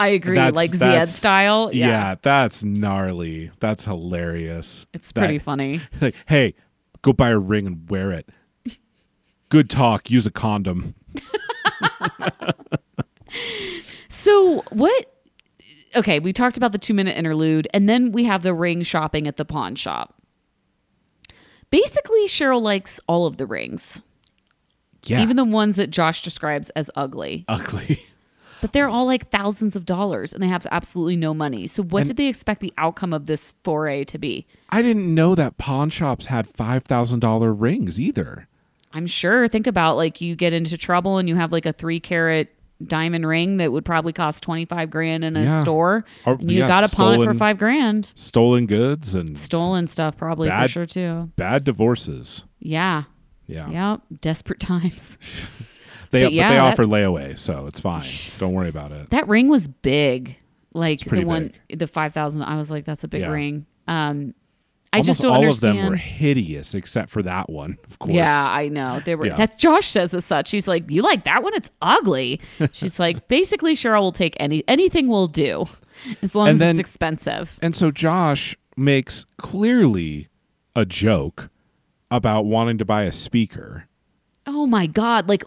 I 0.00 0.08
agree, 0.08 0.36
That's- 0.36 0.54
like 0.54 0.74
Zed 0.74 1.08
style. 1.08 1.70
Yeah. 1.72 2.14
that's 2.22 2.62
gnarly. 2.62 3.50
That's 3.60 3.84
hilarious. 3.84 4.86
it's 4.94 5.10
That- 5.12 5.20
pretty 5.22 5.38
funny. 5.38 5.80
Like, 6.00 6.14
hey, 6.26 6.54
go 7.02 7.12
buy 7.12 7.30
a 7.30 7.38
ring 7.38 7.66
and 7.66 7.90
wear 7.90 8.12
it. 8.12 8.28
Good 9.48 9.70
talk. 9.70 10.10
Use 10.10 10.26
a 10.26 10.30
condom. 10.30 10.94
So 14.10 14.62
what? 14.70 15.14
Okay, 15.94 16.18
we 16.18 16.32
talked 16.32 16.56
about 16.56 16.72
the 16.72 16.78
two 16.78 16.94
minute 16.94 17.16
interlude, 17.16 17.68
and 17.72 17.88
then 17.88 18.10
we 18.12 18.24
have 18.24 18.42
the 18.42 18.54
ring 18.54 18.82
shopping 18.82 19.26
at 19.28 19.36
the 19.36 19.44
pawn 19.44 19.74
shop. 19.74 20.20
Basically, 21.70 22.26
Cheryl 22.26 22.60
likes 22.62 22.98
all 23.06 23.26
of 23.26 23.36
the 23.36 23.46
rings, 23.46 24.02
Yeah. 25.04 25.20
even 25.22 25.36
the 25.36 25.44
ones 25.44 25.76
that 25.76 25.90
Josh 25.90 26.22
describes 26.22 26.70
as 26.70 26.90
ugly. 26.94 27.44
ugly. 27.48 28.02
But 28.60 28.72
they're 28.72 28.88
all 28.88 29.06
like 29.06 29.30
thousands 29.30 29.76
of 29.76 29.86
dollars, 29.86 30.32
and 30.32 30.42
they 30.42 30.48
have 30.48 30.66
absolutely 30.72 31.14
no 31.16 31.32
money. 31.32 31.68
So, 31.68 31.84
what 31.84 32.06
did 32.08 32.16
they 32.16 32.26
expect 32.26 32.60
the 32.60 32.74
outcome 32.76 33.12
of 33.12 33.26
this 33.26 33.54
foray 33.62 34.02
to 34.06 34.18
be? 34.18 34.48
I 34.70 34.82
didn't 34.82 35.14
know 35.14 35.36
that 35.36 35.58
pawn 35.58 35.90
shops 35.90 36.26
had 36.26 36.48
five 36.56 36.82
thousand 36.82 37.20
dollar 37.20 37.52
rings 37.52 38.00
either. 38.00 38.47
I'm 38.92 39.06
sure. 39.06 39.48
Think 39.48 39.66
about 39.66 39.96
like 39.96 40.20
you 40.20 40.34
get 40.36 40.52
into 40.52 40.76
trouble 40.78 41.18
and 41.18 41.28
you 41.28 41.36
have 41.36 41.52
like 41.52 41.66
a 41.66 41.72
three 41.72 42.00
carat 42.00 42.48
diamond 42.84 43.26
ring 43.26 43.56
that 43.56 43.72
would 43.72 43.84
probably 43.84 44.12
cost 44.12 44.42
25 44.44 44.88
grand 44.88 45.24
in 45.24 45.36
a 45.36 45.42
Yeah. 45.42 45.58
store 45.60 46.04
Or- 46.24 46.34
and 46.34 46.50
you 46.50 46.60
yeah, 46.60 46.68
got 46.68 46.88
to 46.88 46.94
pawn 46.96 47.20
it 47.20 47.24
for 47.24 47.34
five 47.34 47.58
grand. 47.58 48.12
Stolen 48.14 48.66
goods 48.66 49.14
and 49.16 49.36
Stolen 49.36 49.88
stuff 49.88 50.16
probably 50.16 50.48
for 50.48 50.68
sure 50.68 50.86
too. 50.86 51.30
bad 51.36 51.64
divorces. 51.64 52.44
Yeah. 52.60 53.02
Yeah. 53.46 53.68
Yep. 53.68 54.00
Desperate 54.20 54.60
times. 54.60 55.18
They, 56.10 56.22
But 56.22 56.28
but 56.28 56.30
they 56.30 56.36
that- 56.38 56.58
offer 56.60 56.86
layaway, 56.86 57.38
so 57.38 57.66
it's 57.66 57.80
fine. 57.80 58.02
Don't 58.38 58.54
worry 58.54 58.70
about 58.70 58.92
it. 58.92 59.10
That 59.10 59.28
ring 59.28 59.48
was 59.48 59.68
big. 59.68 60.38
Like 60.72 61.00
the 61.00 61.22
one, 61.24 61.52
the 61.68 61.86
5,000. 61.86 62.42
I 62.44 62.56
was 62.56 62.70
like, 62.70 62.86
that's 62.86 63.04
a 63.04 63.08
big 63.08 63.20
Yeah. 63.20 63.28
ring. 63.30 63.66
Um, 63.86 64.32
I 64.92 64.98
Almost 64.98 65.06
just 65.08 65.20
don't 65.20 65.32
understand. 65.32 65.32
all 65.32 65.42
understand. 65.42 65.78
of 65.78 65.82
them 65.84 65.90
were 65.90 65.96
hideous 65.96 66.74
except 66.74 67.10
for 67.10 67.22
that 67.22 67.50
one, 67.50 67.76
of 67.90 67.98
course. 67.98 68.14
Yeah, 68.14 68.48
I 68.50 68.68
know. 68.68 69.00
They 69.04 69.14
were 69.16 69.26
Yeah. 69.26 69.36
that's 69.36 69.56
Josh 69.56 69.86
says 69.88 70.14
as 70.14 70.24
such. 70.24 70.48
She's 70.48 70.66
like, 70.66 70.84
You 70.90 71.02
like 71.02 71.24
that 71.24 71.42
one? 71.42 71.52
It's 71.54 71.70
ugly. 71.82 72.40
She's 72.72 72.98
like, 72.98 73.28
basically 73.28 73.74
Cheryl 73.74 74.00
will 74.00 74.12
take 74.12 74.34
any 74.40 74.64
anything 74.66 75.08
will 75.08 75.26
do. 75.28 75.66
As 76.22 76.34
long 76.34 76.48
And 76.48 76.54
as 76.54 76.58
then- 76.58 76.70
it's 76.70 76.78
expensive. 76.78 77.58
And 77.60 77.74
so 77.74 77.90
Josh 77.90 78.56
makes 78.76 79.26
clearly 79.36 80.28
a 80.76 80.84
joke 80.86 81.50
about 82.10 82.46
wanting 82.46 82.78
to 82.78 82.84
buy 82.84 83.02
a 83.02 83.12
speaker. 83.12 83.84
Oh 84.46 84.64
my 84.66 84.86
god, 84.86 85.28
like 85.28 85.44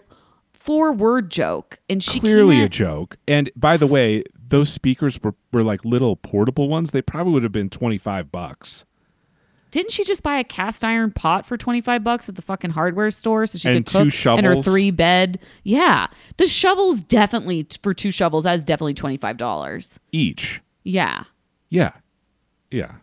four 0.52 0.92
word 0.92 1.30
joke. 1.30 1.80
And 1.88 2.00
she 2.02 2.20
clearly 2.20 2.58
a 2.58 2.60
can't, 2.62 2.72
joke. 2.72 3.16
And 3.26 3.50
by 3.56 3.76
the 3.76 3.86
way, 3.88 4.22
those 4.48 4.70
speakers 4.70 5.18
were, 5.22 5.34
were 5.52 5.64
like 5.64 5.84
little 5.84 6.14
portable 6.14 6.68
ones. 6.68 6.92
They 6.92 7.02
probably 7.02 7.32
would 7.32 7.42
have 7.42 7.50
been 7.50 7.70
25 7.70 8.30
bucks. 8.30 8.84
Didn't 9.72 9.90
she 9.90 10.04
just 10.04 10.22
buy 10.22 10.38
a 10.38 10.44
cast 10.44 10.84
iron 10.84 11.10
pot 11.10 11.44
for 11.44 11.56
twenty 11.56 11.80
five 11.80 12.04
bucks 12.04 12.28
at 12.28 12.36
the 12.36 12.42
fucking 12.42 12.70
hardware 12.70 13.10
store 13.10 13.44
so 13.46 13.58
she 13.58 13.68
And 13.68 13.84
could 13.84 14.10
two 14.12 14.22
cook 14.22 14.38
in 14.38 14.44
her 14.44 14.62
three 14.62 14.92
bed? 14.92 15.40
Yeah. 15.64 16.06
The 16.36 16.46
shovels 16.46 17.02
definitely 17.02 17.66
for 17.82 17.92
two 17.92 18.12
shovels, 18.12 18.44
that's 18.44 18.62
definitely 18.62 18.94
twenty 18.94 19.16
five 19.16 19.36
dollars. 19.36 19.98
Each. 20.12 20.60
Yeah. 20.84 21.24
Yeah. 21.70 21.92
Yeah. 22.70 22.96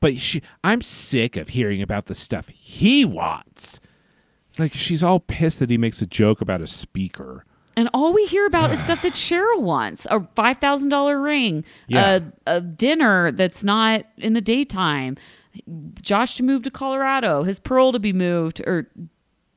But 0.00 0.18
she 0.18 0.42
I'm 0.62 0.82
sick 0.82 1.36
of 1.36 1.48
hearing 1.48 1.80
about 1.80 2.06
the 2.06 2.14
stuff 2.14 2.48
he 2.48 3.04
wants. 3.04 3.80
Like 4.58 4.74
she's 4.74 5.02
all 5.04 5.20
pissed 5.20 5.58
that 5.60 5.70
he 5.70 5.78
makes 5.78 6.02
a 6.02 6.06
joke 6.06 6.40
about 6.40 6.60
a 6.60 6.66
speaker. 6.66 7.44
And 7.78 7.90
all 7.92 8.14
we 8.14 8.24
hear 8.24 8.46
about 8.46 8.72
is 8.72 8.80
stuff 8.84 9.02
that 9.02 9.12
Cheryl 9.12 9.60
wants 9.60 10.06
a 10.10 10.20
$5,000 10.20 11.22
ring, 11.22 11.62
Yeah. 11.88 12.20
a, 12.46 12.56
a 12.56 12.60
dinner 12.62 13.32
that's 13.32 13.62
not 13.62 14.06
in 14.16 14.32
the 14.32 14.40
daytime, 14.40 15.18
Josh 16.00 16.36
to 16.36 16.42
move 16.42 16.62
to 16.64 16.70
Colorado, 16.70 17.42
his 17.42 17.58
Pearl 17.60 17.92
to 17.92 17.98
be 17.98 18.12
moved, 18.12 18.60
or 18.66 18.88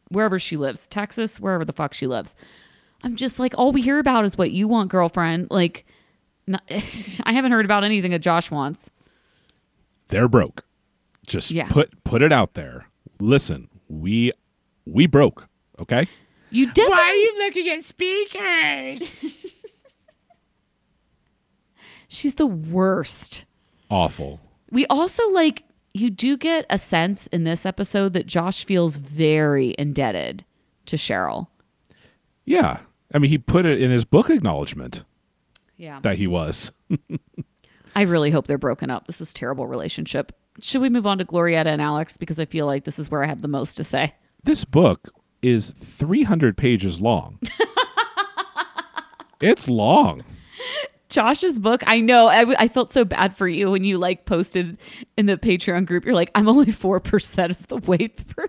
wherever 0.10 0.40
she 0.40 0.58
lives, 0.58 0.88
Texas, 0.88 1.40
wherever 1.40 1.64
the 1.66 1.74
fuck 1.74 1.94
she 1.94 2.08
lives. 2.08 2.36
I'm 3.04 3.16
just 3.16 3.40
like, 3.40 3.54
all 3.58 3.72
we 3.72 3.82
hear 3.82 4.00
about 4.00 4.26
is 4.26 4.38
what 4.38 4.52
you 4.52 4.68
want, 4.68 4.90
girlfriend. 4.92 5.48
Like, 5.50 5.86
not, 6.48 6.64
I 7.24 7.32
haven't 7.34 7.52
heard 7.52 7.66
about 7.66 7.84
anything 7.84 8.12
that 8.12 8.20
Josh 8.20 8.52
wants. 8.52 8.90
They're 10.08 10.28
broke. 10.28 10.66
Just 11.28 11.52
Yeah. 11.52 11.68
put 11.70 12.04
put 12.04 12.22
it 12.22 12.32
out 12.34 12.56
there. 12.56 12.88
Listen, 13.20 13.70
we 13.88 14.32
we 14.86 15.06
broke, 15.06 15.48
okay? 15.80 16.08
You 16.50 16.66
definitely. 16.66 16.92
Why 16.92 17.10
are 17.10 17.14
you 17.14 17.40
looking 17.46 17.70
at 17.70 17.84
speakers? 17.86 19.10
She's 22.08 22.34
the 22.36 22.48
worst. 22.48 23.46
Awful. 23.90 24.40
We 24.72 24.86
also 24.88 25.28
like 25.30 25.64
you 26.00 26.10
do 26.10 26.38
get 26.38 26.66
a 26.70 26.78
sense 26.78 27.28
in 27.28 27.44
this 27.44 27.66
episode 27.66 28.14
that 28.14 28.26
Josh 28.28 28.66
feels 28.66 28.98
very 28.98 29.76
indebted 29.78 30.44
to 30.88 30.96
Cheryl. 30.96 31.48
Yeah. 32.46 32.80
I 33.14 33.18
mean, 33.20 33.30
he 33.30 33.38
put 33.38 33.66
it 33.66 33.82
in 33.82 33.92
his 33.92 34.06
book 34.06 34.30
acknowledgement 34.30 35.04
Yeah. 35.78 36.00
that 36.02 36.18
he 36.18 36.28
was. 36.28 36.72
I 37.96 38.04
really 38.04 38.32
hope 38.32 38.48
they're 38.48 38.58
broken 38.58 38.90
up. 38.90 39.08
This 39.08 39.20
is 39.22 39.32
a 39.32 39.34
terrible 39.34 39.68
relationship. 39.68 40.32
Should 40.62 40.82
we 40.82 40.90
move 40.90 41.08
on 41.08 41.18
to 41.20 41.26
Glorietta 41.26 41.68
and 41.68 41.82
Alex 41.82 42.18
because 42.18 42.40
I 42.40 42.46
feel 42.46 42.66
like 42.66 42.84
this 42.86 43.00
is 43.00 43.10
where 43.10 43.24
I 43.24 43.28
have 43.28 43.42
the 43.42 43.48
most 43.48 43.76
to 43.76 43.84
say. 43.84 44.16
This 44.44 44.66
book 44.66 45.10
is 45.42 45.74
300 45.84 46.58
pages 46.58 47.02
long. 47.02 47.40
it's 49.42 49.70
long. 49.70 50.24
Josh's 51.10 51.58
book, 51.60 51.82
I 51.88 52.00
know. 52.00 52.28
I, 52.28 52.40
w- 52.40 52.58
I 52.60 52.68
felt 52.68 52.94
so 52.94 53.04
bad 53.04 53.36
for 53.36 53.48
you 53.48 53.72
when 53.72 53.84
you 53.84 53.98
like 53.98 54.26
posted 54.26 54.78
in 55.18 55.26
the 55.26 55.38
Patreon 55.38 55.86
group. 55.86 56.06
You're 56.06 56.14
like, 56.14 56.32
I'm 56.36 56.48
only 56.48 56.66
4% 56.68 57.50
of 57.50 57.68
the 57.68 57.78
way 57.78 58.08
through. 58.08 58.48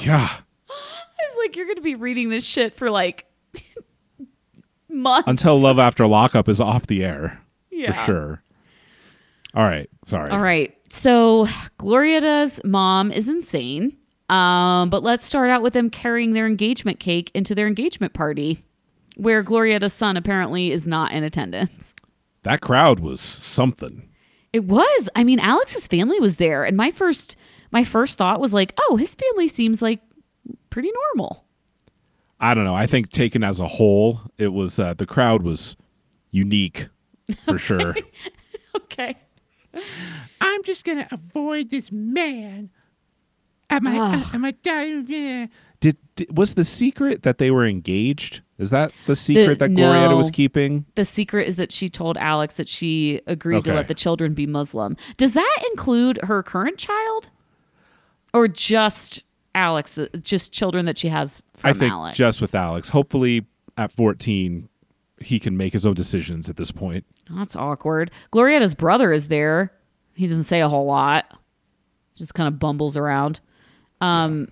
Yeah. 0.00 0.28
I 0.70 1.24
was 1.28 1.38
like, 1.38 1.56
you're 1.56 1.66
going 1.66 1.76
to 1.76 1.82
be 1.82 1.94
reading 1.96 2.30
this 2.30 2.44
shit 2.44 2.74
for 2.76 2.90
like 2.90 3.26
months. 4.88 5.28
Until 5.28 5.58
Love 5.60 5.78
After 5.78 6.06
Lockup 6.06 6.48
is 6.48 6.60
off 6.60 6.86
the 6.86 7.04
air. 7.04 7.40
Yeah. 7.70 7.92
For 7.92 8.04
sure. 8.06 8.42
All 9.54 9.64
right. 9.64 9.88
Sorry. 10.04 10.30
All 10.30 10.40
right. 10.40 10.76
So 10.88 11.48
Glorietta's 11.78 12.60
mom 12.64 13.10
is 13.10 13.28
insane. 13.28 13.96
Um, 14.28 14.88
but 14.88 15.02
let's 15.02 15.26
start 15.26 15.50
out 15.50 15.62
with 15.62 15.74
them 15.74 15.90
carrying 15.90 16.32
their 16.32 16.46
engagement 16.46 17.00
cake 17.00 17.30
into 17.34 17.54
their 17.54 17.66
engagement 17.66 18.14
party, 18.14 18.62
where 19.16 19.42
Glorietta's 19.42 19.92
son 19.92 20.16
apparently 20.16 20.70
is 20.70 20.86
not 20.86 21.12
in 21.12 21.24
attendance. 21.24 21.94
That 22.42 22.60
crowd 22.60 23.00
was 23.00 23.20
something. 23.20 24.08
It 24.52 24.64
was. 24.64 25.08
I 25.14 25.24
mean, 25.24 25.38
Alex's 25.38 25.86
family 25.86 26.20
was 26.20 26.36
there, 26.36 26.64
and 26.64 26.76
my 26.76 26.90
first 26.90 27.36
my 27.70 27.84
first 27.84 28.18
thought 28.18 28.40
was 28.40 28.52
like, 28.52 28.74
oh, 28.78 28.96
his 28.96 29.14
family 29.14 29.48
seems 29.48 29.80
like 29.80 30.00
pretty 30.70 30.90
normal. 31.14 31.44
I 32.40 32.54
don't 32.54 32.64
know. 32.64 32.74
I 32.74 32.86
think 32.86 33.10
taken 33.10 33.44
as 33.44 33.60
a 33.60 33.68
whole, 33.68 34.20
it 34.36 34.48
was 34.48 34.78
uh, 34.78 34.94
the 34.94 35.06
crowd 35.06 35.42
was 35.42 35.76
unique 36.30 36.88
for 37.44 37.58
sure. 37.68 37.94
Okay. 38.74 39.16
I'm 40.40 40.62
just 40.64 40.84
gonna 40.84 41.08
avoid 41.10 41.70
this 41.70 41.90
man 41.90 42.70
at 43.70 43.82
my 43.82 43.96
Ugh. 43.98 44.34
at 44.34 44.40
my 44.40 44.50
time. 44.50 45.06
Did, 45.80 45.96
did 46.16 46.36
was 46.36 46.54
the 46.54 46.64
secret 46.64 47.22
that 47.22 47.38
they 47.38 47.50
were 47.50 47.66
engaged? 47.66 48.42
Is 48.62 48.70
that 48.70 48.92
the 49.06 49.16
secret 49.16 49.58
that 49.58 49.70
no. 49.72 49.82
Glorietta 49.92 50.16
was 50.16 50.30
keeping? 50.30 50.86
The 50.94 51.04
secret 51.04 51.46
is 51.48 51.56
that 51.56 51.70
she 51.72 51.88
told 51.90 52.16
Alex 52.16 52.54
that 52.54 52.68
she 52.68 53.20
agreed 53.26 53.64
to 53.64 53.74
let 53.74 53.88
the 53.88 53.94
children 53.94 54.32
be 54.34 54.46
Muslim. 54.46 54.96
Does 55.16 55.32
that 55.34 55.58
include 55.72 56.18
her 56.22 56.42
current 56.42 56.78
child, 56.78 57.28
or 58.32 58.48
just 58.48 59.22
Alex? 59.54 59.98
uh, 59.98 60.06
Just 60.22 60.52
children 60.52 60.86
that 60.86 60.96
she 60.96 61.08
has 61.08 61.42
from 61.54 61.70
I 61.70 61.72
think 61.74 61.92
Alex? 61.92 62.16
just 62.16 62.40
with 62.40 62.54
Alex. 62.54 62.88
Hopefully, 62.88 63.44
at 63.76 63.92
14, 63.92 64.68
he 65.20 65.38
can 65.38 65.56
make 65.56 65.72
his 65.72 65.84
own 65.84 65.94
decisions 65.94 66.48
at 66.48 66.56
this 66.56 66.70
point. 66.70 67.04
That's 67.30 67.54
awkward. 67.56 68.10
Glorietta's 68.30 68.74
brother 68.74 69.12
is 69.12 69.28
there. 69.28 69.72
He 70.14 70.26
doesn't 70.26 70.44
say 70.44 70.60
a 70.60 70.68
whole 70.68 70.86
lot. 70.86 71.38
Just 72.14 72.34
kind 72.34 72.46
of 72.48 72.58
bumbles 72.58 72.96
around. 72.96 73.40
Um, 74.00 74.48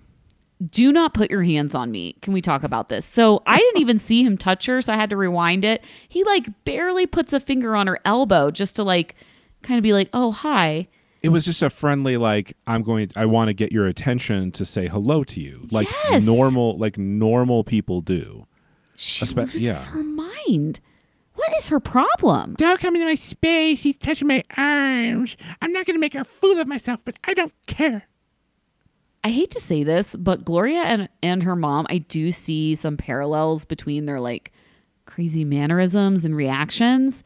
do 0.69 0.91
not 0.91 1.13
put 1.13 1.31
your 1.31 1.43
hands 1.43 1.73
on 1.73 1.89
me. 1.91 2.13
Can 2.21 2.33
we 2.33 2.41
talk 2.41 2.63
about 2.63 2.89
this? 2.89 3.05
So 3.05 3.41
I 3.47 3.57
didn't 3.57 3.81
even 3.81 3.97
see 3.97 4.23
him 4.23 4.37
touch 4.37 4.65
her, 4.67 4.81
so 4.81 4.93
I 4.93 4.95
had 4.95 5.09
to 5.09 5.17
rewind 5.17 5.65
it. 5.65 5.83
He 6.07 6.23
like 6.23 6.47
barely 6.65 7.07
puts 7.07 7.33
a 7.33 7.39
finger 7.39 7.75
on 7.75 7.87
her 7.87 7.99
elbow 8.05 8.51
just 8.51 8.75
to 8.75 8.83
like 8.83 9.15
kind 9.63 9.77
of 9.77 9.83
be 9.83 9.93
like, 9.93 10.09
"Oh, 10.13 10.31
hi." 10.31 10.87
It 11.23 11.29
was 11.29 11.45
just 11.45 11.61
a 11.61 11.69
friendly, 11.69 12.17
like, 12.17 12.57
I'm 12.65 12.81
going, 12.81 13.11
I 13.15 13.27
want 13.27 13.49
to 13.49 13.53
get 13.53 13.71
your 13.71 13.85
attention 13.85 14.51
to 14.53 14.65
say 14.65 14.87
hello 14.87 15.23
to 15.25 15.39
you, 15.39 15.67
like 15.69 15.87
Yes. 16.09 16.23
normal, 16.23 16.79
like 16.79 16.97
normal 16.97 17.63
people 17.63 18.01
do. 18.01 18.47
She 18.95 19.23
Espe- 19.25 19.45
loses 19.45 19.61
yeah. 19.61 19.83
her 19.85 20.01
mind. 20.03 20.79
What 21.35 21.55
is 21.57 21.69
her 21.69 21.79
problem? 21.79 22.55
Don't 22.55 22.79
come 22.79 22.95
into 22.95 23.05
my 23.05 23.13
space. 23.15 23.83
He's 23.83 23.97
touching 23.97 24.27
my 24.27 24.43
arms. 24.57 25.37
I'm 25.61 25.71
not 25.71 25.85
gonna 25.85 25.99
make 25.99 26.15
a 26.15 26.25
fool 26.25 26.59
of 26.59 26.67
myself, 26.67 27.01
but 27.05 27.17
I 27.23 27.33
don't 27.35 27.53
care. 27.67 28.07
I 29.23 29.29
hate 29.29 29.51
to 29.51 29.59
say 29.59 29.83
this, 29.83 30.15
but 30.15 30.43
Gloria 30.45 30.81
and, 30.81 31.07
and 31.21 31.43
her 31.43 31.55
mom, 31.55 31.85
I 31.89 31.99
do 31.99 32.31
see 32.31 32.73
some 32.75 32.97
parallels 32.97 33.65
between 33.65 34.05
their 34.05 34.19
like 34.19 34.51
crazy 35.05 35.43
mannerisms 35.45 36.25
and 36.25 36.35
reactions, 36.35 37.23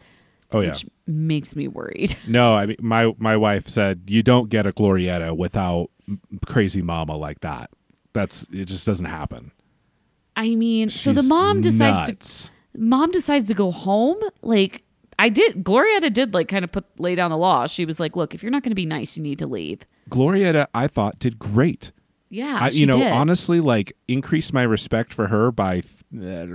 Oh 0.52 0.60
yeah. 0.62 0.70
which 0.70 0.86
makes 1.08 1.56
me 1.56 1.68
worried. 1.68 2.16
No, 2.28 2.56
I 2.56 2.66
mean, 2.66 2.78
my 2.82 3.14
my 3.18 3.38
wife 3.38 3.68
said 3.70 4.02
you 4.08 4.24
don't 4.24 4.50
get 4.50 4.66
a 4.66 4.72
Glorietta 4.72 5.36
without 5.38 5.90
crazy 6.46 6.82
mama 6.82 7.16
like 7.16 7.40
that. 7.42 7.70
That's 8.14 8.46
it. 8.52 8.66
Just 8.66 8.86
doesn't 8.86 9.06
happen. 9.06 9.52
I 10.36 10.56
mean, 10.56 10.90
so 10.90 11.14
the 11.14 11.24
mom 11.24 11.62
decides 11.62 12.10
nuts. 12.10 12.52
to 12.74 12.80
mom 12.82 13.12
decides 13.12 13.46
to 13.46 13.54
go 13.54 13.72
home. 13.72 14.18
Like 14.42 14.84
I 15.18 15.30
did, 15.30 15.64
Glorietta 15.64 16.12
did 16.12 16.34
like 16.34 16.48
kind 16.50 16.64
of 16.66 16.72
put 16.72 16.84
lay 17.00 17.16
down 17.16 17.32
the 17.32 17.38
law. 17.38 17.68
She 17.68 17.86
was 17.86 18.00
like, 18.00 18.16
"Look, 18.16 18.34
if 18.36 18.44
you're 18.44 18.52
not 18.52 18.64
going 18.64 18.72
to 18.72 18.76
be 18.76 18.86
nice, 18.86 19.16
you 19.16 19.24
need 19.24 19.40
to 19.40 19.48
leave." 19.48 19.82
Glorietta, 20.10 20.68
I 20.74 20.88
thought 20.88 21.20
did 21.20 21.40
great. 21.40 21.92
Yeah, 22.30 22.58
I, 22.60 22.70
you 22.70 22.86
know, 22.86 22.98
did. 22.98 23.12
honestly, 23.12 23.62
like 23.62 23.96
increased 24.08 24.52
my 24.52 24.64
respect 24.64 25.14
for 25.14 25.28
her 25.28 25.52
by 25.52 25.84
uh, 26.22 26.46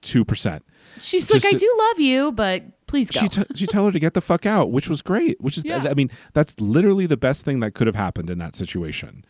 two 0.00 0.24
percent. 0.24 0.64
She's 1.00 1.26
just 1.28 1.44
like, 1.44 1.54
"I 1.54 1.58
do 1.58 1.74
love 1.90 2.00
you, 2.00 2.32
but 2.32 2.62
please 2.86 3.10
go." 3.10 3.20
She 3.20 3.28
t- 3.28 3.44
she 3.54 3.66
told 3.66 3.86
her 3.88 3.92
to 3.92 3.98
get 4.00 4.14
the 4.14 4.20
fuck 4.22 4.46
out, 4.46 4.70
which 4.70 4.88
was 4.88 5.02
great. 5.02 5.38
Which 5.40 5.58
is, 5.58 5.64
Yeah. 5.64 5.84
I 5.90 5.94
mean, 5.94 6.10
that's 6.32 6.58
literally 6.60 7.06
the 7.06 7.16
best 7.18 7.44
thing 7.44 7.60
that 7.60 7.74
could 7.74 7.86
have 7.86 7.96
happened 7.96 8.30
in 8.30 8.38
that 8.38 8.54
situation. 8.56 9.24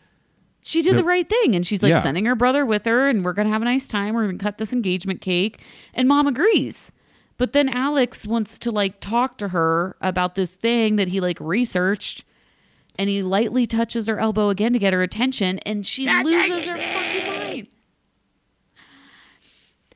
she 0.67 0.81
did 0.81 0.93
The- 0.93 0.97
the 0.97 1.03
right 1.03 1.29
thing 1.29 1.55
and 1.55 1.67
she's 1.67 1.83
like 1.83 1.91
Yeah. 1.91 2.01
sending 2.01 2.25
her 2.25 2.33
brother 2.33 2.65
with 2.65 2.85
her 2.85 3.07
and 3.07 3.23
we're 3.23 3.33
gonna 3.33 3.49
have 3.49 3.61
a 3.61 3.65
nice 3.65 3.87
time 3.87 4.15
we're 4.15 4.25
gonna 4.25 4.39
cut 4.39 4.57
this 4.57 4.73
engagement 4.73 5.21
cake 5.21 5.61
and 5.93 6.07
mom 6.07 6.25
agrees 6.25 6.91
but 7.37 7.53
then 7.53 7.67
alex 7.69 8.25
wants 8.25 8.57
to 8.59 8.71
like 8.71 8.99
talk 8.99 9.37
to 9.37 9.49
her 9.49 9.95
about 10.01 10.35
this 10.35 10.53
thing 10.55 10.95
that 10.95 11.07
he 11.09 11.19
like 11.19 11.37
researched 11.39 12.23
and 12.97 13.09
he 13.09 13.21
lightly 13.23 13.65
touches 13.65 14.07
her 14.07 14.19
elbow 14.19 14.49
again 14.49 14.71
to 14.73 14.79
get 14.79 14.93
her 14.93 15.03
attention 15.03 15.59
and 15.59 15.85
she 15.85 16.07
loses 16.23 16.65
her 16.67 16.77
fucking 16.77 17.27
mind 17.27 17.67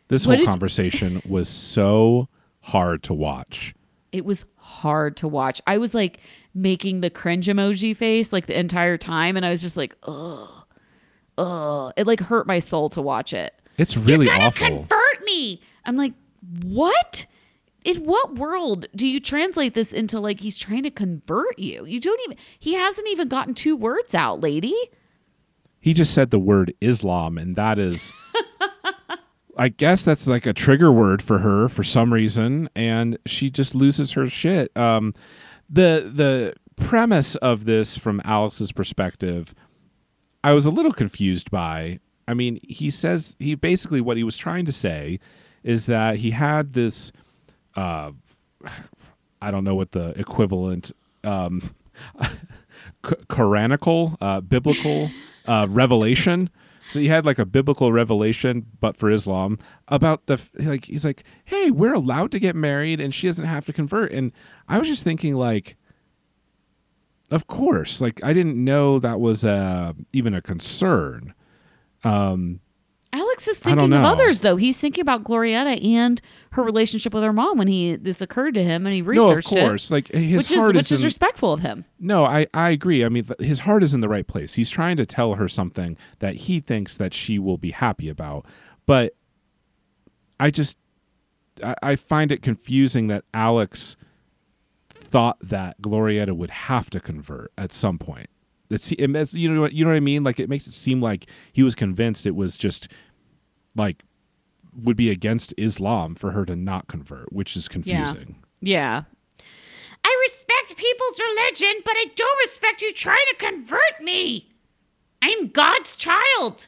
This 0.08 0.26
What 0.26 0.38
whole 0.38 0.46
did- 0.46 0.50
conversation 0.52 1.22
was 1.28 1.48
so 1.50 2.28
hard 2.62 3.04
to 3.04 3.14
watch. 3.14 3.74
it 4.12 4.26
was 4.26 4.46
hard 4.58 5.16
to 5.18 5.28
watch 5.28 5.62
i 5.66 5.78
was 5.78 5.94
like 5.96 6.20
making 6.54 7.02
the 7.02 7.10
cringe 7.10 7.48
emoji 7.48 7.96
face 7.96 8.32
like 8.34 8.46
the 8.48 8.60
entire 8.60 8.98
time 8.98 9.36
and 9.38 9.46
i 9.46 9.50
was 9.50 9.62
just 9.62 9.78
like 9.78 9.96
ugh 10.04 10.50
ugh 11.38 11.94
it 11.98 12.06
like 12.06 12.20
hurt 12.20 12.46
my 12.46 12.60
soul 12.60 12.90
to 12.90 13.02
watch 13.02 13.34
it 13.34 13.54
It's 13.78 13.96
really 13.98 14.26
You're 14.26 14.36
gonna 14.36 14.48
awful. 14.48 14.68
convert 14.68 15.24
me. 15.26 15.62
I'm 15.86 15.96
like, 15.96 16.14
what? 16.64 17.26
In 17.90 18.06
what 18.06 18.36
world 18.36 18.86
do 18.96 19.08
you 19.08 19.20
translate 19.20 19.74
this 19.74 19.92
into 19.92 20.20
like 20.20 20.42
he's 20.42 20.60
trying 20.60 20.84
to 20.84 20.92
convert 20.92 21.58
you? 21.58 21.86
You 21.86 22.00
don't 22.00 22.20
even 22.26 22.38
he 22.60 22.76
hasn't 22.76 23.08
even 23.08 23.28
gotten 23.28 23.56
two 23.56 23.76
words 23.76 24.14
out, 24.14 24.42
lady. 24.42 24.76
he 25.80 25.94
just 25.96 26.14
said 26.14 26.30
the 26.30 26.38
word 26.38 26.72
Islam, 26.82 27.38
and 27.40 27.56
that 27.56 27.80
is, 27.80 28.14
I 29.58 29.70
guess 29.70 30.04
that's 30.04 30.28
like 30.28 30.46
a 30.46 30.54
trigger 30.54 30.92
word 30.92 31.22
for 31.24 31.40
her 31.40 31.68
for 31.68 31.84
some 31.84 32.14
reason, 32.14 32.70
and 32.76 33.18
she 33.26 33.50
just 33.50 33.74
loses 33.74 34.12
her 34.12 34.30
shit. 34.30 34.76
Um, 34.78 35.14
the 35.68 36.12
the 36.14 36.54
premise 36.76 37.36
of 37.38 37.66
this 37.66 37.98
from 37.98 38.22
Alex's 38.24 38.72
perspective, 38.72 39.56
I 40.44 40.52
was 40.54 40.68
a 40.68 40.72
little 40.72 40.94
confused 40.94 41.50
by. 41.50 42.00
I 42.28 42.36
mean, 42.36 42.60
he 42.62 42.92
says 42.92 43.36
he 43.40 43.56
basically 43.56 44.00
what 44.00 44.16
he 44.16 44.24
was 44.24 44.38
trying 44.38 44.66
to 44.66 44.72
say 44.72 45.20
is 45.64 45.88
that 45.88 46.18
he 46.18 46.32
had 46.32 46.74
this, 46.74 47.12
uh, 47.76 48.12
I 49.42 49.52
don't 49.52 49.64
know 49.64 49.76
what 49.76 49.92
the 49.92 50.10
equivalent. 50.20 50.92
Um, 51.24 51.76
Quranical, 53.04 54.18
uh, 54.22 54.42
biblical 54.42 55.10
uh, 55.46 55.68
revelation. 55.70 56.50
So 56.90 57.00
he 57.00 57.08
had 57.08 57.26
like 57.26 57.38
a 57.38 57.46
biblical 57.46 57.92
revelation, 57.94 58.66
but 58.80 58.98
for 58.98 59.12
Islam 59.12 59.58
about 59.88 60.26
the 60.26 60.40
like. 60.58 60.86
He's 60.86 61.06
like, 61.06 61.24
"Hey, 61.46 61.70
we're 61.70 61.94
allowed 61.94 62.32
to 62.32 62.40
get 62.40 62.56
married, 62.56 63.00
and 63.00 63.14
she 63.14 63.28
doesn't 63.28 63.46
have 63.46 63.66
to 63.66 63.74
convert." 63.74 64.12
And 64.12 64.32
I 64.68 64.80
was 64.80 64.88
just 64.88 65.04
thinking, 65.04 65.36
like, 65.36 65.78
of 67.30 67.46
course, 67.48 68.02
like 68.02 68.24
I 68.24 68.34
didn't 68.34 68.62
know 68.62 68.98
that 69.00 69.20
was 69.20 69.46
uh, 69.46 69.94
even 70.14 70.34
a 70.34 70.42
concern. 70.42 71.34
Alex 73.12 73.48
is 73.48 73.60
thinking 73.60 73.92
of 73.94 74.04
others 74.04 74.42
though. 74.42 74.56
He's 74.56 74.78
thinking 74.78 75.02
about 75.02 75.24
Glorietta 75.24 75.84
and 75.84 76.22
her 76.52 76.62
relationship 76.64 77.14
with 77.14 77.24
her 77.24 77.34
mom 77.34 77.58
when 77.58 77.68
he 77.68 77.96
this 77.96 78.22
occurred 78.22 78.54
to 78.54 78.64
him 78.64 78.86
and 78.86 78.94
he 78.94 79.02
researched 79.02 79.52
it. 79.52 79.56
No, 79.56 79.62
of 79.62 79.68
course, 79.70 79.90
like 79.92 80.08
his 80.10 80.38
Which 80.38 80.52
is 80.52 80.60
heart 80.60 80.76
which 80.76 80.92
is 80.92 81.00
in- 81.02 81.06
respectful 81.06 81.52
of 81.52 81.62
him. 81.62 81.86
No, 82.00 82.24
I, 82.26 82.46
I 82.54 82.70
agree. 82.70 83.04
I 83.04 83.10
mean, 83.10 83.26
th- 83.26 83.40
his 83.40 83.60
heart 83.60 83.82
is 83.84 83.94
in 83.94 84.02
the 84.02 84.10
right 84.10 84.28
place. 84.28 84.54
He's 84.54 84.70
trying 84.70 84.98
to 84.98 85.06
tell 85.06 85.34
her 85.36 85.48
something 85.50 85.98
that 86.20 86.36
he 86.36 86.60
thinks 86.60 86.98
that 86.98 87.14
she 87.14 87.40
will 87.40 87.58
be 87.58 87.72
happy 87.72 88.10
about. 88.10 88.46
But 88.86 89.16
I 90.40 90.52
just, 90.52 90.78
I, 91.64 91.76
I 91.82 91.96
find 91.96 92.32
it 92.32 92.42
confusing 92.44 93.08
that 93.08 93.24
Alex 93.34 93.98
thought 94.94 95.38
that 95.42 95.82
Glorietta 95.82 96.36
would 96.36 96.52
have 96.52 96.90
to 96.92 97.00
convert 97.00 97.52
at 97.58 97.74
some 97.74 97.98
point. 97.98 98.30
It's, 98.70 98.92
it, 98.92 99.08
makes- 99.08 99.34
you 99.34 99.52
know 99.52 99.62
what 99.62 99.74
you 99.74 99.84
know 99.84 99.92
what 99.92 99.98
I 99.98 100.02
mean? 100.02 100.24
Like 100.24 100.40
it 100.40 100.50
makes 100.50 100.68
it 100.68 100.74
seem 100.74 101.02
like 101.02 101.26
he 101.54 101.64
was 101.64 101.76
convinced 101.76 102.26
it 102.26 102.36
was 102.36 102.58
just 102.58 102.88
like 103.76 104.04
would 104.84 104.96
be 104.96 105.10
against 105.10 105.54
Islam 105.58 106.14
for 106.16 106.32
her 106.32 106.46
to 106.46 106.56
not 106.56 106.88
convert, 106.88 107.34
which 107.34 107.58
is 107.58 107.68
confusing. 107.68 108.36
Yeah. 108.62 109.04
I 110.06 110.28
respect 110.30 110.78
people's 110.80 111.20
religion, 111.20 111.82
but 111.84 111.94
I 111.98 112.06
don't 112.16 112.40
respect 112.48 112.82
you 112.82 112.94
trying 112.94 113.18
to 113.32 113.36
convert 113.36 114.02
me. 114.02 114.48
I'm 115.22 115.48
God's 115.48 115.96
child. 115.96 116.68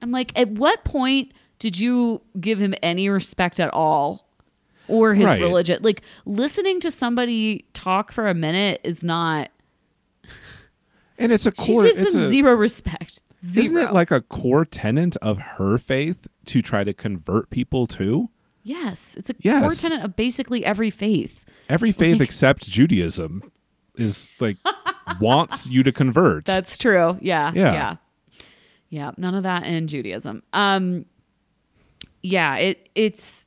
I'm 0.00 0.12
like, 0.12 0.38
at 0.38 0.50
what 0.50 0.84
point 0.84 1.32
did 1.58 1.78
you 1.78 2.20
give 2.38 2.58
him 2.60 2.74
any 2.82 3.08
respect 3.08 3.58
at 3.58 3.72
all? 3.72 4.28
Or 4.86 5.14
his 5.14 5.26
Right. 5.26 5.40
religion? 5.40 5.80
Like 5.82 6.02
listening 6.26 6.78
to 6.80 6.90
somebody 6.90 7.64
talk 7.72 8.12
for 8.12 8.28
a 8.28 8.34
minute 8.34 8.80
is 8.84 9.02
not 9.02 9.48
And 11.18 11.32
it's 11.32 11.46
a 11.46 11.52
she 11.54 11.72
core. 11.74 11.86
it's 11.86 11.98
him 12.14 12.20
a, 12.22 12.30
zero 12.30 12.54
respect. 12.54 13.20
Zero. 13.44 13.64
Isn't 13.64 13.76
it 13.78 13.92
like 13.92 14.10
a 14.10 14.20
core 14.22 14.64
tenet 14.64 15.16
of 15.18 15.38
her 15.38 15.78
faith 15.78 16.26
to 16.46 16.62
try 16.62 16.82
to 16.84 16.92
convert 16.94 17.50
people 17.50 17.86
to? 17.88 18.30
Yes. 18.62 19.14
It's 19.16 19.30
a 19.30 19.34
core 19.34 19.40
Yes. 19.42 19.82
tenet 19.82 20.02
of 20.04 20.16
basically 20.16 20.64
every 20.64 20.90
faith. 20.90 21.44
Every 21.68 21.92
faith 21.92 22.20
except 22.20 22.68
Judaism 22.68 23.50
is 23.96 24.28
like 24.40 24.56
wants 25.20 25.66
you 25.66 25.82
to 25.82 25.92
convert. 25.92 26.46
That's 26.46 26.76
true. 26.78 27.16
Yeah. 27.20 27.52
Yeah. 27.54 27.72
Yeah. 27.72 27.96
Yeah. 28.88 29.10
None 29.16 29.34
of 29.34 29.42
that 29.42 29.64
in 29.64 29.86
Judaism. 29.88 30.42
Um 30.52 31.04
yeah, 32.22 32.56
it 32.56 32.88
it's 32.94 33.44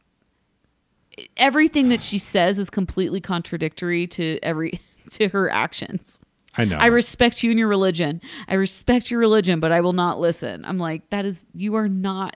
everything 1.36 1.90
that 1.90 2.04
she 2.04 2.20
says 2.20 2.60
is 2.60 2.70
completely 2.70 3.20
contradictory 3.20 4.06
to 4.08 4.38
every 4.44 4.80
to 5.12 5.30
her 5.30 5.50
actions. 5.50 6.20
I 6.58 6.66
know. 6.66 6.78
I 6.78 6.88
respect 6.88 7.44
you 7.44 7.52
and 7.52 7.60
your 7.60 7.68
religion. 7.68 8.22
I 8.48 8.56
respect 8.56 9.12
your 9.12 9.20
religion, 9.20 9.60
but 9.60 9.72
I 9.72 9.82
will 9.82 9.94
not 9.94 10.20
listen. 10.20 10.66
I'm 10.66 10.78
like, 10.78 11.10
that 11.12 11.26
is 11.26 11.46
you 11.54 11.76
are 11.76 11.88
not 11.88 12.36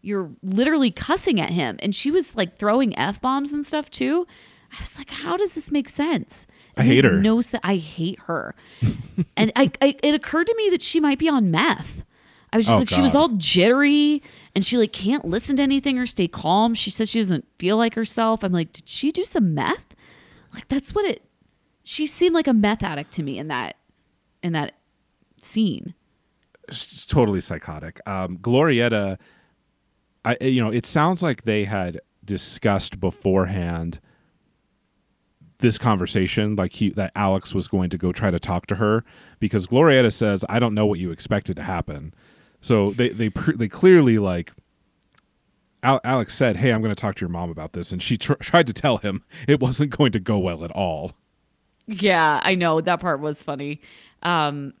you're 0.00 0.30
literally 0.42 0.90
cussing 0.90 1.40
at 1.40 1.50
him. 1.50 1.76
And 1.80 1.94
she 1.94 2.10
was 2.10 2.36
like 2.36 2.56
throwing 2.56 2.96
F 2.98 3.20
bombs 3.20 3.52
and 3.52 3.66
stuff 3.66 3.90
too. 3.90 4.26
I 4.72 4.80
was 4.80 4.96
like, 4.98 5.10
how 5.10 5.36
does 5.36 5.54
this 5.54 5.70
make 5.70 5.88
sense? 5.88 6.46
I 6.76 6.84
hate 6.84 7.04
her. 7.04 7.20
No. 7.20 7.42
I 7.62 7.76
hate 7.76 8.18
her. 8.20 8.54
and 9.36 9.50
I, 9.56 9.70
I 9.82 9.96
it 10.02 10.14
occurred 10.14 10.46
to 10.46 10.54
me 10.56 10.70
that 10.70 10.82
she 10.82 11.00
might 11.00 11.18
be 11.18 11.28
on 11.28 11.50
meth. 11.50 12.04
I 12.52 12.56
was 12.56 12.66
just 12.66 12.76
Oh, 12.76 12.78
like, 12.78 12.88
she 12.88 13.02
was 13.02 13.14
all 13.14 13.28
jittery 13.30 14.22
and 14.54 14.64
she 14.64 14.78
like 14.78 14.92
can't 14.92 15.24
listen 15.24 15.56
to 15.56 15.62
anything 15.62 15.98
or 15.98 16.06
stay 16.06 16.28
calm. 16.28 16.74
She 16.74 16.90
says 16.90 17.10
she 17.10 17.20
doesn't 17.20 17.46
feel 17.58 17.76
like 17.76 17.94
herself. 17.94 18.42
I'm 18.42 18.52
like, 18.52 18.72
did 18.72 18.88
she 18.88 19.10
do 19.10 19.24
some 19.24 19.54
meth? 19.54 19.94
Like 20.54 20.68
that's 20.68 20.94
what 20.94 21.04
it 21.04 21.22
she 21.88 22.06
seemed 22.06 22.34
like 22.34 22.46
a 22.46 22.52
meth 22.52 22.82
addict 22.82 23.12
to 23.12 23.22
me 23.22 23.38
in 23.38 23.48
that 23.48 23.76
in 24.42 24.52
that 24.52 24.74
scene. 25.40 25.94
It's 26.68 27.06
totally 27.06 27.40
psychotic. 27.40 28.06
Um, 28.06 28.36
Glorietta, 28.36 29.16
I 30.22 30.36
you 30.42 30.62
know, 30.62 30.70
it 30.70 30.84
sounds 30.84 31.22
like 31.22 31.44
they 31.44 31.64
had 31.64 32.02
discussed 32.22 33.00
beforehand 33.00 34.00
this 35.60 35.78
conversation, 35.78 36.56
like 36.56 36.74
he 36.74 36.90
that 36.90 37.10
Alex 37.16 37.54
was 37.54 37.68
going 37.68 37.88
to 37.88 37.96
go 37.96 38.12
try 38.12 38.30
to 38.30 38.38
talk 38.38 38.66
to 38.66 38.74
her 38.74 39.02
because 39.40 39.66
Glorietta 39.66 40.12
says, 40.12 40.44
"I 40.46 40.58
don't 40.58 40.74
know 40.74 40.84
what 40.84 40.98
you 40.98 41.10
expected 41.10 41.56
to 41.56 41.62
happen." 41.62 42.12
So 42.60 42.90
they 42.90 43.08
they 43.08 43.30
they 43.54 43.68
clearly 43.68 44.18
like. 44.18 44.52
Al- 45.82 46.00
Alex 46.04 46.34
said, 46.34 46.56
"Hey, 46.56 46.70
I'm 46.70 46.82
going 46.82 46.94
to 46.94 47.00
talk 47.00 47.14
to 47.14 47.20
your 47.22 47.30
mom 47.30 47.48
about 47.50 47.72
this," 47.72 47.92
and 47.92 48.02
she 48.02 48.18
tr- 48.18 48.34
tried 48.34 48.66
to 48.66 48.74
tell 48.74 48.98
him 48.98 49.24
it 49.48 49.58
wasn't 49.58 49.96
going 49.96 50.12
to 50.12 50.20
go 50.20 50.36
well 50.36 50.64
at 50.64 50.72
all. 50.72 51.14
Yeah, 51.88 52.40
I 52.44 52.54
know 52.54 52.80
that 52.80 53.00
part 53.00 53.18
was 53.20 53.42
funny. 53.42 53.80
Um 54.22 54.74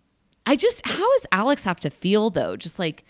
I 0.46 0.54
just 0.56 0.86
how 0.86 0.98
does 1.18 1.26
Alex 1.32 1.64
have 1.64 1.80
to 1.80 1.90
feel 1.90 2.30
though? 2.30 2.56
Just 2.56 2.78
like 2.78 3.04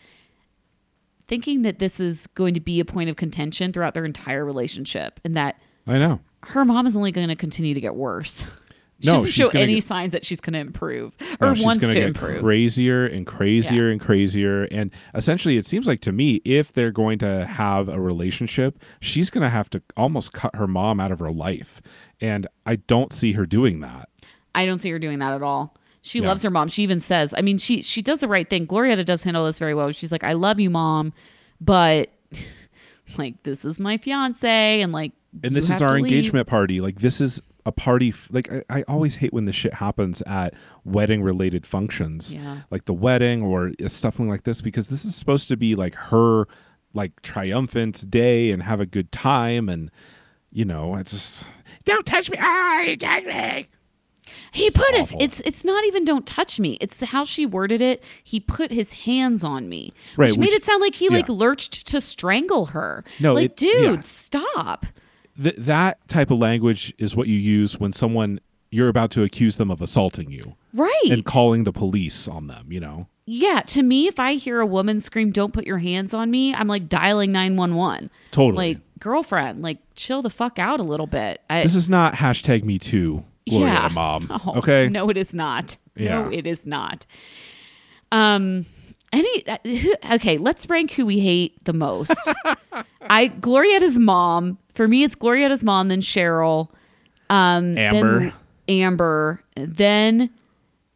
thinking 1.26 1.62
that 1.62 1.78
this 1.78 2.01
is 2.01 2.26
going 2.28 2.55
to 2.55 2.61
be 2.61 2.80
a 2.80 2.84
point 2.84 3.11
of 3.11 3.16
contention 3.16 3.72
throughout 3.72 3.94
their 3.94 4.05
entire 4.05 4.44
relationship 4.44 5.20
and 5.24 5.36
that 5.36 5.61
I 5.86 5.99
know. 5.99 6.20
her 6.44 6.64
mom 6.64 6.86
is 6.86 6.96
only 6.96 7.12
going 7.12 7.28
to 7.28 7.36
continue 7.36 7.74
to 7.74 7.80
get 7.80 7.94
worse. 7.94 8.44
She 9.01 9.07
No, 9.07 9.12
doesn't 9.18 9.30
she's 9.30 9.46
show 9.46 9.51
any 9.57 9.76
get- 9.76 9.84
signs 9.84 10.11
that 10.11 10.24
she's 10.24 10.40
going 10.40 10.55
to 10.55 10.59
improve 10.59 11.16
or 11.40 11.55
she's 11.55 11.64
wants 11.64 11.84
get 11.86 11.94
improve. 11.96 12.40
crazier 12.42 13.07
and 13.07 13.24
crazier 13.28 13.90
and 13.92 14.01
crazier. 14.01 14.64
And 14.72 14.90
essentially, 15.14 15.57
it 15.57 15.64
seems 15.64 15.86
like 15.86 16.01
to 16.01 16.11
me, 16.11 16.40
if 16.44 16.72
they're 16.72 16.90
going 16.90 17.20
to 17.20 17.46
have 17.46 17.88
a 17.88 18.01
relationship, 18.01 18.76
she's 19.01 19.30
going 19.30 19.42
to 19.42 19.51
have 19.51 19.70
to 19.70 19.82
almost 19.96 20.32
cut 20.32 20.57
her 20.57 20.66
mom 20.66 20.99
out 20.99 21.12
of 21.12 21.20
her 21.20 21.30
life. 21.30 21.80
And 22.20 22.46
I 22.66 22.76
don't 22.76 23.12
see 23.12 23.32
her 23.32 23.46
doing 23.46 23.80
that. 23.80 24.08
I 24.54 24.66
don't 24.66 24.80
see 24.80 24.90
her 24.90 24.98
doing 24.98 25.18
that 25.20 25.32
at 25.34 25.42
all. 25.42 25.76
She 26.02 26.20
Yeah. 26.20 26.28
loves 26.28 26.42
her 26.42 26.50
mom. 26.50 26.68
She 26.68 26.82
even 26.82 27.00
says, 27.00 27.34
I 27.36 27.42
mean, 27.42 27.58
she 27.58 27.82
she 27.82 28.02
does 28.02 28.20
the 28.20 28.28
right 28.28 28.48
thing. 28.48 28.66
Glorietta 28.66 29.04
does 29.04 29.22
handle 29.22 29.44
this 29.46 29.58
very 29.58 29.74
well. 29.74 29.90
She's 29.92 30.10
like, 30.12 30.24
I 30.24 30.32
love 30.32 30.58
you, 30.58 30.70
mom, 30.70 31.12
but 31.60 32.08
like 33.16 33.42
this 33.42 33.64
is 33.64 33.78
my 33.78 33.96
fiance, 33.98 34.80
and 34.80 34.92
like 34.92 35.12
And 35.42 35.54
this 35.54 35.70
is 35.70 35.80
our 35.82 35.88
to 35.88 35.94
leave. 35.94 36.04
engagement 36.04 36.46
party. 36.48 36.80
Like, 36.80 37.00
this 37.00 37.20
is 37.20 37.40
a 37.66 37.72
party. 37.72 38.10
F- 38.10 38.28
like, 38.30 38.50
I, 38.50 38.62
I 38.70 38.82
always 38.88 39.16
hate 39.16 39.32
when 39.32 39.44
this 39.44 39.56
shit 39.56 39.74
happens 39.74 40.22
at 40.22 40.54
wedding 40.84 41.22
related 41.22 41.66
functions. 41.66 42.32
Yeah. 42.32 42.62
Like 42.70 42.86
the 42.86 42.94
wedding 42.94 43.42
or 43.42 43.72
uh, 43.84 43.88
stuff 43.88 44.18
like 44.18 44.44
this, 44.44 44.60
because 44.62 44.88
this 44.88 45.04
is 45.04 45.14
supposed 45.14 45.48
to 45.48 45.56
be 45.56 45.74
like 45.74 45.94
her, 45.94 46.46
like, 46.94 47.20
triumphant 47.22 48.10
day 48.10 48.50
and 48.50 48.62
have 48.62 48.80
a 48.80 48.86
good 48.86 49.12
time. 49.12 49.68
And, 49.68 49.90
you 50.50 50.64
know, 50.64 50.96
it's 50.96 51.10
just. 51.12 51.44
Don't 51.89 52.07
touch 52.07 52.30
me. 52.30 52.36
Ah, 52.41 52.80
you 52.82 52.97
touch 52.97 53.24
me. 53.24 53.66
He 54.53 54.70
put 54.70 54.95
his 54.95 55.07
awful. 55.07 55.22
it's 55.22 55.41
it's 55.41 55.64
not 55.64 55.84
even 55.86 56.05
don't 56.05 56.26
touch 56.26 56.61
me. 56.61 56.76
It's 56.80 56.99
the, 56.99 57.07
how 57.07 57.24
she 57.24 57.47
worded 57.47 57.80
it. 57.80 58.03
He 58.22 58.41
put 58.41 58.70
his 58.70 58.93
hands 58.93 59.43
on 59.43 59.68
me, 59.68 59.93
Right, 60.16 60.30
which 60.30 60.39
made 60.39 60.53
it 60.53 60.64
sound 60.64 60.80
like 60.82 60.95
he 60.95 61.09
like 61.09 61.28
lurched 61.28 61.86
to 61.89 62.01
strangle 62.01 62.66
her. 62.66 63.05
No, 63.20 63.34
like 63.34 63.45
it- 63.47 63.57
dude, 63.57 63.95
yeah. 63.97 64.01
stop. 64.01 64.86
Th- 65.43 65.55
that 65.57 66.07
type 66.09 66.30
of 66.30 66.39
language 66.39 66.93
is 66.99 67.14
what 67.16 67.26
you 67.28 67.36
use 67.39 67.78
when 67.78 67.93
someone 67.93 68.41
you're 68.70 68.89
about 68.89 69.11
to 69.12 69.22
accuse 69.22 69.57
them 69.57 69.70
of 69.70 69.80
assaulting 69.80 70.30
you 70.30 70.57
Right. 70.74 70.93
and 71.11 71.24
calling 71.24 71.64
the 71.64 71.72
police 71.72 72.28
on 72.28 72.49
them. 72.49 72.70
You 72.70 72.80
know. 72.80 73.09
Yeah, 73.30 73.60
to 73.60 73.82
me, 73.82 74.06
if 74.06 74.18
I 74.18 74.34
hear 74.34 74.58
a 74.60 74.66
woman 74.66 75.00
scream, 75.02 75.32
"Don't 75.32 75.52
put 75.52 75.66
your 75.66 75.78
hands 75.78 76.14
on 76.14 76.30
me," 76.30 76.54
I'm 76.54 76.66
like 76.66 76.88
dialing 76.88 77.30
nine 77.30 77.56
one 77.56 77.74
one. 77.74 78.08
Totally. 78.30 78.68
Like 78.68 78.78
girlfriend, 78.98 79.60
like 79.62 79.78
chill 79.94 80.22
the 80.22 80.30
fuck 80.30 80.58
out 80.58 80.80
a 80.80 80.82
little 80.82 81.06
bit. 81.06 81.42
I, 81.50 81.62
This 81.62 81.74
is 81.74 81.88
not 81.88 82.14
hashtag 82.14 82.64
Me 82.64 82.78
Too, 82.78 83.24
Gloria 83.48 83.66
yeah. 83.74 83.88
Mom. 83.92 84.28
Oh, 84.46 84.54
okay. 84.58 84.88
No, 84.88 85.10
it 85.10 85.16
is 85.18 85.34
not. 85.34 85.76
No, 85.96 86.04
Yeah. 86.04 86.30
it 86.30 86.46
is 86.46 86.64
not. 86.64 87.04
Um. 88.12 88.66
Any 89.10 89.46
uh, 89.46 89.56
who, 89.64 89.94
okay? 90.12 90.36
Let's 90.36 90.68
rank 90.68 90.90
who 90.92 91.06
we 91.06 91.18
hate 91.20 91.64
the 91.64 91.72
most. 91.72 92.12
I 93.02 93.28
Glorietta's 93.28 93.98
mom. 93.98 94.58
For 94.74 94.86
me, 94.86 95.02
it's 95.02 95.14
Glorietta's 95.14 95.64
mom, 95.64 95.88
then 95.88 96.02
Cheryl, 96.02 96.68
um, 97.30 97.76
Amber. 97.78 98.18
then 98.20 98.32
Amber, 98.68 99.40
then 99.56 100.30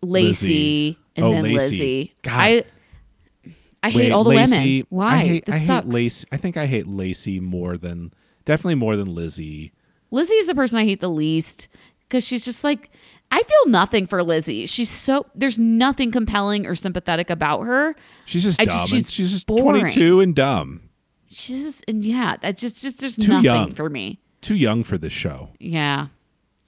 Lacey, 0.03 0.29
Lizzie. 0.47 0.99
And 1.17 1.27
Oh, 1.27 1.33
then 1.33 1.43
Lacey. 1.45 1.57
Lizzie. 1.57 2.15
God. 2.23 2.33
I 2.41 2.65
I 3.83 3.91
hate 3.91 4.13
all 4.13 4.23
the 4.25 4.31
Lacey, 4.31 4.53
women. 4.83 4.87
Why? 4.91 5.15
I 5.15 5.19
hate, 5.27 5.47
this 5.47 5.55
I 5.55 5.59
hate. 5.59 5.87
Lacey. 5.87 6.27
I 6.31 6.37
think 6.37 6.57
I 6.57 6.67
hate 6.67 6.87
Lacey 6.87 7.41
more 7.41 7.77
than 7.77 8.13
definitely 8.45 8.77
more 8.77 8.97
than 8.97 9.13
Lizzie. 9.13 9.73
Lizzie 10.11 10.35
is 10.37 10.47
the 10.47 10.55
person 10.55 10.79
I 10.79 10.85
hate 10.85 11.01
the 11.01 11.09
least 11.11 11.69
because 12.09 12.25
she's 12.27 12.45
just 12.45 12.63
like 12.65 12.91
I 13.33 13.43
feel 13.43 13.67
nothing 13.73 14.07
for 14.07 14.23
Lizzie. 14.23 14.67
She's 14.67 14.91
so 14.91 15.27
there's 15.35 15.59
nothing 15.59 16.13
compelling 16.13 16.65
or 16.67 16.75
sympathetic 16.77 17.29
about 17.31 17.63
her. 17.63 17.97
She's 18.27 18.45
just 18.45 18.61
I 18.61 18.67
dumb. 18.67 18.75
just- 18.79 18.91
she's 18.91 19.11
she's 19.11 19.31
just 19.33 19.47
boring. 19.47 19.81
22 19.81 20.21
and 20.21 20.35
dumb. 20.37 20.83
She's 21.29 21.65
just 21.65 21.85
and 21.89 22.05
yeah, 22.05 22.37
that 22.43 22.57
just 22.59 22.83
just 22.83 22.99
there's 23.01 23.17
Too 23.17 23.29
nothing 23.29 23.45
young. 23.45 23.71
for 23.73 23.89
me. 23.91 24.21
Too 24.43 24.55
young 24.55 24.85
for 24.85 24.99
this 24.99 25.13
show. 25.13 25.49
Yeah. 25.59 26.09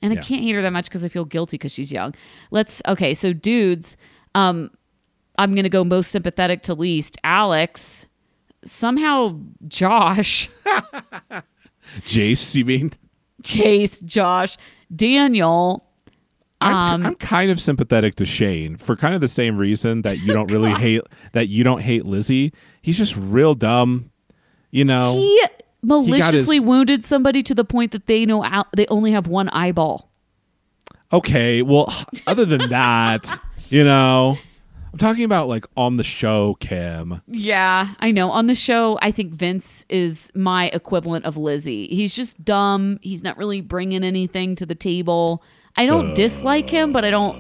And 0.03 0.13
I 0.13 0.17
can't 0.23 0.43
hate 0.43 0.53
her 0.55 0.61
that 0.63 0.73
much 0.73 0.87
because 0.87 1.03
I 1.05 1.09
feel 1.09 1.25
guilty 1.25 1.57
because 1.57 1.73
she's 1.73 1.91
young. 1.91 2.15
Let's 2.51 2.83
okay, 2.87 3.15
so 3.15 3.33
dudes, 3.33 3.97
um, 4.35 4.71
I'm 5.39 5.55
gonna 5.55 5.69
go 5.69 5.85
most 5.85 6.11
sympathetic 6.11 6.63
to 6.63 6.75
least. 6.75 7.17
Alex, 7.25 8.07
somehow 8.65 9.39
Josh, 9.69 10.49
Jace, 12.07 12.55
you 12.55 12.65
mean? 12.65 12.93
Chase, 13.43 14.01
Josh, 14.01 14.57
Daniel. 14.95 15.85
I'm, 16.61 16.75
Um, 16.77 17.07
I'm 17.07 17.15
kind 17.17 17.51
of 17.51 17.61
sympathetic 17.61 18.15
to 18.17 18.25
Shane 18.27 18.77
for 18.77 18.97
kind 18.97 19.15
of 19.15 19.21
the 19.21 19.29
same 19.29 19.59
reason 19.59 20.03
that 20.03 20.19
you 20.21 20.33
don't 20.33 20.51
really 20.51 20.73
hate 20.73 21.03
that 21.33 21.49
you 21.49 21.63
don't 21.65 21.81
hate 21.83 22.07
Lizzie. 22.07 22.53
He's 22.81 22.97
just 22.97 23.15
real 23.17 23.55
dumb. 23.55 24.11
You 24.71 24.85
know. 24.85 25.17
He 25.17 25.43
maliciously 25.83 26.57
his- 26.57 26.65
wounded 26.65 27.05
somebody 27.05 27.43
to 27.43 27.55
the 27.55 27.65
point 27.65 27.93
that 27.93 28.07
they 28.07 28.25
know 28.25 28.43
out, 28.45 28.69
they 28.75 28.87
only 28.87 29.13
have 29.13 29.27
one 29.27 29.49
eyeball. 29.51 30.11
okay, 31.13 31.61
well, 31.63 31.93
other 32.27 32.45
than 32.47 32.71
that, 32.71 33.39
you 33.69 33.85
know, 33.85 34.39
I'm 34.93 34.99
talking 34.99 35.25
about 35.25 35.49
like 35.49 35.67
on 35.77 35.97
the 35.97 36.05
show, 36.05 36.55
Kim. 36.61 37.21
Yeah, 37.27 37.95
I 37.99 38.13
know. 38.13 38.31
On 38.31 38.47
the 38.47 38.55
show, 38.55 38.97
I 39.03 39.11
think 39.11 39.33
Vince 39.33 39.85
is 39.89 40.31
my 40.37 40.69
equivalent 40.69 41.25
of 41.25 41.37
Lizzie. 41.37 41.89
He's 41.89 42.15
just 42.15 42.43
dumb. 42.45 43.01
He's 43.03 43.23
not 43.23 43.37
really 43.37 43.61
bringing 43.61 44.05
anything 44.05 44.55
to 44.55 44.67
the 44.67 44.77
table. 44.77 45.43
I 45.77 45.87
don't 45.87 46.15
dislike 46.15 46.71
him, 46.71 46.93
but 46.93 47.05
I 47.05 47.11
don't. 47.11 47.35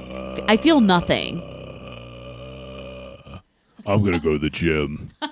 I 0.48 0.56
feel 0.56 0.80
nothing. 0.80 1.40
I'm 3.86 4.02
gonna 4.02 4.18
go 4.18 4.32
to 4.32 4.38
the 4.38 4.50
gym. 4.50 5.10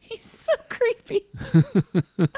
He's 0.00 0.24
so 0.24 0.52
creepy. 0.70 1.26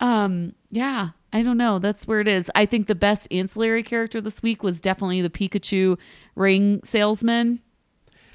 um. 0.00 0.54
Yeah. 0.70 1.10
I 1.32 1.42
don't 1.42 1.56
know. 1.58 1.78
That's 1.78 2.06
where 2.08 2.20
it 2.20 2.26
is. 2.28 2.50
I 2.54 2.66
think 2.66 2.86
the 2.88 2.94
best 2.94 3.28
ancillary 3.30 3.82
character 3.82 4.20
this 4.20 4.42
week 4.42 4.62
was 4.62 4.80
definitely 4.80 5.22
the 5.22 5.30
Pikachu 5.30 5.96
ring 6.34 6.80
salesman. 6.84 7.60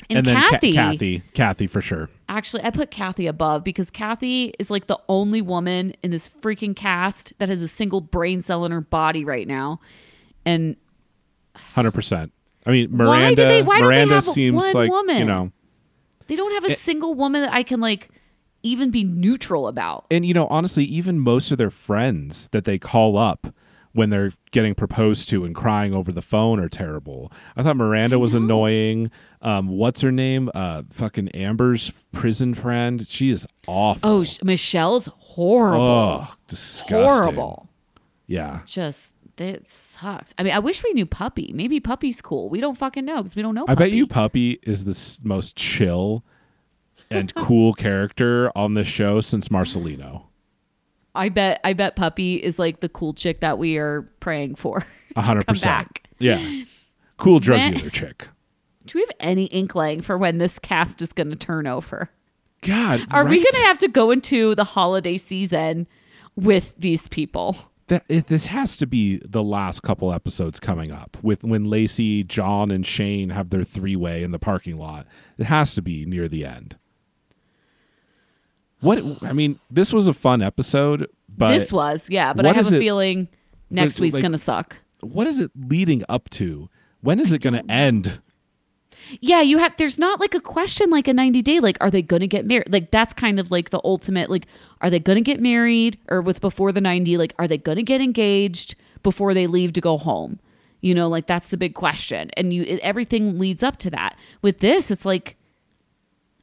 And, 0.09 0.25
then 0.25 0.35
Ca- 0.35 0.49
Kathy. 0.51 0.71
Kathy, 0.73 1.23
Kathy 1.33 1.67
for 1.67 1.81
sure. 1.81 2.09
Actually, 2.29 2.63
I 2.63 2.69
put 2.69 2.91
Kathy 2.91 3.25
above 3.27 3.63
because 3.63 3.89
Kathy 3.89 4.53
is 4.59 4.69
like 4.69 4.85
the 4.87 4.99
only 5.09 5.41
woman 5.41 5.95
in 6.03 6.11
this 6.11 6.29
freaking 6.29 6.75
cast 6.75 7.33
that 7.39 7.49
has 7.49 7.61
a 7.61 7.67
single 7.67 8.01
brain 8.01 8.41
cell 8.43 8.65
in 8.65 8.71
her 8.71 8.81
body 8.81 9.25
right 9.25 9.47
now. 9.47 9.79
And 10.45 10.75
Hundred 11.55 11.91
percent. 11.91 12.31
I 12.65 12.71
mean, 12.71 12.91
Why 12.91 12.97
do 12.97 13.07
Miranda. 13.09 13.45
they- 13.47 13.61
why 13.63 13.79
don't 13.79 13.89
they 13.91 14.07
have 14.07 14.23
seems 14.23 14.55
one 14.55 14.73
like 14.73 14.87
you 14.87 14.91
woman? 14.93 15.27
know, 15.27 15.51
they 16.27 16.35
don't 16.35 16.51
have 16.53 16.69
Eh. 16.69 16.73
a 16.73 16.75
single 16.75 17.13
woman 17.15 17.41
that 17.41 17.53
I 17.53 17.63
can 17.63 17.79
like 17.79 18.09
even 18.65 18.89
be 18.91 19.03
neutral 19.03 19.67
about. 19.67 20.05
and 20.11 20.25
you 20.25 20.33
know, 20.33 20.47
honestly, 20.47 20.83
even 20.85 21.19
most 21.19 21.51
of 21.51 21.57
their 21.57 21.69
friends 21.69 22.49
that 22.51 22.65
they 22.65 22.77
call 22.77 23.17
up 23.17 23.47
when 23.93 24.09
they're 24.09 24.33
getting 24.51 24.75
proposed 24.75 25.29
to 25.29 25.45
and 25.45 25.55
crying 25.55 25.93
over 25.93 26.11
the 26.11 26.21
phone 26.21 26.59
are 26.59 26.67
terrible. 26.67 27.31
I 27.55 27.63
thought 27.63 27.77
Miranda 27.77 28.19
was 28.19 28.33
annoying. 28.33 29.09
Um, 29.41 29.69
what's 29.69 30.01
her 30.01 30.11
name? 30.11 30.49
Uh, 30.53 30.83
fucking 30.91 31.29
Amber's 31.29 31.91
prison 32.11 32.53
friend. 32.53 33.07
She 33.07 33.29
is 33.29 33.47
awful. 33.67 34.09
Oh, 34.09 34.23
sh- 34.25 34.39
Michelle's 34.43 35.07
horrible. 35.17 35.81
oh, 35.81 36.35
disgusting. 36.47 36.97
horrible. 37.07 37.69
Yeah. 38.27 38.61
Just 38.65 39.13
it 39.37 39.69
sucks. 39.69 40.33
I 40.37 40.43
mean, 40.43 40.53
I 40.53 40.59
wish 40.59 40.83
we 40.83 40.91
knew 40.93 41.05
Puppy. 41.05 41.51
Maybe 41.53 41.79
Puppy's 41.79 42.21
cool. 42.21 42.49
We 42.49 42.59
don't 42.61 42.77
fucking 42.77 43.05
know 43.05 43.17
because 43.17 43.35
we 43.35 43.41
don't 43.41 43.53
know. 43.55 43.65
I 43.67 43.75
bet 43.75 43.91
you 43.91 44.07
Puppy. 44.07 44.55
Puppy 44.57 44.69
is 44.69 44.83
the 44.85 44.91
s- 44.91 45.19
most 45.23 45.55
chill 45.55 46.23
and 47.09 47.33
cool 47.35 47.73
character 47.73 48.51
on 48.55 48.73
this 48.73 48.87
show 48.87 49.21
since 49.21 49.49
Marcelino. 49.49 50.23
I 51.13 51.29
bet. 51.29 51.61
I 51.63 51.73
bet 51.73 51.95
Puppy 51.95 52.35
is 52.35 52.59
like 52.59 52.81
the 52.81 52.89
cool 52.89 53.13
chick 53.13 53.39
that 53.39 53.57
we 53.57 53.77
are 53.77 54.01
praying 54.19 54.55
for. 54.55 54.85
A 55.15 55.21
hundred 55.21 55.47
percent. 55.47 55.99
Yeah. 56.19 56.63
Cool 57.17 57.39
drug 57.39 57.59
Man- 57.59 57.73
dealer 57.73 57.89
chick. 57.89 58.27
Do 58.85 58.99
we 58.99 59.01
have 59.01 59.11
any 59.19 59.45
inkling 59.45 60.01
for 60.01 60.17
when 60.17 60.37
this 60.37 60.59
cast 60.59 61.01
is 61.01 61.11
going 61.11 61.31
to 61.31 61.35
turn 61.35 61.65
over? 61.65 62.09
God. 62.61 63.01
Are 63.11 63.25
we 63.25 63.37
going 63.37 63.45
to 63.53 63.67
have 63.67 63.79
to 63.79 63.87
go 63.87 64.11
into 64.11 64.53
the 64.53 64.63
holiday 64.63 65.17
season 65.17 65.87
with 66.35 66.73
these 66.77 67.07
people? 67.07 67.57
That, 67.87 68.03
it, 68.09 68.27
this 68.27 68.47
has 68.47 68.77
to 68.77 68.85
be 68.87 69.21
the 69.23 69.43
last 69.43 69.81
couple 69.83 70.11
episodes 70.11 70.59
coming 70.59 70.91
up 70.91 71.17
with 71.21 71.43
when 71.43 71.65
Lacey, 71.65 72.23
John, 72.23 72.69
and 72.71 72.85
Shane 72.85 73.29
have 73.29 73.49
their 73.51 73.63
three 73.63 73.95
way 73.95 74.23
in 74.23 74.31
the 74.31 74.39
parking 74.39 74.77
lot. 74.77 75.07
It 75.37 75.45
has 75.45 75.73
to 75.75 75.81
be 75.81 76.05
near 76.05 76.27
the 76.27 76.45
end. 76.45 76.77
What 78.81 79.03
I 79.23 79.33
mean, 79.33 79.59
this 79.71 79.91
was 79.93 80.07
a 80.07 80.13
fun 80.13 80.41
episode, 80.41 81.07
but 81.29 81.51
this 81.57 81.71
was, 81.71 82.07
yeah, 82.09 82.33
but 82.33 82.45
I 82.45 82.53
have 82.53 82.71
a 82.71 82.75
it- 82.75 82.79
feeling 82.79 83.27
next 83.69 83.99
week's 83.99 84.15
like- 84.15 84.31
to 84.31 84.37
suck. 84.37 84.77
what 85.01 85.27
is 85.27 85.39
it 85.39 85.51
leading 85.55 86.03
up 86.09 86.29
to? 86.31 86.69
When 87.01 87.19
is 87.19 87.31
it 87.31 87.41
going 87.41 87.53
to 87.53 87.71
end? 87.71 88.19
Yeah, 89.21 89.41
you 89.41 89.59
have 89.59 89.75
there's 89.77 89.99
not 89.99 90.19
like 90.19 90.33
a 90.33 90.39
question 90.39 90.89
like 90.89 91.07
a 91.07 91.13
90 91.13 91.41
day 91.43 91.59
like 91.59 91.77
are 91.79 91.91
they 91.91 92.01
going 92.01 92.21
to 92.21 92.27
get 92.27 92.45
married? 92.45 92.71
Like 92.71 92.89
that's 92.91 93.13
kind 93.13 93.39
of 93.39 93.51
like 93.51 93.69
the 93.69 93.79
ultimate 93.83 94.29
like 94.31 94.47
are 94.81 94.89
they 94.89 94.99
going 94.99 95.17
to 95.17 95.21
get 95.21 95.39
married 95.39 95.99
or 96.09 96.21
with 96.21 96.41
before 96.41 96.71
the 96.71 96.81
90 96.81 97.17
like 97.17 97.33
are 97.37 97.47
they 97.47 97.57
going 97.59 97.75
to 97.75 97.83
get 97.83 98.01
engaged 98.01 98.75
before 99.03 99.33
they 99.35 99.45
leave 99.45 99.73
to 99.73 99.81
go 99.81 99.97
home? 99.97 100.39
You 100.81 100.95
know, 100.95 101.07
like 101.07 101.27
that's 101.27 101.49
the 101.49 101.57
big 101.57 101.75
question. 101.75 102.31
And 102.35 102.51
you 102.53 102.63
it, 102.63 102.79
everything 102.79 103.37
leads 103.37 103.61
up 103.61 103.77
to 103.79 103.91
that. 103.91 104.17
With 104.41 104.59
this 104.59 104.89
it's 104.89 105.05
like 105.05 105.37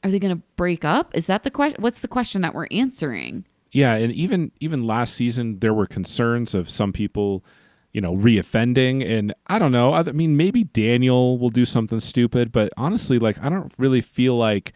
are 0.04 0.10
they 0.10 0.18
going 0.18 0.36
to 0.36 0.42
break 0.56 0.84
up? 0.84 1.16
Is 1.16 1.26
that 1.26 1.44
the 1.44 1.50
question? 1.50 1.80
What's 1.82 2.00
the 2.00 2.08
question 2.08 2.42
that 2.42 2.54
we're 2.54 2.66
answering? 2.70 3.44
Yeah, 3.70 3.94
and 3.94 4.12
even 4.12 4.52
even 4.60 4.86
last 4.86 5.14
season 5.14 5.58
there 5.60 5.72
were 5.72 5.86
concerns 5.86 6.54
of 6.54 6.68
some 6.68 6.92
people, 6.92 7.44
you 7.92 8.00
know, 8.00 8.14
reoffending, 8.14 9.08
and 9.08 9.34
I 9.46 9.58
don't 9.58 9.72
know. 9.72 9.94
I 9.94 10.02
mean, 10.02 10.36
maybe 10.36 10.64
Daniel 10.64 11.38
will 11.38 11.50
do 11.50 11.64
something 11.64 12.00
stupid, 12.00 12.52
but 12.52 12.72
honestly, 12.76 13.18
like 13.18 13.42
I 13.42 13.48
don't 13.48 13.72
really 13.78 14.02
feel 14.02 14.36
like 14.36 14.72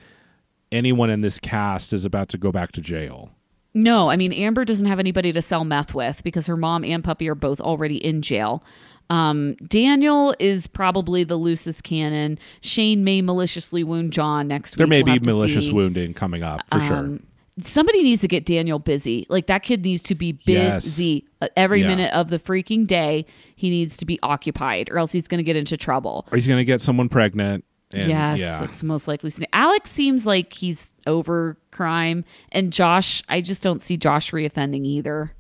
anyone 0.72 1.10
in 1.10 1.20
this 1.20 1.38
cast 1.38 1.92
is 1.92 2.04
about 2.04 2.28
to 2.30 2.38
go 2.38 2.50
back 2.50 2.72
to 2.72 2.80
jail. 2.80 3.30
No, 3.76 4.08
I 4.10 4.16
mean 4.16 4.32
Amber 4.32 4.64
doesn't 4.64 4.86
have 4.86 4.98
anybody 4.98 5.32
to 5.32 5.42
sell 5.42 5.62
meth 5.64 5.94
with 5.94 6.24
because 6.24 6.46
her 6.46 6.56
mom 6.56 6.82
and 6.82 7.04
puppy 7.04 7.28
are 7.28 7.34
both 7.34 7.60
already 7.60 8.04
in 8.04 8.22
jail. 8.22 8.64
Um, 9.10 9.54
Daniel 9.68 10.34
is 10.40 10.66
probably 10.66 11.22
the 11.24 11.36
loosest 11.36 11.84
cannon. 11.84 12.38
Shane 12.62 13.04
may 13.04 13.20
maliciously 13.22 13.84
wound 13.84 14.12
John 14.12 14.48
next 14.48 14.76
There 14.76 14.86
week. 14.86 14.90
There 14.90 14.98
may 15.04 15.10
We'll 15.10 15.20
be 15.20 15.26
malicious 15.26 15.70
wounding 15.70 16.14
coming 16.14 16.42
up 16.42 16.62
for 16.72 16.80
sure. 16.80 16.96
Um, 16.96 17.22
Somebody 17.60 18.02
needs 18.02 18.20
to 18.22 18.28
get 18.28 18.44
Daniel 18.44 18.78
busy. 18.78 19.26
Like 19.30 19.46
that 19.46 19.62
kid 19.62 19.82
needs 19.84 20.02
to 20.02 20.14
be 20.14 20.32
busy 20.32 21.26
Uh, 21.40 21.48
every 21.56 21.82
Yeah. 21.82 21.86
minute 21.88 22.12
of 22.12 22.28
the 22.30 22.38
freaking 22.38 22.86
day. 22.86 23.24
He 23.54 23.70
needs 23.70 23.96
to 23.98 24.04
be 24.06 24.18
occupied, 24.22 24.88
or 24.90 24.98
else 24.98 25.12
he's 25.12 25.28
going 25.28 25.38
to 25.38 25.44
get 25.44 25.56
into 25.56 25.76
trouble. 25.76 26.26
Or 26.32 26.36
he's 26.36 26.46
gonna 26.46 26.64
get 26.64 26.80
someone 26.80 27.08
pregnant. 27.10 27.64
And, 27.93 28.09
yes, 28.11 28.41
yeah. 28.41 28.64
it's 28.64 28.82
most 28.82 29.07
likely. 29.07 29.32
Alex 29.53 29.91
seems 29.91 30.26
like 30.26 30.53
he's 30.53 30.91
over 31.07 31.57
crime, 31.70 32.24
and 32.51 32.72
Josh, 32.72 33.22
I 33.28 33.41
just 33.41 33.62
don't 33.62 33.80
see 33.80 33.97
Josh 33.97 34.32
reoffending 34.32 34.84
either. 34.84 35.32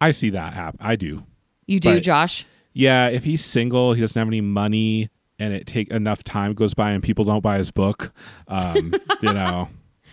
I 0.00 0.10
see 0.10 0.30
that 0.30 0.54
happen. 0.54 0.80
I 0.82 0.96
do. 0.96 1.24
You 1.66 1.80
do, 1.80 1.94
But- 1.94 2.02
Josh? 2.02 2.46
Yeah, 2.72 3.06
if 3.08 3.22
he's 3.24 3.44
single, 3.44 3.92
he 3.92 4.00
doesn't 4.00 4.18
have 4.18 4.26
any 4.26 4.40
money, 4.40 5.08
and 5.38 5.54
it 5.54 5.66
take 5.66 5.90
enough 5.92 6.24
time 6.24 6.54
goes 6.54 6.74
by 6.74 6.90
and 6.90 7.02
people 7.02 7.24
don't 7.24 7.40
buy 7.42 7.58
his 7.58 7.70
book, 7.70 8.12
um, 8.48 8.92
you 9.22 9.32
know, 9.32 9.68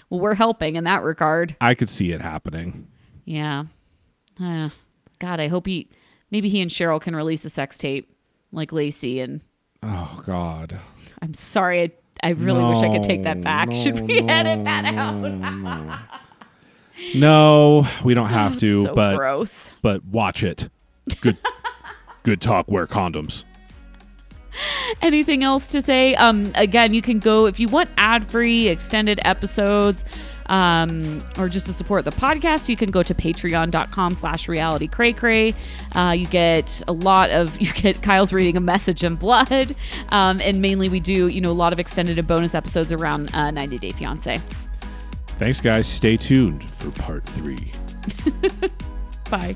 Well, 0.10 0.20
we're 0.20 0.36
helping 0.36 0.76
in 0.76 0.84
that 0.84 1.02
regard. 1.02 1.56
I 1.60 1.74
could 1.74 1.90
see 1.90 2.12
it 2.12 2.22
happening. 2.22 2.88
Yeah. 3.26 3.64
Uh, 4.40 4.70
God, 5.20 5.40
I 5.40 5.48
hope 5.48 5.66
he 5.66 5.90
maybe 6.30 6.50
he 6.50 6.62
and 6.62 6.70
Cheryl 6.70 7.02
can 7.02 7.16
release 7.16 7.44
a 7.46 7.50
sex 7.50 7.78
tape 7.78 8.12
like 8.52 8.72
Lacey 8.72 9.20
and 9.20 9.42
Oh 9.84 10.22
God. 10.26 10.80
I'm 11.22 11.34
sorry. 11.34 11.82
I, 11.82 11.92
I 12.24 12.30
really 12.32 12.64
wish 12.64 12.78
I 12.84 12.90
could 12.90 13.04
take 13.04 13.24
that 13.24 13.38
No, 13.38 13.44
back. 13.44 13.74
Should 13.74 14.00
we 14.02 14.22
no, 14.22 14.34
edit 14.34 14.64
that 14.66 14.86
out? 14.86 15.16
no. 15.16 15.98
No, 17.16 17.88
we 18.04 18.14
don't 18.14 18.30
have 18.30 18.58
to, 18.58 18.84
so 18.86 18.94
but 18.94 19.16
gross. 19.16 19.74
but 19.82 20.06
watch 20.06 20.44
it. 20.44 20.70
Good 21.22 21.36
good 22.22 22.40
talk, 22.42 22.70
wear 22.70 22.86
condoms. 22.86 23.44
Anything 25.02 25.44
else 25.44 25.68
to 25.68 25.82
say? 25.82 26.16
Um, 26.16 26.52
again, 26.56 26.94
you 26.94 27.02
can 27.02 27.20
go 27.20 27.46
if 27.46 27.60
you 27.60 27.68
want 27.68 27.90
ad-free 27.98 28.68
extended 28.68 29.20
episodes. 29.24 30.06
Um, 30.48 31.24
or 31.38 31.48
just 31.48 31.68
to 31.68 31.74
support 31.74 32.04
the 32.04 32.12
podcast, 32.12 32.68
you 32.68 32.76
can 32.76 32.92
go 32.92 33.04
to 33.04 33.14
patreon.com 33.14 34.16
slash 34.16 34.50
reality 34.50 34.86
cray 34.86 35.14
cray. 35.14 35.56
Uh, 35.94 36.14
you 36.18 36.26
get 36.26 36.82
a 36.90 36.92
lot 36.92 37.30
of, 37.30 37.60
you 37.62 37.72
get 37.72 38.02
Kyle's 38.02 38.34
reading 38.34 38.58
a 38.58 38.60
message 38.60 39.04
in 39.04 39.16
blood. 39.16 39.76
Um, 40.10 40.42
and 40.44 40.62
mainly 40.62 40.90
we 40.90 41.00
do, 41.00 41.28
you 41.28 41.40
know, 41.40 41.52
a 41.52 41.54
lot 41.54 41.72
of 41.72 41.80
extended 41.80 42.20
and 42.20 42.28
bonus 42.28 42.54
episodes 42.54 42.92
around 42.92 43.34
uh, 43.34 43.52
90 43.52 43.78
Day 43.78 43.92
Fiance. 43.92 44.42
Thanks 45.40 45.62
guys. 45.62 45.88
Stay 45.88 46.18
tuned 46.18 46.70
for 46.70 46.92
part 46.92 47.24
3. 47.26 47.72
Bye. 49.30 49.56